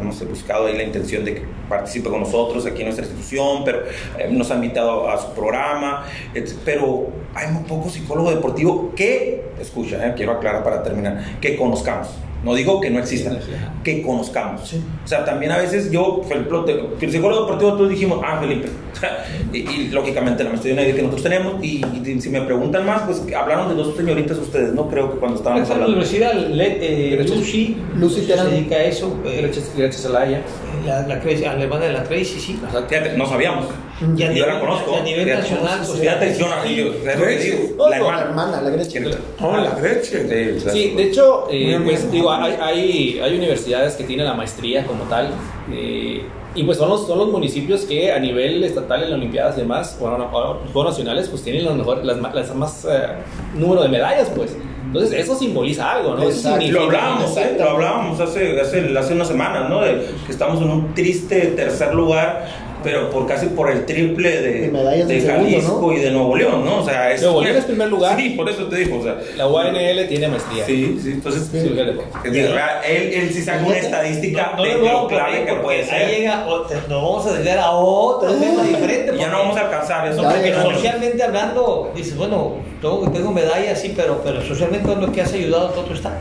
hemos 0.00 0.28
buscado 0.28 0.66
ahí 0.66 0.76
la 0.76 0.84
intención 0.84 1.24
de 1.24 1.34
que 1.34 1.42
participe 1.68 2.08
con 2.08 2.20
nosotros 2.20 2.64
aquí 2.66 2.82
en 2.82 2.84
nuestra 2.86 3.04
institución, 3.04 3.64
pero 3.64 3.80
eh, 4.16 4.28
nos 4.30 4.48
ha 4.52 4.54
invitado 4.54 5.10
a 5.10 5.20
su 5.20 5.32
programa, 5.34 6.04
et- 6.34 6.54
pero 6.64 7.08
hay 7.34 7.50
muy 7.50 7.64
poco 7.64 7.90
psicólogo 7.90 8.30
deportivo 8.30 8.92
que, 8.94 9.42
escucha, 9.60 10.06
eh, 10.06 10.12
quiero 10.16 10.30
aclarar 10.32 10.62
para 10.62 10.84
terminar, 10.84 11.38
que 11.40 11.56
conozcamos. 11.56 12.10
No 12.46 12.54
digo 12.54 12.80
que 12.80 12.88
no 12.90 12.98
existan, 13.00 13.38
que 13.84 14.00
conozcamos. 14.02 14.68
Sí. 14.68 14.80
O 15.04 15.08
sea, 15.08 15.24
también 15.24 15.52
a 15.52 15.58
veces 15.58 15.90
yo, 15.90 16.22
Felipe, 16.28 16.50
te- 16.64 17.04
el 17.06 17.12
psicólogo 17.12 17.42
deportivo, 17.42 17.72
todos 17.74 17.90
dijimos, 17.90 18.20
ah, 18.24 18.38
Felipe. 18.40 18.68
y, 19.52 19.58
y, 19.58 19.88
lógicamente 19.88 20.42
la 20.44 20.50
maestría 20.50 20.74
de 20.74 20.86
que 20.94 21.02
nosotros 21.02 21.22
tenemos. 21.24 21.62
Y, 21.62 21.84
y 22.04 22.20
si 22.20 22.30
me 22.30 22.40
preguntan 22.42 22.86
más, 22.86 23.02
pues 23.02 23.22
hablaron 23.34 23.68
de 23.68 23.74
dos 23.74 23.94
señoritas 23.96 24.38
ustedes, 24.38 24.72
¿no? 24.72 24.88
Creo 24.88 25.12
que 25.12 25.18
cuando 25.18 25.36
estábamos 25.36 25.64
Esta 25.64 25.74
es 25.74 25.78
la 25.80 25.84
hablando. 25.86 26.06
universidad, 26.06 26.48
Le- 26.48 27.14
eh. 27.14 27.24
Lucy, 27.28 27.76
Lucy 27.96 28.22
se 28.22 28.36
dedica 28.44 28.76
a 28.76 28.84
eso. 28.84 29.18
eh, 29.26 29.50
Gracias 29.76 30.06
a 30.06 30.08
Laia. 30.08 30.40
la, 30.86 31.06
la 31.06 31.20
Tracy- 31.20 31.44
alemana 31.44 31.84
de 31.86 31.92
la 31.92 32.04
Tracy, 32.04 32.38
sí. 32.40 32.58
Fíjate, 32.88 33.16
no 33.18 33.26
sabíamos. 33.26 33.66
Y 34.00 34.22
a 34.22 34.26
yo 34.26 34.32
nivel- 34.32 34.46
la 34.54 34.60
conozco. 34.60 34.92
y 34.92 34.94
a 34.98 35.02
nivel 35.02 35.28
nacional, 35.28 35.78
pues, 35.86 36.00
que 36.00 36.68
digo, 36.68 37.74
No, 37.78 37.88
la 37.88 37.96
hermana. 37.96 38.22
hermana, 38.22 38.60
la 38.62 38.70
Gretchen. 38.70 39.10
Oh, 39.40 39.56
la 39.56 39.70
Gretchen. 39.70 40.28
Sí, 40.70 40.90
de 40.96 41.02
hecho, 41.04 41.48
eh, 41.50 41.80
pues 41.82 42.10
digo, 42.12 42.30
hay, 42.30 42.54
hay, 42.60 43.20
hay 43.22 43.36
universidades 43.38 43.94
que 43.94 44.04
tienen 44.04 44.26
la 44.26 44.34
maestría 44.34 44.84
como 44.86 45.04
tal. 45.04 45.30
eh, 45.72 46.22
Y 46.54 46.62
pues 46.64 46.78
son 46.78 46.88
los, 46.88 47.06
son 47.06 47.18
los 47.18 47.28
municipios 47.28 47.82
que 47.82 48.10
a 48.12 48.18
nivel 48.18 48.64
estatal 48.64 49.02
en 49.02 49.10
las 49.10 49.18
Olimpiadas 49.18 49.58
y 49.58 49.60
demás, 49.60 49.98
o, 50.00 50.06
o- 50.06 50.58
o 50.72 50.84
Nacionales, 50.84 51.28
pues 51.28 51.42
tienen 51.42 51.66
los 51.66 51.74
mejores, 51.76 52.02
las, 52.02 52.16
ma- 52.16 52.32
las 52.34 52.54
más 52.54 52.86
eh, 52.86 53.08
número 53.54 53.82
de 53.82 53.90
medallas, 53.90 54.30
pues. 54.34 54.56
Entonces 54.86 55.18
eso 55.20 55.34
simboliza 55.34 55.92
algo, 55.92 56.14
¿no? 56.16 56.22
Eso 56.22 56.56
Lo 56.70 56.82
hablábamos, 56.84 57.36
¿eh? 57.36 57.56
Lo 57.58 57.70
hablábamos 57.70 58.20
hace, 58.20 58.58
hace, 58.58 58.96
hace 58.96 59.12
unas 59.12 59.28
semanas, 59.28 59.68
¿no? 59.68 59.82
De 59.82 60.06
que 60.24 60.32
estamos 60.32 60.62
en 60.62 60.70
un 60.70 60.94
triste 60.94 61.40
tercer 61.56 61.92
lugar, 61.94 62.46
pero 62.86 63.10
por 63.10 63.26
casi 63.26 63.46
por 63.46 63.68
el 63.68 63.84
triple 63.84 64.40
de, 64.42 64.68
medallas 64.68 65.08
de 65.08 65.20
segundo, 65.20 65.42
Jalisco 65.50 65.80
¿no? 65.80 65.92
y 65.92 66.00
de 66.00 66.10
Nuevo 66.12 66.36
León, 66.36 66.64
¿no? 66.64 66.78
O 66.82 66.84
sea, 66.84 67.10
es, 67.12 67.20
Nuevo 67.20 67.42
León 67.42 67.56
es 67.56 67.64
primer 67.64 67.88
lugar. 67.88 68.16
Sí, 68.16 68.30
por 68.30 68.48
eso 68.48 68.66
te 68.68 68.76
digo, 68.76 68.98
o 69.00 69.02
sea. 69.02 69.16
La 69.36 69.48
UANL 69.48 70.06
tiene 70.08 70.28
maestría. 70.28 70.64
Sí, 70.64 71.00
sí, 71.02 71.10
entonces. 71.14 71.48
Sí, 71.50 71.58
digo, 71.58 72.48
él, 72.86 73.10
él 73.12 73.30
sí 73.32 73.42
saca 73.42 73.64
una 73.66 73.76
estadística 73.76 74.52
No, 74.56 74.64
no 74.64 74.64
de 74.64 74.78
lo 74.92 75.08
clave 75.08 75.38
ahí, 75.38 75.44
que 75.46 75.54
puede 75.54 75.78
ahí 75.82 75.84
ser. 75.88 76.08
llega, 76.10 76.46
o- 76.46 76.62
te- 76.62 76.74
nos 76.76 76.88
vamos 77.02 77.26
a 77.26 77.32
dedicar 77.32 77.58
a 77.58 77.70
otro 77.72 78.32
tema 78.32 78.62
diferente. 78.62 79.16
Ya 79.18 79.28
no 79.30 79.38
vamos 79.40 79.56
a 79.56 79.62
alcanzar 79.62 80.06
eso. 80.06 80.22
Porque 80.22 80.54
Socialmente 80.54 81.20
hablando, 81.24 81.90
dices, 81.96 82.16
bueno, 82.16 82.54
tengo, 82.80 83.10
tengo 83.12 83.32
medallas, 83.32 83.80
sí, 83.80 83.94
pero, 83.96 84.20
pero 84.22 84.40
socialmente 84.42 84.92
es 84.92 84.98
lo 84.98 85.10
que 85.10 85.22
has 85.22 85.32
ayudado 85.32 85.68
a 85.68 85.72
todo 85.72 85.92
está. 85.92 86.16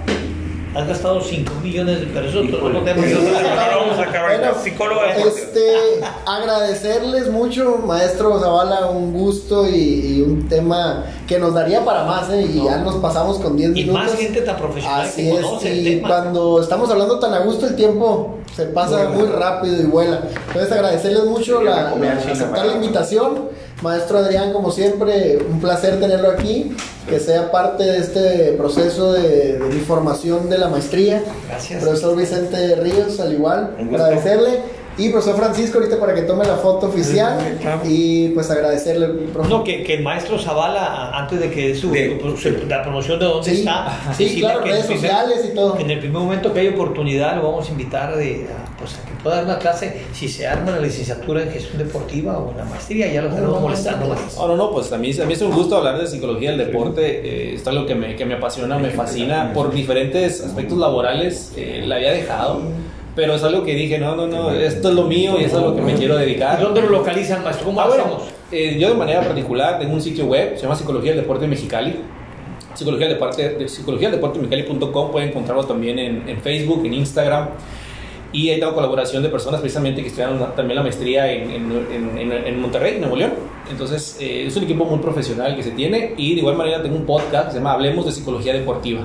Has 0.75 0.87
gastado 0.87 1.21
5 1.21 1.53
millones 1.63 2.01
de 2.01 2.07
pesos. 2.07 2.33
Eso 2.35 2.43
no 2.43 2.69
lo 2.69 2.73
vamos 2.83 3.97
a 3.99 4.01
acabar. 4.03 4.37
Bueno, 4.37 4.53
deportivo. 4.53 5.27
Este, 5.27 5.73
agradecerles 6.25 7.29
mucho, 7.29 7.77
maestro 7.85 8.39
Zavala, 8.39 8.87
un 8.87 9.13
gusto 9.13 9.67
y, 9.67 10.17
y 10.17 10.21
un 10.21 10.47
tema 10.47 11.05
que 11.27 11.39
nos 11.39 11.53
daría 11.53 11.83
para 11.85 12.03
más, 12.03 12.29
¿eh? 12.29 12.41
y 12.53 12.63
ya 12.63 12.77
nos 12.77 12.95
pasamos 12.95 13.39
con 13.39 13.55
10 13.57 13.69
Y 13.71 13.73
minutos. 13.73 13.93
más 14.03 14.13
gente 14.15 14.41
tan 14.41 14.57
profesional 14.57 15.01
Así 15.01 15.23
que 15.23 15.37
es, 15.39 15.63
el 15.65 15.87
y 15.87 15.95
tema. 15.95 16.07
cuando 16.09 16.61
estamos 16.61 16.89
hablando 16.89 17.19
tan 17.19 17.33
a 17.33 17.39
gusto, 17.39 17.65
el 17.67 17.75
tiempo 17.75 18.35
se 18.55 18.65
pasa 18.65 19.09
muy 19.09 19.27
rápido 19.27 19.81
y 19.81 19.85
vuela. 19.85 20.21
Entonces, 20.47 20.71
agradecerles 20.71 21.25
mucho 21.25 21.59
Sí, 21.59 21.65
la, 21.65 21.95
la 21.95 22.13
aceptar 22.31 22.65
la 22.65 22.73
invitación. 22.73 23.49
Maestro 23.81 24.19
Adrián, 24.19 24.53
como 24.53 24.71
siempre, 24.71 25.37
un 25.37 25.59
placer 25.59 25.99
tenerlo 25.99 26.29
aquí, 26.29 26.75
que 27.09 27.19
sea 27.19 27.51
parte 27.51 27.83
de 27.83 27.97
este 27.97 28.53
proceso 28.53 29.13
de, 29.13 29.59
de 29.59 29.65
mi 29.69 29.81
formación 29.81 30.49
de 30.49 30.57
la 30.57 30.69
maestría. 30.69 31.21
Gracias. 31.47 31.83
Profesor 31.83 32.15
Vicente 32.15 32.75
Ríos, 32.77 33.19
al 33.19 33.33
igual, 33.33 33.75
agradecerle. 33.77 34.74
Y 34.97 35.09
profesor 35.09 35.35
Francisco, 35.35 35.77
ahorita 35.79 35.99
para 35.99 36.15
que 36.15 36.21
tome 36.21 36.45
la 36.45 36.55
foto 36.55 36.87
oficial. 36.87 37.37
Sí, 37.41 37.57
claro. 37.61 37.81
Y 37.85 38.29
pues 38.29 38.49
agradecerle, 38.49 39.07
profe. 39.33 39.49
No, 39.49 39.63
que, 39.63 39.83
que 39.83 39.95
el 39.95 40.03
maestro 40.03 40.39
Zavala, 40.39 41.11
antes 41.17 41.39
de 41.39 41.51
que 41.51 41.75
su, 41.75 41.91
De- 41.91 42.17
su- 42.21 42.37
su- 42.37 42.67
la 42.67 42.81
promoción 42.81 43.19
de 43.19 43.25
dónde 43.25 43.49
Sí, 43.51 43.57
está, 43.59 44.13
sí, 44.15 44.23
decirle 44.23 44.41
claro, 44.47 44.61
redes 44.61 44.85
sociales 44.85 45.49
y 45.51 45.53
todo. 45.53 45.77
En 45.79 45.91
el 45.91 45.99
primer 45.99 46.21
momento 46.21 46.53
que 46.53 46.61
hay 46.61 46.67
oportunidad, 46.69 47.35
lo 47.35 47.43
vamos 47.43 47.67
a 47.67 47.71
invitar 47.71 48.15
de, 48.15 48.47
a, 48.49 48.77
pues, 48.77 48.93
a 48.95 49.05
que 49.05 49.11
pueda 49.21 49.35
dar 49.37 49.45
una 49.45 49.59
clase, 49.59 50.01
si 50.13 50.29
se 50.29 50.47
arma 50.47 50.71
la 50.71 50.79
licenciatura 50.79 51.41
en 51.43 51.51
gestión 51.51 51.77
deportiva 51.77 52.37
o 52.37 52.51
en 52.51 52.57
la 52.57 52.63
maestría, 52.65 53.11
ya 53.11 53.21
lo 53.21 53.27
estaremos 53.27 53.59
molestando 53.61 54.07
más. 54.07 54.37
No, 54.37 54.47
no, 54.47 54.55
no, 54.55 54.71
pues 54.71 54.91
a 54.93 54.97
mí, 54.97 55.11
a 55.21 55.25
mí 55.25 55.33
es 55.33 55.41
un 55.41 55.51
gusto 55.51 55.75
hablar 55.75 55.97
de 55.99 56.07
psicología 56.07 56.51
del 56.51 56.59
deporte. 56.67 57.01
eh, 57.05 57.55
esto 57.55 57.69
es 57.69 57.75
algo 57.75 57.85
que 57.85 57.95
me, 57.95 58.15
que 58.15 58.23
me 58.25 58.35
apasiona, 58.35 58.77
me 58.79 58.91
fascina. 58.91 59.51
Por 59.53 59.73
diferentes 59.73 60.41
aspectos 60.41 60.77
laborales 60.77 61.51
eh, 61.57 61.83
la 61.85 61.95
había 61.97 62.11
dejado, 62.13 62.61
pero 63.15 63.35
es 63.35 63.43
algo 63.43 63.63
que 63.63 63.73
dije, 63.75 63.97
no, 63.97 64.15
no, 64.15 64.27
no, 64.27 64.51
esto 64.51 64.89
es 64.89 64.95
lo 64.95 65.03
mío 65.03 65.35
y 65.39 65.45
eso 65.45 65.57
es 65.57 65.63
a 65.63 65.67
lo 65.67 65.75
que 65.75 65.81
me 65.81 65.93
quiero 65.95 66.17
dedicar. 66.17 66.59
¿Y 66.59 66.63
dónde 66.63 66.81
lo 66.81 66.89
localizan, 66.89 67.43
maestro? 67.43 67.65
¿Cómo 67.65 67.79
Ah, 67.81 67.87
bueno, 67.87 68.03
hacemos? 68.03 68.23
eh, 68.51 68.77
yo 68.79 68.89
de 68.89 68.95
manera 68.95 69.21
particular 69.21 69.79
tengo 69.79 69.93
un 69.93 70.01
sitio 70.01 70.25
web, 70.25 70.55
se 70.55 70.63
llama 70.63 70.75
Psicología 70.75 71.11
del 71.11 71.21
Deporte 71.21 71.47
Mexicali. 71.47 71.95
Psicología 72.73 73.07
del 73.07 73.15
Deporte, 73.15 73.49
de 73.49 73.67
psicología 73.69 74.09
del 74.09 74.17
Deporte 74.19 74.37
Mexicali.com, 74.39 75.11
pueden 75.11 75.29
encontrarlo 75.29 75.63
también 75.63 75.97
en, 75.97 76.27
en 76.27 76.41
Facebook, 76.41 76.85
en 76.85 76.93
Instagram. 76.93 77.47
Y 78.35 78.49
ahí 78.49 78.59
tengo 78.59 78.73
colaboración 78.73 79.23
de 79.23 79.29
personas 79.29 79.61
precisamente 79.61 80.01
que 80.01 80.07
estudiaron 80.09 80.39
también 80.55 80.75
la 80.75 80.83
maestría 80.83 81.31
en, 81.31 81.49
en, 81.51 81.71
en, 81.91 82.17
en- 82.31 82.47
en 82.47 82.59
Monterrey, 82.61 82.97
Nuevo 82.99 83.15
León. 83.15 83.31
Entonces, 83.71 84.17
eh, 84.19 84.45
es 84.47 84.55
un 84.57 84.63
equipo 84.63 84.85
muy 84.85 84.99
profesional 84.99 85.55
que 85.55 85.63
se 85.63 85.71
tiene. 85.71 86.13
Y 86.17 86.33
de 86.35 86.39
igual 86.41 86.55
manera 86.55 86.81
tengo 86.83 86.95
un 86.97 87.05
podcast 87.05 87.45
que 87.47 87.51
se 87.53 87.57
llama 87.59 87.73
Hablemos 87.73 88.05
de 88.05 88.11
Psicología 88.11 88.53
Deportiva. 88.53 89.01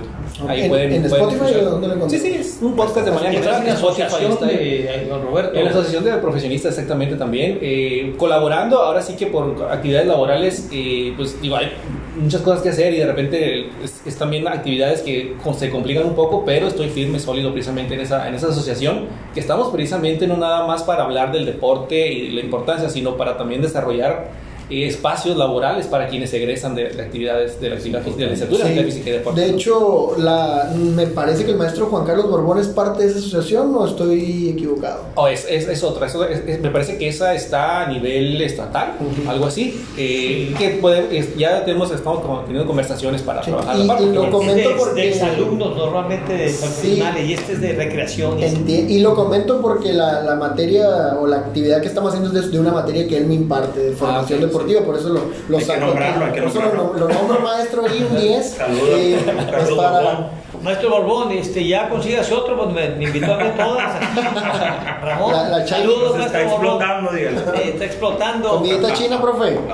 Ahí 0.48 0.62
¿En- 0.62 0.68
pueden, 0.68 0.92
en 0.92 1.02
pueden 1.08 1.24
Spotify 1.28 1.44
escuchar. 1.44 1.66
o 1.68 1.70
dónde 1.70 1.88
lo 1.88 2.10
Sí, 2.10 2.18
sí, 2.18 2.28
es 2.40 2.58
un 2.60 2.74
podcast 2.76 3.06
de 3.06 3.12
manera 3.12 3.32
general. 3.32 3.62
en 3.66 3.72
asociación 3.72 4.38
ahí. 4.42 4.56
de 4.56 5.06
don 5.08 5.22
Roberto. 5.22 5.56
En 5.58 5.64
la 5.64 5.70
Asociación 5.70 6.04
de 6.04 6.12
Profesionistas, 6.14 6.72
exactamente 6.72 7.16
también. 7.16 7.58
eh, 7.62 8.14
colaborando, 8.18 8.78
ahora 8.82 9.00
sí 9.00 9.14
que 9.16 9.26
por 9.26 9.68
actividades 9.70 10.08
laborales, 10.08 10.68
eh, 10.72 11.14
pues 11.16 11.40
digo, 11.40 11.56
hay 11.56 11.70
muchas 12.16 12.42
cosas 12.42 12.62
que 12.62 12.68
hacer 12.70 12.92
y 12.94 12.98
de 12.98 13.06
repente 13.06 13.70
es, 13.82 14.02
es 14.06 14.16
también 14.16 14.46
actividades 14.48 15.02
que 15.02 15.34
se 15.58 15.70
complican 15.70 16.06
un 16.06 16.14
poco, 16.14 16.44
pero 16.44 16.68
estoy 16.68 16.88
firme, 16.88 17.18
sólido 17.18 17.52
precisamente 17.52 17.94
en 17.94 18.00
esa, 18.00 18.28
en 18.28 18.34
esa 18.34 18.48
asociación, 18.48 19.06
que 19.34 19.40
estamos 19.40 19.68
precisamente 19.68 20.26
no 20.26 20.36
nada 20.36 20.66
más 20.66 20.82
para 20.82 21.04
hablar 21.04 21.32
del 21.32 21.46
deporte 21.46 22.12
y 22.12 22.30
la 22.30 22.40
importancia, 22.40 22.88
sino 22.88 23.16
para 23.16 23.36
también 23.36 23.62
desarrollar 23.62 24.28
espacios 24.70 25.36
laborales 25.36 25.86
para 25.86 26.08
quienes 26.08 26.32
egresan 26.32 26.74
de, 26.74 26.90
de 26.90 27.02
actividades 27.02 27.60
de 27.60 27.70
la, 27.70 27.76
de 27.76 27.90
la 27.90 28.00
licenciatura 28.30 28.66
Sí. 28.66 28.74
de 28.74 28.84
física 28.84 29.10
y 29.10 29.12
deporte. 29.14 29.40
De 29.40 29.50
hecho, 29.50 30.12
la, 30.18 30.72
me 30.76 31.06
parece 31.08 31.44
que 31.44 31.50
el 31.52 31.56
maestro 31.56 31.86
Juan 31.86 32.04
Carlos 32.04 32.30
Borbón 32.30 32.58
es 32.58 32.68
parte 32.68 33.02
de 33.04 33.10
esa 33.10 33.18
asociación 33.18 33.74
o 33.74 33.86
estoy 33.86 34.50
equivocado. 34.50 35.04
Oh, 35.16 35.28
es, 35.28 35.46
es, 35.48 35.66
es 35.68 35.82
otra, 35.82 36.06
es- 36.06 36.14
es- 36.14 36.60
me 36.60 36.70
parece 36.70 36.98
que 36.98 37.08
esa 37.08 37.34
está 37.34 37.82
a 37.82 37.86
nivel 37.88 38.40
estatal, 38.40 38.94
Ujú. 39.00 39.28
algo 39.30 39.46
así, 39.46 39.80
eh, 39.96 40.54
que 40.58 40.70
puede, 40.80 41.16
es- 41.18 41.36
ya 41.36 41.64
tenemos, 41.64 41.90
estamos 41.90 42.20
como 42.20 42.40
teniendo 42.40 42.66
conversaciones 42.66 43.22
para 43.22 43.42
Sí, 43.42 43.50
trabajar 43.50 43.76
y- 43.76 43.80
la 43.80 43.86
parte. 43.86 44.04
y 44.04 44.12
lo 44.12 44.30
comento 44.30 44.52
Es 44.60 44.68
de, 44.68 44.74
porque- 44.74 45.00
de 45.02 45.08
exalumnos, 45.08 45.76
normalmente 45.76 46.32
de 46.32 46.50
profesionales, 46.50 47.28
y 47.28 47.32
este 47.34 47.52
es 47.54 47.60
de 47.60 47.72
recreación. 47.72 48.38
y- 48.38 48.42
Enti- 48.42 48.90
y 48.90 48.98
lo 49.00 49.14
comento 49.14 49.60
porque 49.60 49.92
la, 49.92 50.22
la 50.22 50.34
materia 50.36 51.16
o 51.20 51.26
la 51.26 51.36
actividad 51.38 51.80
que 51.80 51.88
estamos 51.88 52.12
haciendo 52.12 52.38
es 52.38 52.46
de, 52.46 52.50
de 52.52 52.60
una 52.60 52.72
materia 52.72 53.06
que 53.08 53.16
él 53.16 53.26
me 53.26 53.34
imparte, 53.34 53.80
de 53.80 53.92
formación 53.92 54.38
Ah, 54.40 54.42
ok, 54.44 54.46
deportiva, 54.48 54.59
por 54.84 54.96
eso 54.96 55.08
lo, 55.10 55.30
lo 55.48 55.60
saco. 55.60 55.86
nombrarlo, 55.86 56.28
Por 56.28 56.44
eso 56.44 56.62
lo, 56.96 57.08
nombro 57.08 57.40
maestro 57.40 57.84
y 57.94 58.02
un 58.02 58.20
10. 58.20 58.50
Saludos, 58.56 58.88
eh, 58.90 59.18
pues 59.24 59.70
para-. 59.70 60.30
Maestro 60.62 60.90
Borbón, 60.90 61.32
este, 61.32 61.66
ya 61.66 61.88
consígase 61.88 62.34
otro, 62.34 62.56
pues 62.56 62.68
me, 62.70 62.96
me 62.96 63.04
invitó 63.04 63.32
a 63.32 63.36
mí 63.38 63.44
todas. 63.56 63.92
Ramón, 65.02 65.32
La- 65.32 65.48
la 65.58 65.66
saludos, 65.66 66.16
Se 66.16 66.26
está 66.26 66.42
explotando. 66.42 67.14
Eh, 67.16 67.34
está 67.72 67.84
explotando. 67.86 68.48
Comidita 68.50 68.92
china, 68.94 69.20
profe. 69.20 69.58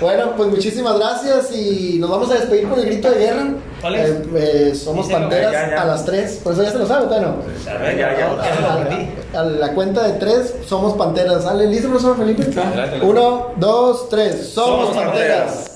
Bueno, 0.00 0.30
pues 0.36 0.48
muchísimas 0.48 0.96
gracias 0.96 1.50
y 1.52 1.96
nos 1.98 2.08
vamos 2.08 2.30
a 2.30 2.34
despedir 2.34 2.68
con 2.68 2.78
el 2.78 2.86
grito 2.86 3.10
de 3.10 3.18
guerra. 3.18 3.46
¿Cuál 3.80 3.94
es? 3.96 4.10
Eh, 4.10 4.22
eh, 4.36 4.74
somos 4.74 5.08
Díselo. 5.08 5.24
panteras 5.28 5.52
Ya, 5.52 5.70
ya. 5.70 5.82
a 5.82 5.86
las 5.86 6.04
3. 6.04 6.40
Por 6.44 6.52
eso 6.52 6.62
ya 6.62 6.70
se 6.70 6.78
lo 6.78 6.86
sabe, 6.86 7.06
¿todavía 7.06 7.28
no? 7.28 7.36
Ya, 7.96 8.16
ya. 8.16 9.40
A 9.40 9.42
la 9.42 9.74
cuenta 9.74 10.06
de 10.06 10.12
3, 10.20 10.54
somos 10.68 10.94
panteras. 10.94 11.42
¿Sale? 11.42 11.66
¿Listo, 11.66 11.88
profesor 11.88 12.16
Felipe? 12.16 12.44
Uno, 13.02 13.48
dos, 13.56 14.08
tres. 14.08 14.50
Somos, 14.50 14.90
Somos 14.90 14.96
panteras. 15.04 15.40
panteras. 15.40 15.67